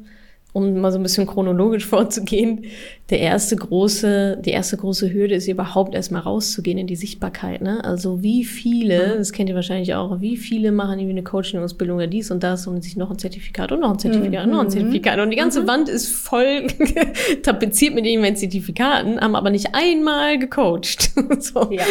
um 0.53 0.81
mal 0.81 0.93
so 0.93 0.99
ein 0.99 1.03
bisschen 1.03 1.27
chronologisch 1.27 1.87
vorzugehen, 1.93 2.65
der 3.11 3.21
erste 3.21 3.57
große, 3.57 4.39
die 4.41 4.51
erste 4.51 4.77
große 4.77 5.13
Hürde 5.13 5.35
ist 5.35 5.47
überhaupt 5.47 5.95
erstmal 5.95 6.23
rauszugehen 6.23 6.79
in 6.79 6.87
die 6.87 6.97
Sichtbarkeit. 6.97 7.61
Ne? 7.61 7.85
Also 7.85 8.23
wie 8.23 8.45
viele, 8.45 9.15
mhm. 9.15 9.19
das 9.19 9.33
kennt 9.33 9.51
ihr 9.51 9.55
wahrscheinlich 9.55 9.95
auch, 9.95 10.21
wie 10.21 10.37
viele 10.37 10.73
machen 10.73 10.99
irgendwie 10.99 11.19
eine 11.19 11.23
Coaching-Ausbildung 11.23 11.97
oder 11.97 12.07
dies 12.07 12.31
und 12.31 12.43
das 12.43 12.67
und 12.67 12.83
sich 12.83 12.97
noch 12.97 13.11
ein 13.11 13.19
Zertifikat 13.19 13.71
und 13.73 13.81
noch 13.81 13.93
ein 13.93 13.99
Zertifikat 13.99 14.47
mhm. 14.47 14.51
und 14.51 14.57
noch 14.57 14.61
ein 14.61 14.67
mhm. 14.67 14.71
Zertifikat. 14.71 15.19
Und 15.19 15.31
die 15.31 15.37
ganze 15.37 15.63
mhm. 15.63 15.69
Wand 15.69 15.89
ist 15.89 16.09
voll 16.09 16.67
tapeziert 17.43 17.95
mit 17.95 18.07
irgendwelchen 18.07 18.37
Zertifikaten, 18.37 19.21
haben 19.21 19.37
aber 19.37 19.51
nicht 19.51 19.75
einmal 19.75 20.39
gecoacht. 20.39 21.11
so. 21.41 21.71
ja. 21.71 21.85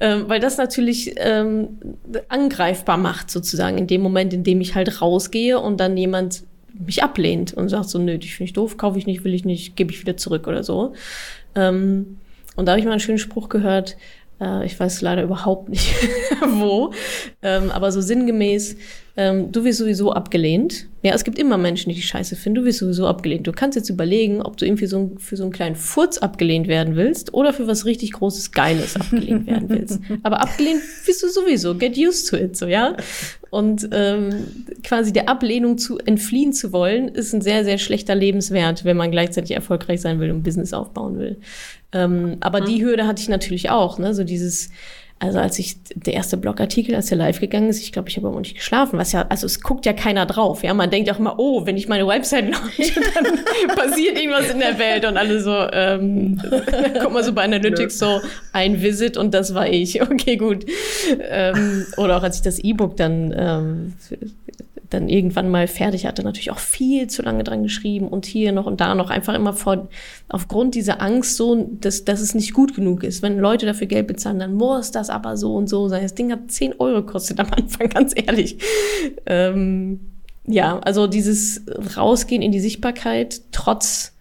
ähm, 0.00 0.24
weil 0.28 0.40
das 0.40 0.56
natürlich 0.56 1.14
ähm, 1.18 1.78
angreifbar 2.28 2.96
macht, 2.96 3.30
sozusagen, 3.30 3.76
in 3.76 3.86
dem 3.86 4.00
Moment, 4.00 4.32
in 4.32 4.44
dem 4.44 4.60
ich 4.62 4.74
halt 4.74 5.02
rausgehe 5.02 5.58
und 5.58 5.78
dann 5.78 5.96
jemand 5.96 6.44
mich 6.74 7.02
ablehnt 7.02 7.54
und 7.54 7.68
sagt 7.68 7.88
so, 7.88 7.98
nö, 7.98 8.18
ich 8.20 8.36
finde 8.36 8.48
ich 8.48 8.52
doof, 8.52 8.76
kaufe 8.76 8.98
ich 8.98 9.06
nicht, 9.06 9.24
will 9.24 9.34
ich 9.34 9.44
nicht, 9.44 9.76
gebe 9.76 9.92
ich 9.92 10.00
wieder 10.00 10.16
zurück 10.16 10.46
oder 10.46 10.64
so. 10.64 10.92
Ähm, 11.54 12.18
und 12.56 12.66
da 12.66 12.72
habe 12.72 12.80
ich 12.80 12.84
mal 12.84 12.92
einen 12.92 13.00
schönen 13.00 13.18
Spruch 13.18 13.48
gehört, 13.48 13.96
äh, 14.44 14.66
ich 14.66 14.78
weiß 14.78 15.00
leider 15.02 15.22
überhaupt 15.22 15.68
nicht 15.68 15.94
wo, 16.46 16.92
ähm, 17.42 17.70
aber 17.70 17.90
so 17.92 18.00
sinngemäß, 18.00 18.76
ähm, 19.16 19.52
du 19.52 19.64
wirst 19.64 19.78
sowieso 19.78 20.12
abgelehnt. 20.12 20.86
Ja, 21.02 21.14
es 21.14 21.22
gibt 21.22 21.38
immer 21.38 21.56
Menschen, 21.56 21.90
die 21.90 21.94
die 21.94 22.02
Scheiße 22.02 22.34
finden. 22.34 22.62
Du 22.62 22.66
wirst 22.66 22.80
sowieso 22.80 23.06
abgelehnt. 23.06 23.46
Du 23.46 23.52
kannst 23.52 23.76
jetzt 23.76 23.88
überlegen, 23.88 24.42
ob 24.42 24.56
du 24.56 24.64
irgendwie 24.64 24.86
so 24.86 25.12
für 25.18 25.36
so 25.36 25.44
einen 25.44 25.52
kleinen 25.52 25.76
Furz 25.76 26.18
abgelehnt 26.18 26.66
werden 26.66 26.96
willst 26.96 27.32
oder 27.32 27.52
für 27.52 27.68
was 27.68 27.84
richtig 27.84 28.12
Großes, 28.12 28.50
Geiles 28.50 28.96
abgelehnt 28.96 29.46
werden 29.46 29.68
willst. 29.68 30.00
Aber 30.24 30.40
abgelehnt 30.40 30.80
wirst 31.04 31.22
du 31.22 31.28
sowieso. 31.28 31.76
Get 31.76 31.96
used 31.96 32.28
to 32.28 32.36
it, 32.36 32.56
so, 32.56 32.66
ja? 32.66 32.96
Und 33.50 33.88
ähm, 33.92 34.46
quasi 34.82 35.12
der 35.12 35.28
Ablehnung 35.28 35.78
zu 35.78 35.98
entfliehen 35.98 36.52
zu 36.52 36.72
wollen, 36.72 37.06
ist 37.06 37.32
ein 37.32 37.40
sehr, 37.40 37.64
sehr 37.64 37.78
schlechter 37.78 38.16
Lebenswert, 38.16 38.84
wenn 38.84 38.96
man 38.96 39.12
gleichzeitig 39.12 39.52
erfolgreich 39.52 40.00
sein 40.00 40.18
will 40.18 40.32
und 40.32 40.42
Business 40.42 40.72
aufbauen 40.72 41.18
will. 41.18 41.36
Ähm, 41.94 42.36
aber 42.40 42.60
mhm. 42.60 42.66
die 42.66 42.84
Hürde 42.84 43.06
hatte 43.06 43.22
ich 43.22 43.28
natürlich 43.28 43.70
auch, 43.70 43.98
ne? 43.98 44.12
So 44.12 44.24
dieses, 44.24 44.70
also 45.20 45.38
als 45.38 45.58
ich 45.58 45.76
der 45.94 46.12
erste 46.12 46.36
Blogartikel, 46.36 46.94
als 46.94 47.06
der 47.06 47.16
live 47.16 47.40
gegangen 47.40 47.68
ist, 47.70 47.80
ich 47.80 47.92
glaube, 47.92 48.08
ich 48.08 48.16
habe 48.16 48.28
aber 48.28 48.40
nicht 48.40 48.56
geschlafen, 48.56 48.98
was 48.98 49.12
ja, 49.12 49.24
also 49.28 49.46
es 49.46 49.60
guckt 49.60 49.86
ja 49.86 49.92
keiner 49.92 50.26
drauf. 50.26 50.64
Ja, 50.64 50.74
man 50.74 50.90
denkt 50.90 51.10
auch 51.10 51.18
immer, 51.18 51.38
oh, 51.38 51.64
wenn 51.64 51.76
ich 51.76 51.88
meine 51.88 52.06
Website 52.06 52.44
launche, 52.52 53.00
dann 53.14 53.76
passiert 53.76 54.18
irgendwas 54.18 54.50
in 54.50 54.58
der 54.58 54.78
Welt 54.78 55.06
und 55.06 55.16
alle 55.16 55.40
so, 55.40 55.66
ähm, 55.72 56.42
guck 57.00 57.12
mal 57.12 57.24
so 57.24 57.32
bei 57.32 57.44
Analytics 57.44 57.98
so 57.98 58.20
ein 58.52 58.82
Visit 58.82 59.16
und 59.16 59.32
das 59.32 59.54
war 59.54 59.68
ich. 59.68 60.02
Okay, 60.02 60.36
gut. 60.36 60.66
Ähm, 61.20 61.86
oder 61.96 62.18
auch 62.18 62.22
als 62.22 62.36
ich 62.36 62.42
das 62.42 62.58
E-Book 62.58 62.96
dann 62.96 63.32
ähm, 63.36 63.92
dann 64.94 65.08
irgendwann 65.08 65.50
mal 65.50 65.66
fertig 65.66 66.06
hatte, 66.06 66.22
natürlich 66.22 66.50
auch 66.50 66.58
viel 66.58 67.08
zu 67.08 67.22
lange 67.22 67.44
dran 67.44 67.62
geschrieben 67.62 68.08
und 68.08 68.26
hier 68.26 68.52
noch 68.52 68.66
und 68.66 68.80
da 68.80 68.94
noch 68.94 69.10
einfach 69.10 69.34
immer 69.34 69.52
vor, 69.52 69.88
aufgrund 70.28 70.74
dieser 70.74 71.02
Angst 71.02 71.36
so, 71.36 71.68
dass, 71.80 72.04
dass 72.04 72.20
es 72.20 72.34
nicht 72.34 72.54
gut 72.54 72.74
genug 72.74 73.04
ist. 73.04 73.22
Wenn 73.22 73.38
Leute 73.38 73.66
dafür 73.66 73.86
Geld 73.86 74.06
bezahlen, 74.06 74.38
dann 74.38 74.54
muss 74.54 74.90
das 74.90 75.10
aber 75.10 75.36
so 75.36 75.54
und 75.54 75.68
so 75.68 75.88
sein. 75.88 76.02
Das 76.02 76.14
Ding 76.14 76.32
hat 76.32 76.50
10 76.50 76.74
Euro 76.78 77.02
gekostet 77.02 77.38
am 77.40 77.50
Anfang, 77.50 77.88
ganz 77.90 78.12
ehrlich. 78.16 78.58
Ähm, 79.26 80.00
ja, 80.46 80.78
also 80.80 81.06
dieses 81.06 81.62
Rausgehen 81.96 82.42
in 82.42 82.52
die 82.52 82.60
Sichtbarkeit 82.60 83.42
trotz 83.52 84.13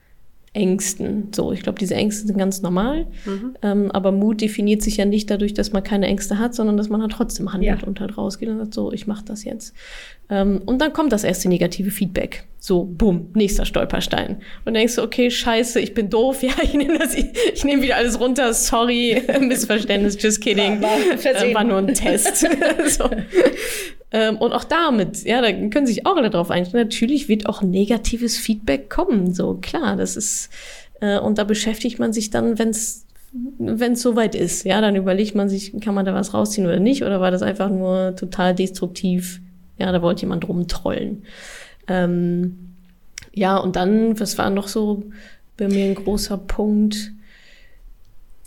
Ängsten. 0.53 1.29
So, 1.33 1.51
ich 1.51 1.63
glaube, 1.63 1.79
diese 1.79 1.95
Ängste 1.95 2.27
sind 2.27 2.37
ganz 2.37 2.61
normal. 2.61 3.07
Mhm. 3.25 3.57
Ähm, 3.61 3.91
aber 3.91 4.11
Mut 4.11 4.41
definiert 4.41 4.81
sich 4.81 4.97
ja 4.97 5.05
nicht 5.05 5.29
dadurch, 5.29 5.53
dass 5.53 5.73
man 5.73 5.83
keine 5.83 6.05
Ängste 6.05 6.37
hat, 6.37 6.53
sondern 6.53 6.77
dass 6.77 6.89
man 6.89 7.01
halt 7.01 7.11
trotzdem 7.11 7.51
handelt 7.51 7.81
ja. 7.81 7.87
und 7.87 7.99
halt 7.99 8.17
rausgeht 8.17 8.49
und 8.49 8.59
sagt, 8.59 8.73
so, 8.73 8.91
ich 8.91 9.07
mache 9.07 9.25
das 9.25 9.43
jetzt. 9.43 9.73
Ähm, 10.29 10.61
und 10.65 10.79
dann 10.79 10.93
kommt 10.93 11.11
das 11.11 11.23
erste 11.23 11.49
negative 11.49 11.89
Feedback. 11.89 12.45
So, 12.65 12.85
bumm, 12.85 13.27
nächster 13.33 13.65
Stolperstein. 13.65 14.37
Und 14.63 14.75
denkst 14.75 14.95
du, 14.95 15.01
okay, 15.01 15.29
scheiße, 15.29 15.81
ich 15.81 15.93
bin 15.93 16.09
doof, 16.09 16.43
ja, 16.43 16.53
ich 16.61 16.73
nehme 16.73 16.97
das, 16.97 17.13
ich, 17.13 17.25
ich 17.53 17.65
nehme 17.65 17.81
wieder 17.81 17.97
alles 17.97 18.21
runter, 18.21 18.53
sorry, 18.53 19.21
Missverständnis, 19.41 20.15
just 20.17 20.39
kidding. 20.39 20.81
War, 20.81 20.97
äh, 20.97 21.53
war 21.53 21.65
nur 21.65 21.79
ein 21.79 21.93
Test. 21.93 22.37
so. 22.87 23.09
Ähm, 24.11 24.37
und 24.37 24.53
auch 24.53 24.63
damit, 24.63 25.25
ja, 25.25 25.41
da 25.41 25.51
können 25.51 25.85
sich 25.85 26.05
auch 26.05 26.15
alle 26.15 26.29
drauf 26.29 26.51
einstellen. 26.51 26.85
Natürlich 26.85 27.27
wird 27.27 27.47
auch 27.47 27.61
negatives 27.61 28.37
Feedback 28.37 28.89
kommen. 28.89 29.33
So, 29.33 29.55
klar, 29.55 29.97
das 29.97 30.15
ist, 30.15 30.49
äh, 31.01 31.19
und 31.19 31.39
da 31.39 31.43
beschäftigt 31.43 31.99
man 31.99 32.13
sich 32.13 32.29
dann, 32.29 32.59
wenn 32.59 32.69
es 32.69 33.05
wenn 33.57 33.93
es 33.93 34.01
soweit 34.01 34.35
ist, 34.35 34.63
ja, 34.63 34.79
dann 34.79 34.95
überlegt 34.95 35.35
man 35.35 35.49
sich, 35.49 35.73
kann 35.81 35.95
man 35.95 36.05
da 36.05 36.13
was 36.13 36.33
rausziehen 36.33 36.65
oder 36.65 36.79
nicht, 36.79 37.03
oder 37.03 37.19
war 37.19 37.31
das 37.31 37.41
einfach 37.41 37.69
nur 37.69 38.15
total 38.15 38.55
destruktiv? 38.55 39.41
Ja, 39.79 39.91
da 39.91 40.01
wollte 40.01 40.21
jemand 40.21 40.47
rumtrollen. 40.47 41.23
Ähm, 41.87 42.75
ja, 43.33 43.57
und 43.57 43.75
dann, 43.75 44.19
was 44.19 44.37
war 44.37 44.49
noch 44.49 44.67
so 44.67 45.03
bei 45.57 45.67
mir 45.67 45.85
ein 45.85 45.95
großer 45.95 46.37
Punkt? 46.37 47.11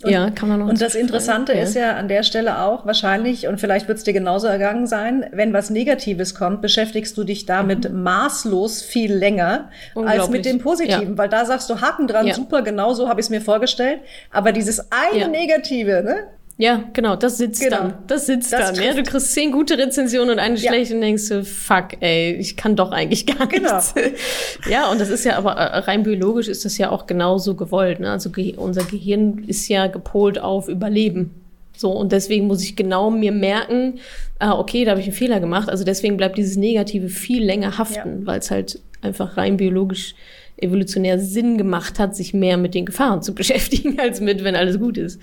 Und, 0.03 0.11
ja, 0.11 0.29
kann 0.29 0.47
man 0.47 0.59
noch. 0.59 0.67
Und 0.67 0.79
das 0.79 0.93
Interessante 0.93 1.53
ja. 1.53 1.61
ist 1.61 1.73
ja 1.73 1.95
an 1.95 2.07
der 2.07 2.21
Stelle 2.21 2.61
auch 2.61 2.85
wahrscheinlich, 2.85 3.47
und 3.47 3.59
vielleicht 3.59 3.87
wird 3.87 3.97
es 3.97 4.03
dir 4.03 4.13
genauso 4.13 4.45
ergangen 4.45 4.85
sein, 4.85 5.25
wenn 5.31 5.53
was 5.53 5.71
Negatives 5.71 6.35
kommt, 6.35 6.61
beschäftigst 6.61 7.17
du 7.17 7.23
dich 7.23 7.47
damit 7.47 7.91
mhm. 7.91 8.03
maßlos 8.03 8.83
viel 8.83 9.11
länger 9.11 9.69
als 9.95 10.29
mit 10.29 10.45
dem 10.45 10.59
Positiven. 10.59 11.11
Ja. 11.11 11.17
Weil 11.17 11.29
da 11.29 11.45
sagst 11.45 11.69
du 11.69 11.81
Haken 11.81 12.07
dran, 12.07 12.27
ja. 12.27 12.35
super, 12.35 12.61
genau 12.61 12.93
so 12.93 13.09
habe 13.09 13.19
ich 13.19 13.25
es 13.25 13.29
mir 13.31 13.41
vorgestellt. 13.41 14.01
Aber 14.31 14.51
dieses 14.51 14.91
eine 14.91 15.29
Negative, 15.29 16.03
ne? 16.03 16.27
Ja, 16.59 16.83
genau, 16.91 17.15
das 17.15 17.37
sitzt 17.37 17.61
genau. 17.61 17.77
dann. 17.77 17.93
Das 18.07 18.25
sitzt 18.25 18.51
das 18.51 18.73
dann. 18.73 18.83
Ja, 18.83 18.93
du 18.93 19.03
kriegst 19.03 19.31
zehn 19.31 19.51
gute 19.51 19.77
Rezensionen 19.77 20.31
und 20.31 20.39
eine 20.39 20.57
schlechte 20.57 20.95
und 20.95 21.01
denkst 21.01 21.29
du, 21.29 21.45
fuck, 21.45 21.89
ey, 21.99 22.33
ich 22.33 22.57
kann 22.57 22.75
doch 22.75 22.91
eigentlich 22.91 23.27
gar 23.27 23.47
genau. 23.47 23.75
nichts. 23.75 23.93
Ja, 24.69 24.89
und 24.89 24.99
das 24.99 25.09
ist 25.09 25.23
ja 25.23 25.37
aber 25.37 25.51
äh, 25.53 25.77
rein 25.79 26.01
biologisch 26.01 26.47
ist 26.47 26.65
das 26.65 26.77
ja 26.79 26.89
auch 26.89 27.05
genauso 27.05 27.55
gewollt. 27.55 27.99
Ne? 27.99 28.09
Also 28.09 28.31
ge 28.31 28.55
unser 28.57 28.83
Gehirn 28.83 29.43
ist 29.45 29.67
ja 29.67 29.85
gepolt 29.85 30.39
auf 30.39 30.67
Überleben. 30.67 31.31
So, 31.75 31.91
und 31.91 32.11
deswegen 32.11 32.47
muss 32.47 32.63
ich 32.63 32.75
genau 32.75 33.11
mir 33.11 33.31
merken, 33.31 33.99
ah, 34.39 34.57
okay, 34.57 34.83
da 34.83 34.91
habe 34.91 34.99
ich 34.99 35.07
einen 35.07 35.15
Fehler 35.15 35.39
gemacht. 35.39 35.69
Also 35.69 35.83
deswegen 35.83 36.17
bleibt 36.17 36.39
dieses 36.39 36.57
Negative 36.57 37.09
viel 37.09 37.43
länger 37.43 37.77
haften, 37.77 38.21
ja. 38.21 38.25
weil 38.25 38.39
es 38.39 38.49
halt 38.49 38.81
einfach 39.01 39.37
rein 39.37 39.57
biologisch 39.57 40.15
evolutionär 40.59 41.19
Sinn 41.19 41.57
gemacht 41.57 41.99
hat, 41.99 42.15
sich 42.15 42.33
mehr 42.33 42.57
mit 42.57 42.73
den 42.73 42.85
Gefahren 42.85 43.21
zu 43.21 43.35
beschäftigen, 43.35 43.99
als 43.99 44.21
mit, 44.21 44.43
wenn 44.43 44.55
alles 44.55 44.79
gut 44.79 44.97
ist. 44.97 45.21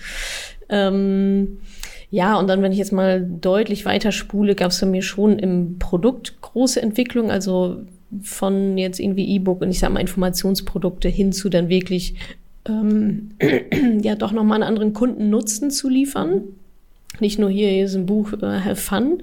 Ähm, 0.75 1.59
ja, 2.11 2.37
und 2.37 2.49
dann, 2.49 2.63
wenn 2.63 2.73
ich 2.73 2.79
jetzt 2.79 2.93
mal 2.93 3.25
deutlich 3.25 3.85
weiter 3.85 4.11
spule, 4.11 4.57
gab 4.57 4.73
es 4.73 4.79
für 4.79 4.87
mich 4.87 5.07
schon 5.07 5.39
im 5.39 5.79
Produkt 5.79 6.41
große 6.41 6.83
Entwicklung, 6.83 7.31
also 7.31 7.79
von 8.23 8.77
jetzt 8.77 8.99
irgendwie 9.01 9.35
E-Book 9.35 9.63
und 9.63 9.71
ich 9.71 9.79
sag 9.79 9.93
mal 9.93 10.01
Informationsprodukte 10.01 11.09
hin 11.09 11.33
zu 11.33 11.49
dann 11.49 11.69
wirklich 11.69 12.15
ähm, 12.67 13.31
ja 14.03 14.17
doch 14.17 14.33
nochmal 14.33 14.63
einen 14.63 14.69
anderen 14.69 14.93
Kundennutzen 14.93 15.71
zu 15.71 15.89
liefern. 15.89 16.43
Nicht 17.21 17.39
nur 17.39 17.51
hier, 17.51 17.69
hier 17.69 17.85
ist 17.85 17.95
ein 17.95 18.07
Buch, 18.07 18.33
äh, 18.33 18.61
Have 18.61 18.77
Fun, 18.77 19.23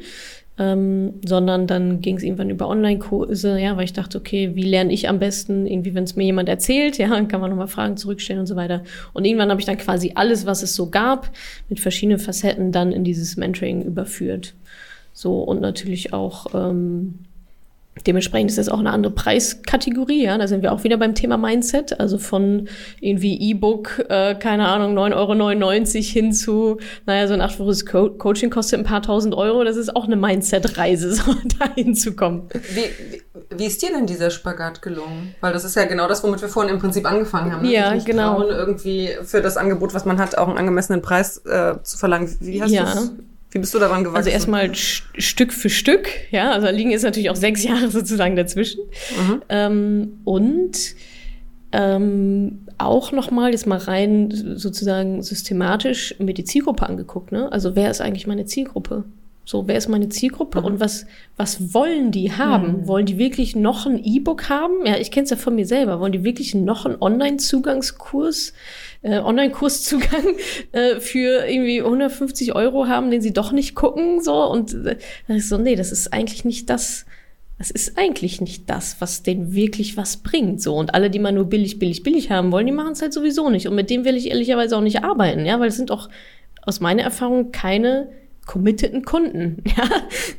ähm, 0.61 1.15
sondern 1.25 1.65
dann 1.65 2.01
ging 2.01 2.17
es 2.17 2.23
irgendwann 2.23 2.51
über 2.51 2.67
Online-Kurse, 2.69 3.59
ja, 3.59 3.75
weil 3.77 3.85
ich 3.85 3.93
dachte, 3.93 4.19
okay, 4.19 4.51
wie 4.53 4.61
lerne 4.61 4.93
ich 4.93 5.09
am 5.09 5.17
besten? 5.17 5.65
Irgendwie, 5.65 5.95
wenn 5.95 6.03
es 6.03 6.15
mir 6.15 6.25
jemand 6.25 6.49
erzählt, 6.49 6.99
ja, 6.99 7.07
dann 7.09 7.27
kann 7.27 7.41
man 7.41 7.49
nochmal 7.49 7.67
Fragen 7.67 7.97
zurückstellen 7.97 8.41
und 8.41 8.45
so 8.45 8.55
weiter. 8.55 8.83
Und 9.13 9.25
irgendwann 9.25 9.49
habe 9.49 9.59
ich 9.59 9.65
dann 9.65 9.79
quasi 9.79 10.11
alles, 10.13 10.45
was 10.45 10.61
es 10.61 10.75
so 10.75 10.91
gab, 10.91 11.31
mit 11.67 11.79
verschiedenen 11.79 12.19
Facetten 12.19 12.71
dann 12.71 12.91
in 12.91 13.03
dieses 13.03 13.37
Mentoring 13.37 13.81
überführt. 13.81 14.53
So 15.13 15.39
und 15.41 15.61
natürlich 15.61 16.13
auch 16.13 16.53
ähm, 16.53 17.15
Dementsprechend 18.07 18.51
ist 18.51 18.57
das 18.57 18.69
auch 18.69 18.79
eine 18.79 18.91
andere 18.91 19.13
Preiskategorie, 19.13 20.23
ja. 20.23 20.37
Da 20.37 20.47
sind 20.47 20.61
wir 20.63 20.71
auch 20.71 20.83
wieder 20.83 20.97
beim 20.97 21.15
Thema 21.15 21.37
Mindset. 21.37 21.99
Also 21.99 22.17
von 22.17 22.67
irgendwie 22.99 23.39
E-Book, 23.49 24.05
äh, 24.09 24.35
keine 24.35 24.67
Ahnung, 24.67 24.97
9,99 24.97 25.15
Euro 25.15 26.03
hin 26.03 26.33
zu, 26.33 26.77
naja, 27.05 27.27
so 27.27 27.33
ein 27.33 27.41
achtfaches 27.41 27.85
Co 27.85 28.09
Coaching 28.09 28.49
kostet 28.49 28.79
ein 28.79 28.85
paar 28.85 29.01
tausend 29.01 29.35
Euro. 29.35 29.63
Das 29.63 29.77
ist 29.77 29.95
auch 29.95 30.05
eine 30.05 30.15
Mindset-Reise, 30.15 31.13
so 31.15 31.35
dahin 31.59 31.95
zu 31.95 32.15
kommen. 32.15 32.49
Wie, 32.53 32.81
wie, 33.11 33.57
wie, 33.57 33.65
ist 33.65 33.81
dir 33.81 33.89
denn 33.89 34.05
dieser 34.05 34.29
Spagat 34.29 34.81
gelungen? 34.81 35.35
Weil 35.41 35.53
das 35.53 35.63
ist 35.63 35.75
ja 35.75 35.85
genau 35.85 36.07
das, 36.07 36.23
womit 36.23 36.41
wir 36.41 36.49
vorhin 36.49 36.73
im 36.73 36.79
Prinzip 36.79 37.09
angefangen 37.09 37.51
haben. 37.53 37.65
Ne? 37.65 37.71
Ja, 37.71 37.95
genau. 37.95 38.41
Trauen, 38.41 38.49
irgendwie 38.49 39.09
für 39.23 39.41
das 39.41 39.57
Angebot, 39.57 39.93
was 39.93 40.05
man 40.05 40.19
hat, 40.19 40.37
auch 40.37 40.47
einen 40.47 40.57
angemessenen 40.57 41.01
Preis 41.01 41.37
äh, 41.45 41.75
zu 41.83 41.97
verlangen. 41.97 42.35
Wie 42.39 42.61
hast 42.61 42.71
ja. 42.71 42.93
du 42.93 43.30
wie 43.51 43.59
bist 43.59 43.73
du 43.73 43.79
daran 43.79 44.03
gewachsen? 44.03 44.17
Also 44.17 44.29
erstmal 44.29 44.73
Stück 44.73 45.51
für 45.51 45.69
Stück, 45.69 46.09
ja. 46.31 46.51
Also 46.51 46.67
da 46.67 46.71
liegen 46.71 46.91
jetzt 46.91 47.03
natürlich 47.03 47.29
auch 47.29 47.35
sechs 47.35 47.63
Jahre 47.65 47.89
sozusagen 47.89 48.35
dazwischen. 48.35 48.81
Mhm. 49.17 49.41
Ähm, 49.49 50.19
und 50.23 50.95
ähm, 51.73 52.67
auch 52.77 53.11
nochmal 53.11 53.51
jetzt 53.51 53.67
mal 53.67 53.77
rein 53.77 54.31
sozusagen 54.57 55.21
systematisch 55.21 56.15
mir 56.19 56.33
die 56.33 56.43
Zielgruppe 56.43 56.87
angeguckt. 56.87 57.31
Ne? 57.31 57.51
Also 57.51 57.75
wer 57.75 57.91
ist 57.91 58.01
eigentlich 58.01 58.27
meine 58.27 58.45
Zielgruppe? 58.45 59.05
So, 59.43 59.67
wer 59.67 59.77
ist 59.77 59.89
meine 59.89 60.09
Zielgruppe 60.09 60.59
mhm. 60.59 60.65
und 60.65 60.79
was, 60.79 61.05
was 61.35 61.73
wollen 61.73 62.11
die 62.11 62.31
haben? 62.31 62.81
Mhm. 62.81 62.87
Wollen 62.87 63.05
die 63.05 63.17
wirklich 63.17 63.55
noch 63.55 63.85
ein 63.85 64.03
E-Book 64.03 64.49
haben? 64.49 64.85
Ja, 64.85 64.97
ich 64.97 65.11
kenne 65.11 65.23
es 65.23 65.29
ja 65.29 65.37
von 65.37 65.55
mir 65.55 65.65
selber. 65.65 65.99
Wollen 65.99 66.11
die 66.11 66.23
wirklich 66.23 66.53
noch 66.55 66.85
einen 66.85 67.01
Online-Zugangskurs? 67.01 68.53
äh, 69.01 69.19
Online-Kurszugang 69.19 70.35
äh, 70.71 70.99
für 70.99 71.45
irgendwie 71.47 71.81
150 71.81 72.55
Euro 72.55 72.87
haben, 72.87 73.11
den 73.11 73.21
sie 73.21 73.33
doch 73.33 73.51
nicht 73.51 73.75
gucken, 73.75 74.21
so 74.21 74.43
und 74.45 74.73
äh, 74.73 74.97
ist 75.27 75.49
so, 75.49 75.57
nee, 75.57 75.75
das 75.75 75.91
ist 75.91 76.13
eigentlich 76.13 76.45
nicht 76.45 76.69
das, 76.69 77.05
das 77.57 77.71
ist 77.71 77.97
eigentlich 77.97 78.41
nicht 78.41 78.69
das, 78.69 78.97
was 78.99 79.23
denen 79.23 79.53
wirklich 79.53 79.97
was 79.97 80.17
bringt. 80.17 80.61
So. 80.61 80.75
Und 80.75 80.95
alle, 80.95 81.09
die 81.09 81.19
mal 81.19 81.31
nur 81.31 81.45
billig, 81.45 81.79
billig, 81.79 82.03
billig 82.03 82.31
haben 82.31 82.51
wollen, 82.51 82.65
die 82.65 82.71
machen 82.71 82.93
es 82.93 83.01
halt 83.01 83.13
sowieso 83.13 83.49
nicht. 83.49 83.67
Und 83.67 83.75
mit 83.75 83.89
dem 83.89 84.03
will 84.03 84.15
ich 84.15 84.29
ehrlicherweise 84.29 84.77
auch 84.77 84.81
nicht 84.81 85.03
arbeiten, 85.03 85.45
ja, 85.45 85.59
weil 85.59 85.69
es 85.69 85.77
sind 85.77 85.91
auch 85.91 86.09
aus 86.63 86.79
meiner 86.79 87.03
Erfahrung 87.03 87.51
keine 87.51 88.09
committeden 88.51 89.05
Kunden, 89.05 89.63
ja, 89.77 89.85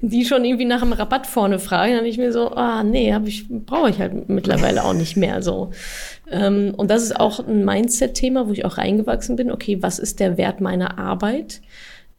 die 0.02 0.26
schon 0.26 0.44
irgendwie 0.44 0.66
nach 0.66 0.82
einem 0.82 0.92
Rabatt 0.92 1.26
vorne 1.26 1.58
fragen, 1.58 1.94
dann 1.94 2.04
ich 2.04 2.18
mir 2.18 2.30
so, 2.30 2.50
ah 2.50 2.84
nee, 2.84 3.14
hab 3.14 3.26
ich 3.26 3.46
brauche 3.48 3.88
ich 3.88 3.98
halt 4.00 4.28
mittlerweile 4.28 4.84
auch 4.84 4.92
nicht 4.92 5.16
mehr 5.16 5.40
so. 5.42 5.70
Ähm, 6.30 6.74
und 6.76 6.90
das 6.90 7.02
ist 7.02 7.18
auch 7.18 7.40
ein 7.40 7.64
Mindset-Thema, 7.64 8.48
wo 8.48 8.52
ich 8.52 8.66
auch 8.66 8.76
reingewachsen 8.76 9.36
bin. 9.36 9.50
Okay, 9.50 9.78
was 9.80 9.98
ist 9.98 10.20
der 10.20 10.36
Wert 10.36 10.60
meiner 10.60 10.98
Arbeit? 10.98 11.62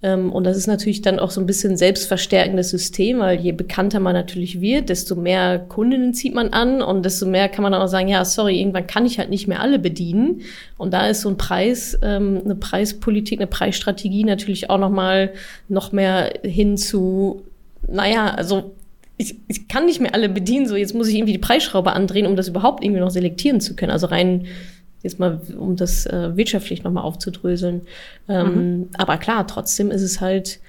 Ähm, 0.04 0.34
und 0.34 0.44
das 0.44 0.58
ist 0.58 0.68
natürlich 0.68 1.02
dann 1.02 1.18
auch 1.18 1.32
so 1.32 1.40
ein 1.40 1.48
bisschen 1.48 1.78
selbstverstärkendes 1.78 2.70
System, 2.70 3.20
weil 3.20 3.40
je 3.40 3.54
bekannter 3.54 4.02
man 4.02 4.14
natürlich 4.14 4.60
wird, 4.60 4.90
desto 4.90 5.16
mehr 5.16 5.58
Kundinnen 5.58 6.14
zieht 6.14 6.36
man 6.36 6.50
an 6.50 6.82
und 6.82 7.04
desto 7.04 7.26
mehr 7.26 7.48
kann 7.48 7.64
man 7.64 7.72
dann 7.72 7.82
auch 7.82 7.88
sagen, 7.88 8.10
ja, 8.10 8.24
sorry, 8.26 8.60
irgendwann 8.60 8.86
kann 8.86 9.06
ich 9.06 9.18
halt 9.18 9.30
nicht 9.30 9.48
mehr 9.48 9.62
alle 9.62 9.80
bedienen. 9.80 10.42
Und 10.78 10.94
da 10.94 11.08
ist 11.08 11.22
so 11.22 11.30
ein 11.30 11.38
Preis, 11.38 11.98
ähm, 12.04 12.42
eine 12.44 12.56
Preispolitik, 12.56 13.40
eine 13.40 13.48
Preisstrategie 13.48 14.26
natürlich 14.26 14.70
auch 14.70 14.78
nochmal 14.78 15.32
noch 15.70 15.94
mehr 15.94 16.34
hin 16.44 16.78
zu, 16.78 17.42
naja, 17.88 18.34
also 18.36 18.74
ich, 19.18 19.36
ich 19.48 19.70
kann 19.70 19.86
nicht 19.86 20.02
mehr 20.02 20.14
alle 20.14 20.28
bedienen, 20.28 20.68
so 20.68 20.76
jetzt 20.76 20.94
muss 20.94 21.08
ich 21.08 21.16
irgendwie 21.16 21.34
die 21.34 21.40
Preisschraube 21.40 21.94
andrehen, 21.94 22.26
um 22.26 22.36
das 22.36 22.50
überhaupt 22.50 22.84
irgendwie 22.84 23.00
noch 23.00 23.12
selektieren 23.12 23.62
zu 23.62 23.76
können. 23.76 23.92
Also 23.92 24.08
rein 24.08 24.48
jetzt 25.04 25.20
mal, 25.20 25.40
um 25.58 25.76
das 25.76 26.06
äh, 26.06 26.36
wirtschaftlich 26.36 26.84
nochmal 26.84 27.04
aufzudröseln. 27.04 27.82
Ähm, 28.28 28.78
mhm. 28.78 28.90
Aber 28.98 29.18
klar, 29.18 29.46
trotzdem 29.46 29.92
ist 29.92 30.02
es 30.02 30.22
halt 30.22 30.60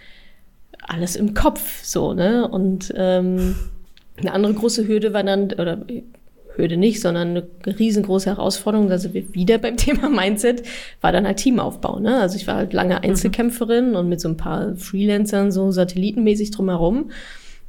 alles 0.86 1.16
im 1.16 1.32
Kopf 1.32 1.82
so, 1.82 2.12
ne? 2.12 2.46
Und 2.46 2.92
ähm, 2.96 3.56
eine 4.18 4.32
andere 4.32 4.54
große 4.54 4.86
Hürde 4.86 5.12
war 5.12 5.22
dann, 5.22 5.52
oder 5.52 5.78
Hürde 6.56 6.76
nicht, 6.76 7.00
sondern 7.00 7.30
eine 7.30 7.78
riesengroße 7.78 8.30
Herausforderung, 8.30 8.88
wir 9.12 9.34
wieder 9.34 9.58
beim 9.58 9.76
Thema 9.78 10.08
Mindset, 10.08 10.62
war 11.00 11.12
dann 11.12 11.26
halt 11.26 11.38
Teamaufbau. 11.38 11.98
Ne? 11.98 12.20
Also 12.20 12.36
ich 12.36 12.46
war 12.46 12.56
halt 12.56 12.72
lange 12.72 12.94
mhm. 12.94 13.00
Einzelkämpferin 13.02 13.90
mhm. 13.90 13.96
und 13.96 14.08
mit 14.08 14.20
so 14.20 14.28
ein 14.28 14.36
paar 14.36 14.76
Freelancern 14.76 15.52
so 15.52 15.70
satellitenmäßig 15.70 16.50
drumherum. 16.50 17.10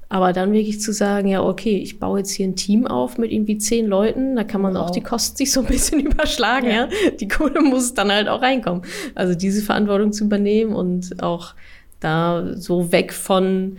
Aber 0.07 0.33
dann 0.33 0.53
wirklich 0.53 0.79
zu 0.81 0.93
sagen, 0.93 1.27
ja, 1.27 1.43
okay, 1.43 1.77
ich 1.77 1.99
baue 1.99 2.19
jetzt 2.19 2.31
hier 2.31 2.47
ein 2.47 2.55
Team 2.55 2.85
auf 2.85 3.17
mit 3.17 3.31
irgendwie 3.31 3.57
zehn 3.57 3.87
Leuten, 3.87 4.35
da 4.35 4.43
kann 4.43 4.61
man 4.61 4.75
wow. 4.75 4.83
auch 4.83 4.89
die 4.91 5.01
Kosten 5.01 5.35
sich 5.35 5.51
so 5.51 5.61
ein 5.61 5.65
bisschen 5.65 5.99
überschlagen, 6.05 6.67
ja. 6.67 6.87
ja. 6.87 7.11
Die 7.19 7.27
Kohle 7.27 7.61
muss 7.61 7.93
dann 7.93 8.11
halt 8.11 8.27
auch 8.27 8.41
reinkommen. 8.41 8.83
Also 9.15 9.33
diese 9.33 9.61
Verantwortung 9.61 10.13
zu 10.13 10.25
übernehmen 10.25 10.73
und 10.73 11.23
auch 11.23 11.55
da 11.99 12.53
so 12.55 12.91
weg 12.91 13.13
von 13.13 13.77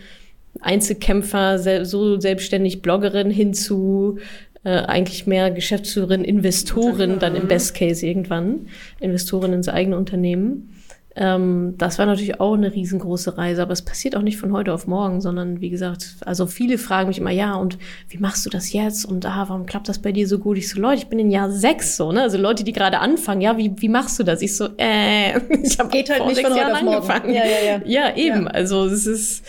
Einzelkämpfer, 0.60 1.84
so 1.84 2.18
selbstständig 2.18 2.82
Bloggerin 2.82 3.30
hin 3.30 3.54
zu 3.54 4.18
äh, 4.64 4.78
eigentlich 4.78 5.26
mehr 5.28 5.52
Geschäftsführerin, 5.52 6.24
Investorin 6.24 7.18
dann 7.20 7.36
im 7.36 7.46
Best 7.46 7.74
Case 7.74 8.04
irgendwann, 8.04 8.66
Investorin 8.98 9.52
ins 9.52 9.68
eigene 9.68 9.96
Unternehmen. 9.96 10.70
Ähm, 11.18 11.74
das 11.78 11.98
war 11.98 12.04
natürlich 12.04 12.40
auch 12.40 12.52
eine 12.52 12.74
riesengroße 12.74 13.38
Reise, 13.38 13.62
aber 13.62 13.72
es 13.72 13.80
passiert 13.80 14.14
auch 14.16 14.22
nicht 14.22 14.36
von 14.36 14.52
heute 14.52 14.74
auf 14.74 14.86
morgen, 14.86 15.22
sondern 15.22 15.62
wie 15.62 15.70
gesagt, 15.70 16.16
also 16.26 16.46
viele 16.46 16.76
fragen 16.76 17.08
mich 17.08 17.16
immer, 17.18 17.30
ja, 17.30 17.54
und 17.54 17.78
wie 18.10 18.18
machst 18.18 18.44
du 18.44 18.50
das 18.50 18.70
jetzt? 18.74 19.06
Und 19.06 19.24
ah, 19.24 19.46
warum 19.48 19.64
klappt 19.64 19.88
das 19.88 19.98
bei 19.98 20.12
dir 20.12 20.28
so 20.28 20.38
gut? 20.38 20.58
Ich 20.58 20.68
so, 20.68 20.78
Leute, 20.78 20.98
ich 20.98 21.06
bin 21.06 21.18
in 21.18 21.30
Jahr 21.30 21.50
sechs, 21.50 21.96
so, 21.96 22.12
ne? 22.12 22.20
Also 22.20 22.36
Leute, 22.36 22.64
die 22.64 22.72
gerade 22.72 22.98
anfangen, 22.98 23.40
ja, 23.40 23.56
wie, 23.56 23.72
wie 23.78 23.88
machst 23.88 24.18
du 24.18 24.24
das? 24.24 24.42
Ich 24.42 24.54
so, 24.54 24.68
äh, 24.76 25.38
ich 25.62 25.78
habe 25.78 25.88
Geht 25.88 26.10
halt 26.10 26.26
nicht 26.26 26.42
von 26.42 26.52
heute 26.52 26.74
auf 26.74 26.82
morgen. 26.82 26.96
angefangen. 26.96 27.34
Ja, 27.34 27.44
ja, 27.46 27.64
ja. 27.64 27.80
ja 27.86 28.16
eben. 28.16 28.44
Ja. 28.44 28.50
Also 28.50 28.84
es 28.84 29.06
ist. 29.06 29.46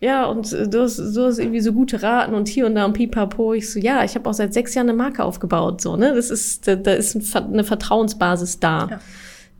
Ja, 0.00 0.26
und 0.26 0.52
du 0.52 0.82
hast, 0.82 0.98
du 0.98 1.24
hast 1.24 1.40
irgendwie 1.40 1.58
so 1.58 1.72
gute 1.72 2.00
Raten 2.00 2.32
und 2.34 2.46
hier 2.46 2.66
und 2.66 2.76
da 2.76 2.84
und 2.84 2.92
pipapo. 2.92 3.54
Ich 3.54 3.72
so, 3.72 3.80
ja, 3.80 4.04
ich 4.04 4.14
habe 4.14 4.30
auch 4.30 4.34
seit 4.34 4.54
sechs 4.54 4.72
Jahren 4.76 4.88
eine 4.88 4.96
Marke 4.96 5.24
aufgebaut, 5.24 5.80
so, 5.80 5.96
ne? 5.96 6.14
Das 6.14 6.30
ist, 6.30 6.68
da, 6.68 6.76
da 6.76 6.92
ist 6.92 7.34
eine 7.34 7.64
Vertrauensbasis 7.64 8.60
da. 8.60 8.86
Ja. 8.88 9.00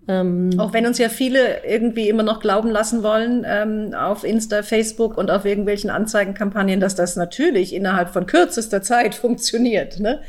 Ähm, 0.08 0.50
Auch 0.56 0.72
wenn 0.72 0.86
uns 0.86 0.96
ja 0.96 1.10
viele 1.10 1.64
irgendwie 1.64 2.08
immer 2.08 2.22
noch 2.22 2.40
glauben 2.40 2.70
lassen 2.70 3.02
wollen 3.02 3.44
ähm, 3.46 3.92
auf 3.94 4.24
Insta, 4.24 4.62
Facebook 4.62 5.18
und 5.18 5.30
auf 5.30 5.44
irgendwelchen 5.44 5.90
Anzeigenkampagnen, 5.90 6.80
dass 6.80 6.94
das 6.94 7.16
natürlich 7.16 7.74
innerhalb 7.74 8.08
von 8.08 8.24
kürzester 8.24 8.80
Zeit 8.80 9.14
funktioniert. 9.14 10.00
Ne? 10.00 10.20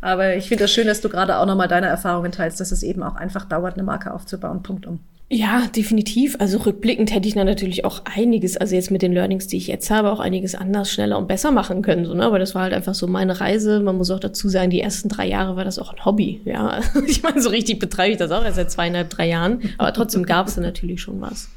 Aber 0.00 0.36
ich 0.36 0.48
finde 0.48 0.64
das 0.64 0.72
schön, 0.72 0.86
dass 0.86 1.00
du 1.00 1.08
gerade 1.08 1.38
auch 1.38 1.46
nochmal 1.46 1.68
deine 1.68 1.86
Erfahrungen 1.86 2.32
teilst, 2.32 2.60
dass 2.60 2.72
es 2.72 2.82
eben 2.82 3.02
auch 3.02 3.16
einfach 3.16 3.44
dauert, 3.44 3.74
eine 3.74 3.82
Marke 3.82 4.12
aufzubauen. 4.14 4.62
Punkt 4.62 4.86
um. 4.86 5.00
Ja, 5.30 5.66
definitiv. 5.76 6.36
Also 6.38 6.58
rückblickend 6.58 7.14
hätte 7.14 7.28
ich 7.28 7.34
dann 7.34 7.46
natürlich 7.46 7.84
auch 7.84 8.00
einiges, 8.06 8.56
also 8.56 8.74
jetzt 8.74 8.90
mit 8.90 9.02
den 9.02 9.12
Learnings, 9.12 9.46
die 9.46 9.58
ich 9.58 9.66
jetzt 9.66 9.90
habe, 9.90 10.10
auch 10.10 10.20
einiges 10.20 10.54
anders, 10.54 10.90
schneller 10.90 11.18
und 11.18 11.28
besser 11.28 11.50
machen 11.50 11.82
können. 11.82 12.06
So, 12.06 12.14
ne? 12.14 12.24
Aber 12.24 12.38
das 12.38 12.54
war 12.54 12.62
halt 12.62 12.72
einfach 12.72 12.94
so 12.94 13.06
meine 13.06 13.38
Reise. 13.38 13.80
Man 13.80 13.96
muss 13.96 14.10
auch 14.10 14.20
dazu 14.20 14.48
sagen, 14.48 14.70
die 14.70 14.80
ersten 14.80 15.10
drei 15.10 15.28
Jahre 15.28 15.54
war 15.56 15.64
das 15.64 15.78
auch 15.78 15.92
ein 15.92 16.02
Hobby. 16.06 16.40
Ja, 16.46 16.80
ich 17.06 17.22
meine, 17.22 17.42
so 17.42 17.50
richtig 17.50 17.78
betreibe 17.78 18.12
ich 18.12 18.18
das 18.18 18.30
auch 18.30 18.42
erst 18.42 18.56
seit 18.56 18.70
zweieinhalb, 18.70 19.10
drei 19.10 19.28
Jahren. 19.28 19.60
Aber 19.76 19.92
trotzdem 19.92 20.24
gab 20.24 20.46
es 20.46 20.54
da 20.54 20.62
natürlich 20.62 21.02
schon 21.02 21.20
was. 21.20 21.50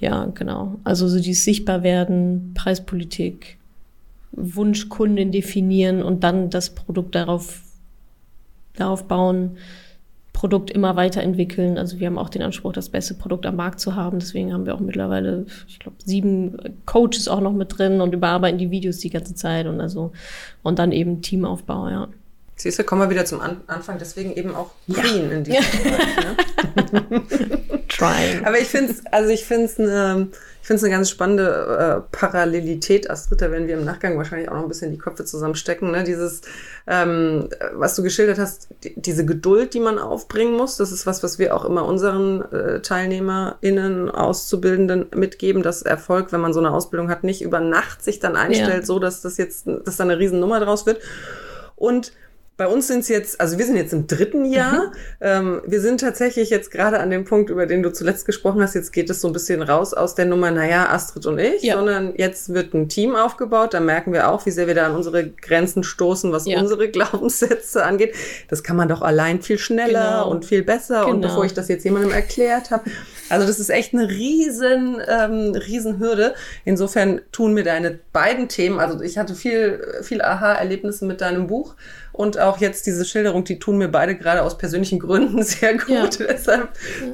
Ja, 0.00 0.24
genau. 0.26 0.76
Also 0.84 1.06
so 1.06 1.20
dieses 1.20 1.44
Sichtbarwerden, 1.44 2.52
Preispolitik, 2.54 3.58
Wunschkunden 4.32 5.30
definieren 5.30 6.02
und 6.02 6.24
dann 6.24 6.48
das 6.48 6.70
Produkt 6.70 7.14
darauf, 7.14 7.60
darauf 8.76 9.06
bauen 9.06 9.56
Produkt 10.32 10.70
immer 10.70 10.96
weiterentwickeln. 10.96 11.78
Also 11.78 12.00
wir 12.00 12.08
haben 12.08 12.18
auch 12.18 12.28
den 12.28 12.42
Anspruch, 12.42 12.72
das 12.72 12.88
beste 12.88 13.14
Produkt 13.14 13.46
am 13.46 13.56
Markt 13.56 13.80
zu 13.80 13.94
haben. 13.94 14.18
Deswegen 14.18 14.52
haben 14.52 14.66
wir 14.66 14.74
auch 14.74 14.80
mittlerweile, 14.80 15.46
ich 15.68 15.78
glaube, 15.78 15.96
sieben 16.04 16.56
Coaches 16.84 17.28
auch 17.28 17.40
noch 17.40 17.52
mit 17.52 17.78
drin 17.78 18.00
und 18.00 18.12
überarbeiten 18.12 18.58
die 18.58 18.70
Videos 18.70 18.98
die 18.98 19.10
ganze 19.10 19.34
Zeit 19.34 19.66
und 19.66 19.80
also 19.80 20.12
und 20.62 20.78
dann 20.78 20.92
eben 20.92 21.22
Teamaufbau, 21.22 21.88
ja. 21.88 22.08
Siehst 22.56 22.78
du, 22.78 22.84
kommen 22.84 23.02
wir 23.02 23.10
wieder 23.10 23.24
zum 23.24 23.40
An 23.40 23.62
Anfang, 23.66 23.98
deswegen 23.98 24.32
eben 24.34 24.54
auch 24.54 24.70
Green 24.88 25.30
ja. 25.30 25.36
in 25.36 25.44
diesem 25.44 25.62
Bereich. 25.82 27.00
Ne? 27.00 27.22
Trying. 27.96 28.44
Aber 28.44 28.58
ich 28.58 28.68
finde 28.68 28.92
es, 28.92 29.06
also 29.12 29.30
ich 29.30 29.44
finde 29.44 29.66
es 29.66 29.78
eine, 29.78 30.28
ich 30.60 30.66
finde 30.66 30.78
es 30.78 30.84
eine 30.84 30.94
ganz 30.94 31.10
spannende 31.10 32.04
äh, 32.10 32.16
Parallelität, 32.16 33.10
Astrid, 33.10 33.42
da 33.42 33.50
werden 33.50 33.68
wir 33.68 33.76
im 33.76 33.84
Nachgang 33.84 34.16
wahrscheinlich 34.16 34.48
auch 34.48 34.54
noch 34.54 34.62
ein 34.62 34.68
bisschen 34.68 34.90
die 34.90 34.98
Köpfe 34.98 35.24
zusammenstecken. 35.24 35.90
Ne? 35.90 36.04
Dieses, 36.04 36.40
ähm, 36.86 37.48
was 37.74 37.94
du 37.94 38.02
geschildert 38.02 38.38
hast, 38.38 38.68
die, 38.82 38.94
diese 38.96 39.24
Geduld, 39.24 39.74
die 39.74 39.80
man 39.80 39.98
aufbringen 39.98 40.56
muss, 40.56 40.76
das 40.76 40.90
ist 40.90 41.06
was, 41.06 41.22
was 41.22 41.38
wir 41.38 41.54
auch 41.54 41.64
immer 41.64 41.84
unseren 41.84 42.40
äh, 42.50 42.80
TeilnehmerInnen, 42.80 44.10
Auszubildenden 44.10 45.06
mitgeben, 45.14 45.62
dass 45.62 45.82
Erfolg, 45.82 46.32
wenn 46.32 46.40
man 46.40 46.52
so 46.52 46.60
eine 46.60 46.72
Ausbildung 46.72 47.10
hat, 47.10 47.24
nicht 47.24 47.42
über 47.42 47.60
Nacht 47.60 48.02
sich 48.02 48.18
dann 48.18 48.34
einstellt, 48.34 48.80
ja. 48.80 48.86
so 48.86 48.98
dass 48.98 49.20
das 49.20 49.36
jetzt, 49.36 49.66
dass 49.66 49.98
da 49.98 50.04
eine 50.04 50.18
Riesennummer 50.18 50.60
draus 50.60 50.86
wird. 50.86 51.00
Und 51.76 52.12
bei 52.56 52.68
uns 52.68 52.86
sind 52.86 53.00
es 53.00 53.08
jetzt, 53.08 53.40
also 53.40 53.58
wir 53.58 53.66
sind 53.66 53.76
jetzt 53.76 53.92
im 53.92 54.06
dritten 54.06 54.44
Jahr. 54.44 54.86
Mhm. 54.86 54.92
Ähm, 55.20 55.62
wir 55.66 55.80
sind 55.80 56.00
tatsächlich 56.00 56.50
jetzt 56.50 56.70
gerade 56.70 57.00
an 57.00 57.10
dem 57.10 57.24
Punkt, 57.24 57.50
über 57.50 57.66
den 57.66 57.82
du 57.82 57.92
zuletzt 57.92 58.26
gesprochen 58.26 58.62
hast. 58.62 58.74
Jetzt 58.74 58.92
geht 58.92 59.10
es 59.10 59.20
so 59.20 59.28
ein 59.28 59.32
bisschen 59.32 59.60
raus 59.60 59.92
aus 59.92 60.14
der 60.14 60.26
Nummer, 60.26 60.52
naja, 60.52 60.88
Astrid 60.88 61.26
und 61.26 61.40
ich, 61.40 61.62
ja. 61.62 61.74
sondern 61.74 62.14
jetzt 62.16 62.54
wird 62.54 62.72
ein 62.72 62.88
Team 62.88 63.16
aufgebaut. 63.16 63.74
Da 63.74 63.80
merken 63.80 64.12
wir 64.12 64.28
auch, 64.28 64.46
wie 64.46 64.52
sehr 64.52 64.68
wir 64.68 64.76
da 64.76 64.86
an 64.86 64.94
unsere 64.94 65.28
Grenzen 65.30 65.82
stoßen, 65.82 66.30
was 66.30 66.46
ja. 66.46 66.60
unsere 66.60 66.88
Glaubenssätze 66.90 67.84
angeht. 67.84 68.14
Das 68.48 68.62
kann 68.62 68.76
man 68.76 68.88
doch 68.88 69.02
allein 69.02 69.42
viel 69.42 69.58
schneller 69.58 70.10
genau. 70.10 70.30
und 70.30 70.44
viel 70.44 70.62
besser. 70.62 71.00
Genau. 71.00 71.14
Und 71.14 71.20
bevor 71.22 71.44
ich 71.44 71.54
das 71.54 71.66
jetzt 71.66 71.84
jemandem 71.84 72.12
erklärt 72.12 72.70
habe. 72.70 72.88
Also 73.30 73.48
das 73.48 73.58
ist 73.58 73.70
echt 73.70 73.94
eine 73.94 74.08
riesen, 74.08 75.02
ähm, 75.08 75.54
riesen 75.56 75.98
Hürde. 75.98 76.34
Insofern 76.64 77.20
tun 77.32 77.52
mir 77.52 77.64
deine 77.64 77.98
beiden 78.12 78.48
Themen, 78.48 78.78
also 78.78 79.00
ich 79.00 79.18
hatte 79.18 79.34
viel, 79.34 80.02
viel 80.02 80.22
Aha-Erlebnisse 80.22 81.04
mit 81.04 81.20
deinem 81.20 81.48
Buch 81.48 81.74
und 82.14 82.38
auch 82.38 82.58
jetzt 82.58 82.86
diese 82.86 83.04
Schilderung, 83.04 83.42
die 83.42 83.58
tun 83.58 83.76
mir 83.76 83.88
beide 83.88 84.14
gerade 84.14 84.42
aus 84.42 84.56
persönlichen 84.56 85.00
Gründen 85.00 85.42
sehr 85.42 85.76
gut. 85.76 85.88
Ja. 85.88 86.26
Deshalb 86.28 86.68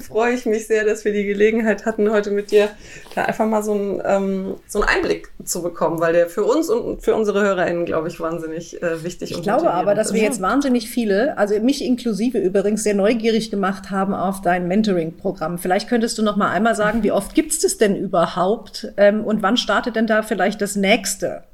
freue 0.07 0.35
ich 0.35 0.45
mich 0.45 0.67
sehr, 0.67 0.85
dass 0.85 1.05
wir 1.07 1.13
die 1.13 1.25
Gelegenheit 1.25 1.87
hatten, 1.87 2.11
heute 2.11 2.31
mit 2.31 2.51
dir 2.51 2.69
da 3.15 3.25
einfach 3.25 3.47
mal 3.47 3.63
so, 3.63 3.75
ein, 3.75 4.03
ähm, 4.05 4.55
so 4.69 4.83
einen 4.83 4.89
Einblick 4.89 5.31
zu 5.43 5.63
bekommen, 5.63 6.01
weil 6.01 6.13
der 6.13 6.29
für 6.29 6.45
uns 6.45 6.69
und 6.69 7.03
für 7.03 7.15
unsere 7.15 7.41
HörerInnen, 7.41 7.87
glaube 7.87 8.09
ich, 8.09 8.21
wahnsinnig 8.21 8.83
äh, 8.83 9.03
wichtig 9.03 9.31
ist. 9.31 9.39
Ich 9.39 9.43
glaube 9.43 9.71
aber, 9.71 9.95
dass 9.95 10.13
wir 10.13 10.23
jetzt 10.23 10.43
wahnsinnig 10.43 10.91
viele, 10.91 11.39
also 11.39 11.59
mich 11.61 11.83
inklusive 11.83 12.39
übrigens, 12.39 12.83
sehr 12.83 12.95
neugierig 12.95 13.51
gemacht 13.51 13.91
haben 13.91 14.13
auf 14.13 14.43
dein 14.43 14.69
Mentoring-Programm. 14.69 15.57
Vielleicht 15.59 15.89
könntest 15.89 16.19
du 16.19 16.23
noch 16.23 16.37
mal 16.37 16.51
einmal 16.51 16.75
sagen, 16.75 17.03
wie 17.03 17.13
oft 17.13 17.35
gibt 17.35 17.53
es 17.53 17.61
das 17.61 17.79
denn 17.79 17.97
überhaupt 17.97 18.93
ähm, 18.99 19.25
und 19.25 19.43
wann 19.43 19.57
startet 19.57 19.97
denn 19.97 20.07
da 20.07 20.23
vielleicht 20.23 20.61
das 20.61 20.77
nächste? 20.77 21.45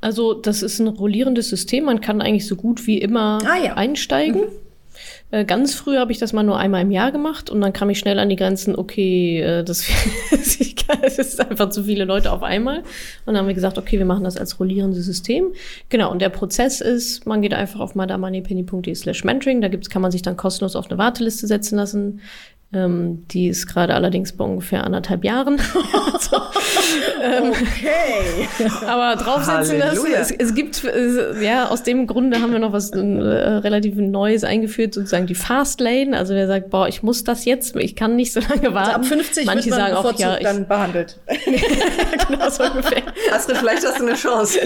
Also 0.00 0.34
das 0.34 0.62
ist 0.62 0.78
ein 0.78 0.88
rollierendes 0.88 1.48
System. 1.48 1.84
Man 1.84 2.00
kann 2.00 2.20
eigentlich 2.20 2.46
so 2.46 2.56
gut 2.56 2.86
wie 2.86 2.98
immer 2.98 3.38
ah, 3.44 3.64
ja. 3.64 3.74
einsteigen. 3.74 4.42
Mhm. 4.42 4.70
Äh, 5.30 5.44
ganz 5.44 5.74
früh 5.74 5.96
habe 5.96 6.12
ich 6.12 6.18
das 6.18 6.32
mal 6.32 6.42
nur 6.42 6.58
einmal 6.58 6.82
im 6.82 6.90
Jahr 6.90 7.12
gemacht 7.12 7.50
und 7.50 7.60
dann 7.60 7.72
kam 7.72 7.88
ich 7.90 7.98
schnell 7.98 8.18
an 8.18 8.28
die 8.28 8.36
Grenzen, 8.36 8.74
okay, 8.74 9.40
äh, 9.40 9.64
das, 9.64 9.86
das 10.30 11.18
ist 11.18 11.40
einfach 11.40 11.70
zu 11.70 11.84
viele 11.84 12.04
Leute 12.04 12.32
auf 12.32 12.42
einmal. 12.42 12.78
Und 12.78 12.86
dann 13.26 13.38
haben 13.38 13.46
wir 13.46 13.54
gesagt, 13.54 13.78
okay, 13.78 13.98
wir 13.98 14.06
machen 14.06 14.24
das 14.24 14.36
als 14.36 14.58
rollierendes 14.58 15.04
System. 15.04 15.52
Genau, 15.88 16.10
und 16.10 16.20
der 16.20 16.30
Prozess 16.30 16.80
ist, 16.80 17.26
man 17.26 17.42
geht 17.42 17.54
einfach 17.54 17.80
auf 17.80 17.94
madamoneypenny.de 17.94 18.94
slash 18.94 19.24
mentoring, 19.24 19.60
da 19.60 19.68
gibt's, 19.68 19.90
kann 19.90 20.02
man 20.02 20.10
sich 20.10 20.22
dann 20.22 20.36
kostenlos 20.36 20.76
auf 20.76 20.90
eine 20.90 20.98
Warteliste 20.98 21.46
setzen 21.46 21.76
lassen. 21.76 22.20
Ähm, 22.72 23.26
die 23.28 23.48
ist 23.48 23.66
gerade 23.66 23.94
allerdings 23.94 24.32
bei 24.32 24.44
ungefähr 24.44 24.84
anderthalb 24.84 25.24
Jahren. 25.24 25.60
also, 26.12 26.36
ähm, 27.20 27.50
okay. 27.50 28.48
aber 28.86 29.16
draufsetzen 29.16 29.80
das. 29.80 29.98
Es, 29.98 30.30
es 30.30 30.54
gibt, 30.54 30.84
es, 30.84 31.42
ja, 31.42 31.68
aus 31.68 31.82
dem 31.82 32.06
Grunde 32.06 32.40
haben 32.40 32.52
wir 32.52 32.60
noch 32.60 32.72
was 32.72 32.90
äh, 32.90 32.98
relativ 32.98 33.96
Neues 33.96 34.44
eingeführt, 34.44 34.94
sozusagen 34.94 35.26
die 35.26 35.34
Fast 35.34 35.80
Lane. 35.80 36.16
Also 36.16 36.34
wer 36.34 36.46
sagt, 36.46 36.70
boah, 36.70 36.86
ich 36.86 37.02
muss 37.02 37.24
das 37.24 37.44
jetzt, 37.44 37.74
ich 37.74 37.96
kann 37.96 38.14
nicht 38.14 38.32
so 38.32 38.38
lange 38.38 38.72
warten. 38.72 38.90
Also 38.90 38.92
ab 38.92 39.04
50 39.04 39.46
Manche 39.46 39.64
wird 39.64 39.78
man 39.78 39.90
sagen 39.90 39.96
auch, 39.96 40.18
ja, 40.18 40.36
ich, 40.36 40.44
dann 40.44 40.68
behandelt. 40.68 41.18
genau 42.28 42.50
so 42.50 42.62
ungefähr. 42.62 43.02
Astrid, 43.32 43.56
vielleicht 43.56 43.84
hast 43.84 43.98
du 43.98 44.06
eine 44.06 44.14
Chance. 44.14 44.60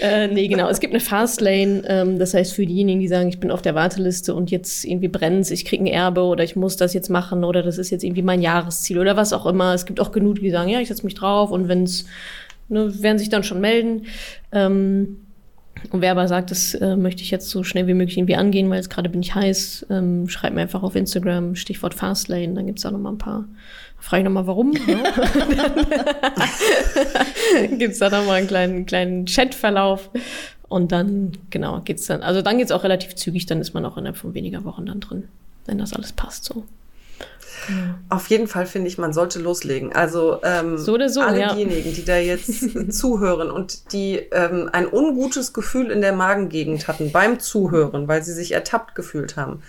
äh, 0.00 0.28
nee, 0.28 0.46
genau. 0.46 0.68
Es 0.68 0.78
gibt 0.78 0.92
eine 0.92 1.00
Fast 1.00 1.40
Lane. 1.40 1.82
Ähm, 1.88 2.20
das 2.20 2.34
heißt 2.34 2.52
für 2.52 2.66
diejenigen, 2.66 3.00
die 3.00 3.08
sagen, 3.08 3.28
ich 3.28 3.40
bin 3.40 3.50
auf 3.50 3.62
der 3.62 3.74
Warteliste 3.74 4.32
und 4.34 4.52
jetzt 4.52 4.84
irgendwie 4.84 5.08
brennt 5.08 5.32
ich 5.50 5.64
kriege 5.64 5.84
ein 5.84 5.86
Erbe 5.86 6.22
oder 6.22 6.44
ich 6.44 6.56
muss 6.56 6.76
das 6.76 6.94
jetzt 6.94 7.08
machen 7.08 7.31
machen 7.32 7.44
oder 7.44 7.62
das 7.62 7.78
ist 7.78 7.90
jetzt 7.90 8.04
irgendwie 8.04 8.22
mein 8.22 8.42
Jahresziel 8.42 8.98
oder 8.98 9.16
was 9.16 9.32
auch 9.32 9.46
immer. 9.46 9.74
Es 9.74 9.86
gibt 9.86 10.00
auch 10.00 10.12
genug, 10.12 10.40
die 10.40 10.50
sagen, 10.50 10.68
ja, 10.68 10.80
ich 10.80 10.88
setze 10.88 11.04
mich 11.04 11.14
drauf 11.14 11.50
und 11.50 11.68
wenn 11.68 11.84
es, 11.84 12.06
ne, 12.68 13.02
werden 13.02 13.18
sich 13.18 13.28
dann 13.28 13.42
schon 13.42 13.60
melden. 13.60 14.06
Ähm, 14.52 15.18
und 15.90 16.00
wer 16.00 16.12
aber 16.12 16.28
sagt, 16.28 16.52
das 16.52 16.74
äh, 16.74 16.96
möchte 16.96 17.22
ich 17.22 17.30
jetzt 17.30 17.50
so 17.50 17.64
schnell 17.64 17.88
wie 17.88 17.94
möglich 17.94 18.16
irgendwie 18.16 18.36
angehen, 18.36 18.70
weil 18.70 18.76
jetzt 18.76 18.90
gerade 18.90 19.08
bin 19.08 19.22
ich 19.22 19.34
heiß, 19.34 19.86
ähm, 19.90 20.28
schreibt 20.28 20.54
mir 20.54 20.60
einfach 20.60 20.82
auf 20.82 20.94
Instagram 20.94 21.56
Stichwort 21.56 21.94
Fastlane, 21.94 22.54
dann 22.54 22.66
gibt 22.66 22.78
es 22.78 22.84
da 22.84 22.90
noch 22.90 23.00
mal 23.00 23.10
ein 23.10 23.18
paar. 23.18 23.44
Frage 23.98 24.22
ich 24.22 24.24
noch 24.24 24.32
mal, 24.32 24.46
warum. 24.46 24.70
Ne? 24.70 24.80
gibt 27.78 27.92
es 27.92 27.98
da 27.98 28.10
noch 28.10 28.26
mal 28.26 28.34
einen 28.34 28.48
kleinen, 28.48 28.86
kleinen 28.86 29.26
Chatverlauf. 29.26 30.10
Und 30.68 30.90
dann, 30.90 31.32
genau, 31.50 31.80
geht's 31.80 32.06
dann. 32.06 32.22
Also 32.22 32.42
dann 32.42 32.58
geht's 32.58 32.72
auch 32.72 32.82
relativ 32.82 33.14
zügig, 33.14 33.46
dann 33.46 33.60
ist 33.60 33.74
man 33.74 33.84
auch 33.84 33.96
innerhalb 33.96 34.16
von 34.16 34.34
weniger 34.34 34.64
Wochen 34.64 34.86
dann 34.86 35.00
drin, 35.00 35.28
wenn 35.66 35.78
das 35.78 35.92
alles 35.92 36.12
passt 36.12 36.44
so. 36.44 36.64
Auf 38.08 38.28
jeden 38.28 38.48
Fall 38.48 38.66
finde 38.66 38.88
ich, 38.88 38.98
man 38.98 39.12
sollte 39.12 39.38
loslegen. 39.38 39.92
Also 39.92 40.40
ähm, 40.42 40.78
so 40.78 40.98
so, 41.08 41.20
alle 41.20 41.40
ja. 41.40 41.54
diejenigen, 41.54 41.92
die 41.92 42.04
da 42.04 42.16
jetzt 42.16 42.92
zuhören 42.92 43.50
und 43.50 43.92
die 43.92 44.16
ähm, 44.32 44.68
ein 44.72 44.92
ungutes 44.92 45.52
Gefühl 45.52 45.90
in 45.90 46.00
der 46.00 46.12
Magengegend 46.12 46.88
hatten 46.88 47.12
beim 47.12 47.38
Zuhören, 47.38 48.08
weil 48.08 48.22
sie 48.22 48.32
sich 48.32 48.52
ertappt 48.52 48.94
gefühlt 48.94 49.36
haben. 49.36 49.62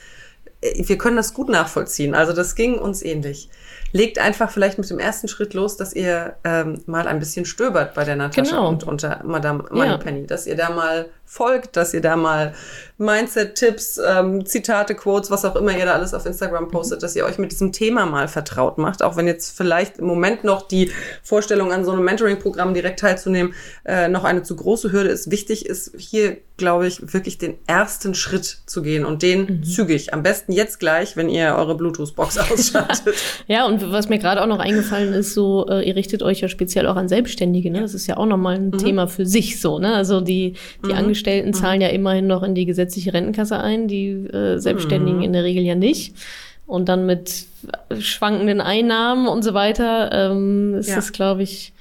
Äh, 0.62 0.88
wir 0.88 0.98
können 0.98 1.18
das 1.18 1.34
gut 1.34 1.50
nachvollziehen. 1.50 2.16
Also 2.16 2.34
das 2.34 2.56
ging 2.56 2.80
uns 2.80 3.04
ähnlich 3.04 3.50
legt 3.94 4.18
einfach 4.20 4.50
vielleicht 4.50 4.78
mit 4.78 4.90
dem 4.90 5.00
ersten 5.00 5.28
Schritt 5.28 5.54
los, 5.54 5.78
dass 5.78 5.94
ihr 5.94 6.36
ähm, 6.44 6.82
mal 6.88 7.08
ein 7.08 7.20
bisschen 7.20 7.46
stöbert 7.46 7.94
bei 7.94 8.04
der 8.04 8.16
Natascha 8.16 8.56
genau. 8.56 8.68
und 8.68 8.84
unter 8.84 9.22
Madame 9.24 9.66
Moneypenny, 9.72 10.22
ja. 10.22 10.28
dass 10.28 10.48
ihr 10.48 10.58
da 10.58 10.72
mal 10.72 11.06
folgt, 11.26 11.78
dass 11.78 11.94
ihr 11.94 12.02
da 12.02 12.16
mal 12.16 12.54
Mindset-Tipps, 12.98 14.00
ähm, 14.08 14.46
Zitate, 14.46 14.96
Quotes, 14.96 15.32
was 15.32 15.46
auch 15.46 15.56
immer 15.56 15.76
ihr 15.76 15.86
da 15.86 15.94
alles 15.94 16.14
auf 16.14 16.26
Instagram 16.26 16.70
postet, 16.70 17.02
dass 17.02 17.16
ihr 17.16 17.26
euch 17.26 17.38
mit 17.38 17.52
diesem 17.52 17.72
Thema 17.72 18.06
mal 18.06 18.28
vertraut 18.28 18.78
macht, 18.78 19.02
auch 19.02 19.16
wenn 19.16 19.28
jetzt 19.28 19.58
vielleicht 19.58 19.98
im 19.98 20.06
Moment 20.06 20.44
noch 20.44 20.68
die 20.68 20.92
Vorstellung 21.24 21.72
an 21.72 21.86
so 21.86 21.92
einem 21.92 22.04
Mentoring-Programm 22.04 22.74
direkt 22.74 23.00
teilzunehmen 23.00 23.54
äh, 23.84 24.08
noch 24.08 24.24
eine 24.24 24.44
zu 24.44 24.56
große 24.56 24.92
Hürde 24.92 25.10
ist. 25.10 25.32
Wichtig 25.32 25.66
ist 25.66 25.94
hier, 25.98 26.38
glaube 26.58 26.88
ich, 26.88 27.14
wirklich 27.14 27.40
den 27.40 27.56
ersten 27.66 28.14
Schritt 28.14 28.60
zu 28.68 28.84
gehen 28.84 29.04
und 29.04 29.24
den 29.24 29.46
mhm. 29.46 29.64
zügig. 29.64 30.14
Am 30.14 30.22
besten 30.22 30.52
jetzt 30.52 30.80
gleich, 30.80 31.18
wenn 31.18 31.30
ihr 31.30 31.56
eure 31.58 31.76
Bluetooth-Box 31.76 32.38
ausschaltet. 32.52 33.16
ja, 33.48 33.66
und 33.66 33.92
was 33.92 34.08
mir 34.08 34.20
gerade 34.20 34.42
auch 34.42 34.48
noch 34.48 34.60
eingefallen 34.60 35.14
ist, 35.14 35.34
so, 35.34 35.66
äh, 35.68 35.88
ihr 35.88 35.96
richtet 35.96 36.22
euch 36.22 36.42
ja 36.42 36.48
speziell 36.48 36.88
auch 36.88 36.96
an 36.96 37.10
Selbstständige, 37.10 37.72
ne? 37.72 37.82
Das 37.82 37.96
ist 37.96 38.06
ja 38.06 38.18
auch 38.18 38.28
nochmal 38.28 38.56
ein 38.56 38.68
mhm. 38.68 38.78
Thema 38.78 39.08
für 39.08 39.26
sich 39.26 39.60
so, 39.60 39.80
ne? 39.80 39.96
Also 39.96 40.22
die, 40.22 40.54
die 40.86 40.92
mhm. 40.92 40.98
Angestellten 41.14 41.50
mhm. 41.50 41.54
zahlen 41.54 41.82
ja 41.82 41.90
immerhin 41.90 42.26
noch 42.26 42.42
in 42.42 42.56
die 42.56 42.66
gesetzliche 42.66 43.14
Rentenkasse 43.14 43.60
ein, 43.60 43.88
die 43.88 44.10
äh, 44.10 44.58
Selbstständigen 44.58 45.18
mhm. 45.18 45.24
in 45.24 45.34
der 45.34 45.44
Regel 45.44 45.64
ja 45.64 45.76
nicht. 45.76 46.16
Und 46.66 46.90
dann 46.90 47.06
mit 47.06 47.46
schwankenden 48.00 48.60
Einnahmen 48.60 49.28
und 49.28 49.44
so 49.44 49.54
weiter 49.54 50.12
ähm, 50.12 50.76
ist 50.76 50.90
ja. 50.90 50.98
es, 50.98 51.12
glaube 51.12 51.44
ich, 51.44 51.74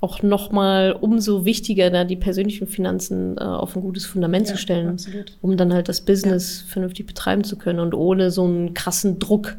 auch 0.00 0.22
nochmal 0.22 0.96
umso 0.98 1.44
wichtiger, 1.44 1.90
da 1.90 2.04
die 2.04 2.16
persönlichen 2.16 2.66
Finanzen 2.66 3.36
äh, 3.36 3.42
auf 3.42 3.76
ein 3.76 3.82
gutes 3.82 4.06
Fundament 4.06 4.48
ja, 4.48 4.54
zu 4.54 4.58
stellen, 4.58 4.90
absolut. 4.90 5.36
um 5.42 5.56
dann 5.56 5.74
halt 5.74 5.88
das 5.88 6.00
Business 6.00 6.64
ja. 6.64 6.72
vernünftig 6.72 7.04
betreiben 7.06 7.44
zu 7.44 7.58
können 7.58 7.80
und 7.80 7.94
ohne 7.94 8.30
so 8.30 8.44
einen 8.44 8.74
krassen 8.74 9.18
Druck. 9.18 9.56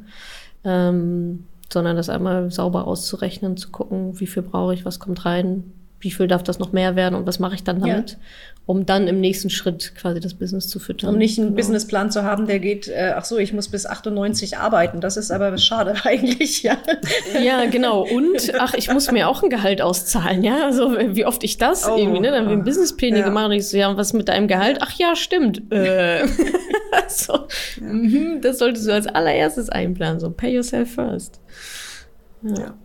Ähm, 0.64 1.44
sondern 1.72 1.96
das 1.96 2.10
einmal 2.10 2.50
sauber 2.50 2.88
auszurechnen, 2.88 3.56
zu 3.56 3.70
gucken, 3.70 4.20
wie 4.20 4.26
viel 4.26 4.42
brauche 4.42 4.74
ich, 4.74 4.86
was 4.86 5.00
kommt 5.00 5.24
rein, 5.24 5.72
wie 6.02 6.12
viel 6.12 6.28
darf 6.28 6.44
das 6.44 6.60
noch 6.60 6.72
mehr 6.72 6.96
werden 6.96 7.16
und 7.16 7.28
was 7.28 7.40
mache 7.40 7.56
ich 7.56 7.64
dann 7.64 7.82
damit, 7.82 8.12
ja. 8.12 8.18
um 8.66 8.86
dann 8.86 9.08
im 9.08 9.20
nächsten 9.20 9.50
Schritt 9.50 9.94
quasi 9.96 10.20
das 10.20 10.34
Business 10.34 10.70
zu 10.70 10.80
füttern. 10.80 11.10
Um 11.10 11.18
nicht 11.18 11.38
einen 11.38 11.50
genau. 11.50 11.58
Businessplan 11.58 12.10
zu 12.10 12.24
haben, 12.24 12.48
der 12.48 12.60
geht, 12.60 12.88
äh, 12.88 13.14
ach 13.16 13.26
so, 13.26 13.38
ich 13.38 13.52
muss 13.52 13.68
bis 13.68 13.86
98 13.86 14.58
arbeiten. 14.58 15.02
Das 15.02 15.18
ist 15.18 15.30
aber 15.30 15.58
schade 15.58 15.96
eigentlich, 16.04 16.64
ja. 16.64 16.78
Ja, 17.44 17.66
genau. 17.66 18.04
Und 18.04 18.54
ach, 18.58 18.74
ich 18.76 18.92
muss 18.92 19.12
mir 19.12 19.28
auch 19.28 19.44
ein 19.44 19.50
Gehalt 19.50 19.82
auszahlen, 19.82 20.44
ja. 20.44 20.64
Also 20.64 20.96
wie 20.98 21.26
oft 21.26 21.44
ich 21.44 21.58
das 21.58 21.88
oh. 21.88 21.98
irgendwie, 21.98 22.22
ne? 22.22 22.32
Dann 22.32 22.46
haben 22.46 22.58
wir 22.58 22.64
Businesspläne 22.64 23.20
ja. 23.20 23.26
gemacht 23.26 23.48
und 23.48 23.52
ich 23.54 23.68
so, 23.68 23.76
ja, 23.76 23.96
was 23.98 24.14
mit 24.14 24.30
deinem 24.30 24.48
Gehalt? 24.48 24.80
Ach 24.82 24.92
ja, 24.98 25.16
stimmt. 25.16 25.72
Äh. 25.72 26.26
so, 27.08 27.34
ja. 27.34 27.48
Mhm, 27.82 28.42
das 28.42 28.60
solltest 28.60 28.88
du 28.88 28.94
als 28.94 29.08
allererstes 29.08 29.70
einplanen. 29.70 30.20
So, 30.20 30.32
pay 30.32 30.54
yourself 30.54 30.94
first. 30.94 31.42
ja. 32.42 32.76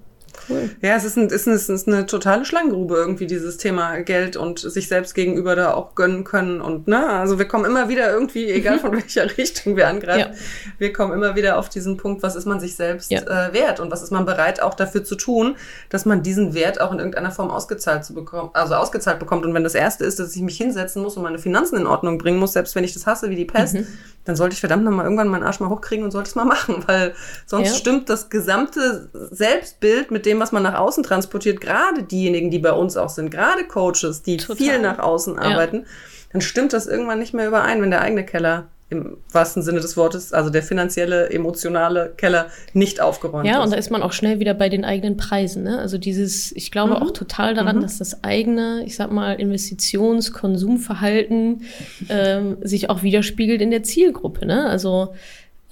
Ja. 0.49 0.55
Cool. 0.55 0.71
Ja, 0.83 0.97
es 0.97 1.05
ist, 1.05 1.17
ein, 1.17 1.29
ist, 1.29 1.47
ein, 1.47 1.55
ist 1.55 1.89
eine 1.89 2.07
totale 2.07 2.45
Schlangengrube 2.45 2.97
irgendwie, 2.97 3.27
dieses 3.27 3.57
Thema 3.57 4.01
Geld 4.01 4.37
und 4.37 4.59
sich 4.59 4.89
selbst 4.89 5.15
gegenüber 5.15 5.57
da 5.57 5.75
auch 5.75 5.95
gönnen 5.95 6.25
können. 6.25 6.61
Und 6.61 6.89
ne, 6.89 7.09
also 7.09 7.39
wir 7.39 7.47
kommen 7.47 7.65
immer 7.65 7.89
wieder 7.89 8.11
irgendwie, 8.11 8.51
egal 8.51 8.79
von 8.79 8.93
welcher 8.97 9.37
Richtung 9.37 9.77
wir 9.77 9.89
angreifen, 9.89 10.33
ja. 10.33 10.39
wir 10.79 10.93
kommen 10.93 11.13
immer 11.13 11.37
wieder 11.37 11.59
auf 11.59 11.69
diesen 11.69 11.97
Punkt, 11.97 12.23
was 12.23 12.37
ist 12.37 12.47
man 12.47 12.61
sich 12.61 12.77
selbst 12.77 13.11
ja. 13.11 13.21
äh, 13.21 13.53
wert 13.53 13.81
und 13.81 13.91
was 13.91 14.03
ist 14.03 14.11
man 14.11 14.27
bereit 14.27 14.63
auch 14.63 14.75
dafür 14.75 15.05
zu 15.05 15.17
tun, 15.17 15.57
dass 15.89 16.05
man 16.05 16.23
diesen 16.23 16.55
Wert 16.55 16.81
auch 16.81 16.93
in 16.93 16.99
irgendeiner 16.99 17.31
Form 17.31 17.51
ausgezahlt 17.51 18.05
zu 18.05 18.15
bekommen, 18.15 18.51
also 18.53 18.75
ausgezahlt 18.75 19.19
bekommt. 19.19 19.45
Und 19.45 19.55
wenn 19.55 19.65
das 19.65 19.75
erste 19.75 20.05
ist, 20.05 20.19
dass 20.19 20.35
ich 20.35 20.43
mich 20.43 20.57
hinsetzen 20.57 21.03
muss 21.03 21.17
und 21.17 21.23
meine 21.23 21.39
Finanzen 21.39 21.77
in 21.77 21.87
Ordnung 21.87 22.19
bringen 22.19 22.39
muss, 22.39 22.53
selbst 22.53 22.75
wenn 22.75 22.85
ich 22.85 22.93
das 22.93 23.07
hasse 23.07 23.31
wie 23.31 23.37
die 23.37 23.45
Pest, 23.45 23.75
mhm. 23.75 23.87
dann 24.25 24.37
sollte 24.37 24.55
ich 24.55 24.61
verdammt 24.61 24.85
nochmal 24.85 25.05
irgendwann 25.05 25.29
meinen 25.29 25.43
Arsch 25.43 25.61
mal 25.61 25.69
hochkriegen 25.69 26.05
und 26.05 26.11
sollte 26.11 26.29
es 26.29 26.35
mal 26.35 26.45
machen, 26.45 26.85
weil 26.87 27.15
sonst 27.47 27.69
ja. 27.69 27.75
stimmt 27.75 28.09
das 28.09 28.31
gesamte 28.31 29.09
Selbstbild 29.13 30.11
mit 30.11 30.27
dem, 30.27 30.34
dem, 30.35 30.41
was 30.41 30.53
man 30.53 30.63
nach 30.63 30.79
außen 30.79 31.03
transportiert, 31.03 31.61
gerade 31.61 32.03
diejenigen, 32.03 32.51
die 32.51 32.59
bei 32.59 32.73
uns 32.73 32.97
auch 32.97 33.09
sind, 33.09 33.31
gerade 33.31 33.65
Coaches, 33.65 34.23
die 34.23 34.37
Total. 34.37 34.57
viel 34.57 34.79
nach 34.81 34.99
außen 34.99 35.39
arbeiten, 35.39 35.79
ja. 35.79 35.85
dann 36.33 36.41
stimmt 36.43 36.73
das 36.73 36.87
irgendwann 36.87 37.19
nicht 37.19 37.35
mehr 37.35 37.47
überein, 37.47 37.81
wenn 37.81 37.91
der 37.91 38.03
eigene 38.03 38.25
Keller 38.25 38.67
im 38.91 39.17
wahrsten 39.33 39.63
Sinne 39.63 39.81
des 39.81 39.97
Wortes, 39.97 40.33
also 40.33 40.51
der 40.51 40.63
finanzielle, 40.63 41.31
emotionale 41.31 42.13
Keller 42.17 42.49
nicht 42.75 43.01
aufgeräumt 43.01 43.47
ja, 43.47 43.59
ist. 43.59 43.65
und 43.65 43.73
da 43.73 43.77
ist 43.77 43.91
man 43.91 44.03
auch 44.03 44.13
schnell 44.13 44.41
wieder 44.41 44.53
bei 44.53 44.69
den 44.69 44.85
eigenen 44.85 45.17
Preisen. 45.17 45.63
Ne? 45.65 45.79
Also 45.79 45.97
dieses, 45.97 46.53
ich 46.53 46.71
glaube 46.71 46.97
mhm. 46.97 46.97
auch 46.99 47.11
total 47.11 47.55
daran, 47.55 47.79
mhm. 47.79 47.81
dass 47.81 47.99
das 47.99 48.23
eigene, 48.23 48.85
ich 48.85 48.95
sag 48.95 49.11
mal, 49.11 49.41
Investitions-, 49.41 50.33
Konsumverhalten 50.33 51.63
ähm, 52.11 52.59
sich 52.61 52.91
auch 52.91 53.03
widerspiegelt 53.03 53.63
in 53.63 53.71
der 53.71 53.83
Zielgruppe. 53.83 54.45
Ne? 54.45 54.67
Also 54.67 55.15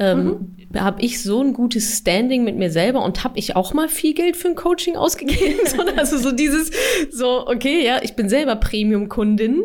ähm, 0.02 0.56
mhm. 0.70 0.80
habe 0.80 1.00
ich 1.00 1.22
so 1.22 1.40
ein 1.40 1.52
gutes 1.52 1.98
Standing 1.98 2.42
mit 2.42 2.56
mir 2.56 2.70
selber 2.70 3.04
und 3.04 3.22
habe 3.22 3.38
ich 3.38 3.54
auch 3.54 3.72
mal 3.72 3.88
viel 3.88 4.14
Geld 4.14 4.36
für 4.36 4.48
ein 4.48 4.56
Coaching 4.56 4.96
ausgegeben, 4.96 5.60
sondern 5.64 5.98
also 5.98 6.18
so 6.18 6.32
dieses 6.32 6.70
so 7.10 7.46
okay 7.46 7.84
ja 7.84 8.00
ich 8.02 8.14
bin 8.14 8.28
selber 8.28 8.56
Premium-Kundin 8.56 9.62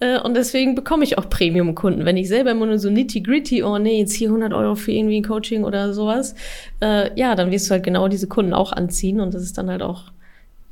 äh, 0.00 0.20
und 0.20 0.36
deswegen 0.36 0.74
bekomme 0.74 1.04
ich 1.04 1.16
auch 1.16 1.30
Premium-Kunden. 1.30 2.04
Wenn 2.04 2.16
ich 2.16 2.28
selber 2.28 2.50
immer 2.50 2.66
nur 2.66 2.78
so 2.78 2.90
nitty 2.90 3.22
gritty 3.22 3.62
oh 3.62 3.78
nee 3.78 4.00
jetzt 4.00 4.12
hier 4.12 4.28
100 4.28 4.52
Euro 4.52 4.74
für 4.74 4.92
irgendwie 4.92 5.20
ein 5.20 5.24
Coaching 5.24 5.64
oder 5.64 5.94
sowas 5.94 6.34
äh, 6.80 7.10
ja 7.18 7.34
dann 7.34 7.50
wirst 7.50 7.68
du 7.68 7.72
halt 7.72 7.84
genau 7.84 8.08
diese 8.08 8.28
Kunden 8.28 8.52
auch 8.52 8.72
anziehen 8.72 9.20
und 9.20 9.32
das 9.32 9.42
ist 9.42 9.56
dann 9.56 9.70
halt 9.70 9.82
auch 9.82 10.12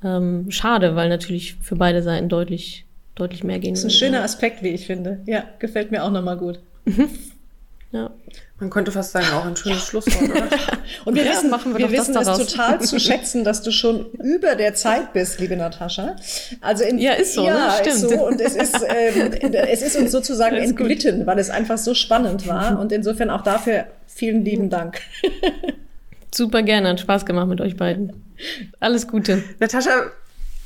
ähm, 0.05 0.51
schade, 0.51 0.95
weil 0.95 1.09
natürlich 1.09 1.57
für 1.63 1.77
beide 1.77 2.03
Seiten 2.03 2.29
deutlich 2.29 2.85
deutlich 3.15 3.45
mehr 3.45 3.59
gehen. 3.59 3.73
Das 3.73 3.81
ist 3.81 3.87
ein 3.87 3.91
schöner 3.91 4.23
Aspekt, 4.23 4.63
wie 4.63 4.69
ich 4.69 4.87
finde. 4.87 5.23
Ja, 5.25 5.45
gefällt 5.59 5.91
mir 5.91 6.05
auch 6.05 6.11
nochmal 6.11 6.37
gut. 6.37 6.61
Ja. 7.93 8.11
Man 8.59 8.71
könnte 8.71 8.91
fast 8.91 9.13
sagen, 9.13 9.27
auch 9.35 9.45
ein 9.45 9.57
schönes. 9.57 9.87
Schlusswort, 9.87 10.31
oder? 10.31 10.49
Und 11.05 11.15
wir 11.15 11.25
ja, 11.25 11.33
wissen, 11.33 11.51
wir, 11.51 11.79
wir 11.79 11.93
wissen 11.93 12.17
es 12.17 12.27
total 12.27 12.81
zu 12.81 12.99
schätzen, 12.99 13.45
dass 13.45 13.63
du 13.63 13.71
schon 13.71 14.07
über 14.13 14.55
der 14.55 14.75
Zeit 14.75 15.13
bist, 15.13 15.39
liebe 15.41 15.57
Natascha. 15.57 16.17
Also 16.61 16.85
in, 16.85 16.99
ja, 16.99 17.13
ist 17.13 17.35
so, 17.35 17.47
ja, 17.47 17.55
ne? 17.55 17.73
Stimmt. 17.81 17.97
ist 17.97 18.01
so. 18.11 18.27
Und 18.27 18.41
es 18.41 18.57
ist, 18.57 18.85
ähm, 18.89 19.33
es 19.53 19.83
ist 19.83 19.97
uns 19.97 20.11
sozusagen 20.11 20.57
entglitten, 20.57 21.19
gut. 21.19 21.27
weil 21.27 21.39
es 21.39 21.51
einfach 21.51 21.79
so 21.79 21.95
spannend 21.95 22.47
war. 22.47 22.79
Und 22.81 22.93
insofern 22.93 23.31
auch 23.31 23.43
dafür 23.43 23.87
vielen 24.07 24.45
lieben 24.45 24.69
Dank. 24.69 25.01
Super 26.35 26.63
gerne, 26.63 26.91
hat 26.91 27.01
Spaß 27.01 27.25
gemacht 27.25 27.49
mit 27.49 27.61
euch 27.61 27.77
beiden. 27.77 28.25
Alles 28.81 29.07
Gute. 29.07 29.45
Natascha, 29.61 30.11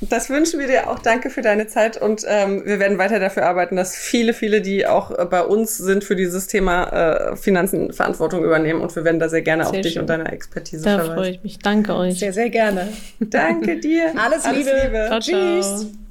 das 0.01 0.29
wünschen 0.29 0.59
wir 0.59 0.67
dir 0.67 0.89
auch. 0.89 0.99
Danke 0.99 1.29
für 1.29 1.41
deine 1.41 1.67
Zeit 1.67 2.01
und 2.01 2.25
ähm, 2.27 2.63
wir 2.65 2.79
werden 2.79 2.97
weiter 2.97 3.19
dafür 3.19 3.45
arbeiten, 3.45 3.75
dass 3.75 3.95
viele, 3.95 4.33
viele, 4.33 4.61
die 4.61 4.87
auch 4.87 5.17
äh, 5.17 5.25
bei 5.25 5.43
uns 5.43 5.77
sind, 5.77 6.03
für 6.03 6.15
dieses 6.15 6.47
Thema 6.47 7.31
äh, 7.31 7.35
Finanzen 7.35 7.93
Verantwortung 7.93 8.43
übernehmen 8.43 8.81
und 8.81 8.95
wir 8.95 9.03
werden 9.03 9.19
da 9.19 9.29
sehr 9.29 9.41
gerne 9.41 9.63
sehr 9.63 9.71
auf 9.71 9.81
dich 9.81 9.93
schön. 9.93 10.01
und 10.01 10.09
deine 10.09 10.31
Expertise 10.31 10.83
da 10.83 10.91
verweisen. 10.91 11.09
Da 11.09 11.15
freue 11.15 11.31
ich 11.31 11.43
mich. 11.43 11.59
Danke 11.59 11.95
euch. 11.95 12.19
Sehr, 12.19 12.33
sehr 12.33 12.49
gerne. 12.49 12.87
Danke 13.19 13.79
dir. 13.79 14.13
Alles, 14.17 14.45
Alles 14.45 14.57
Liebe. 14.57 14.81
Liebe. 14.83 15.05
Ciao, 15.07 15.19
Tschüss. 15.19 16.10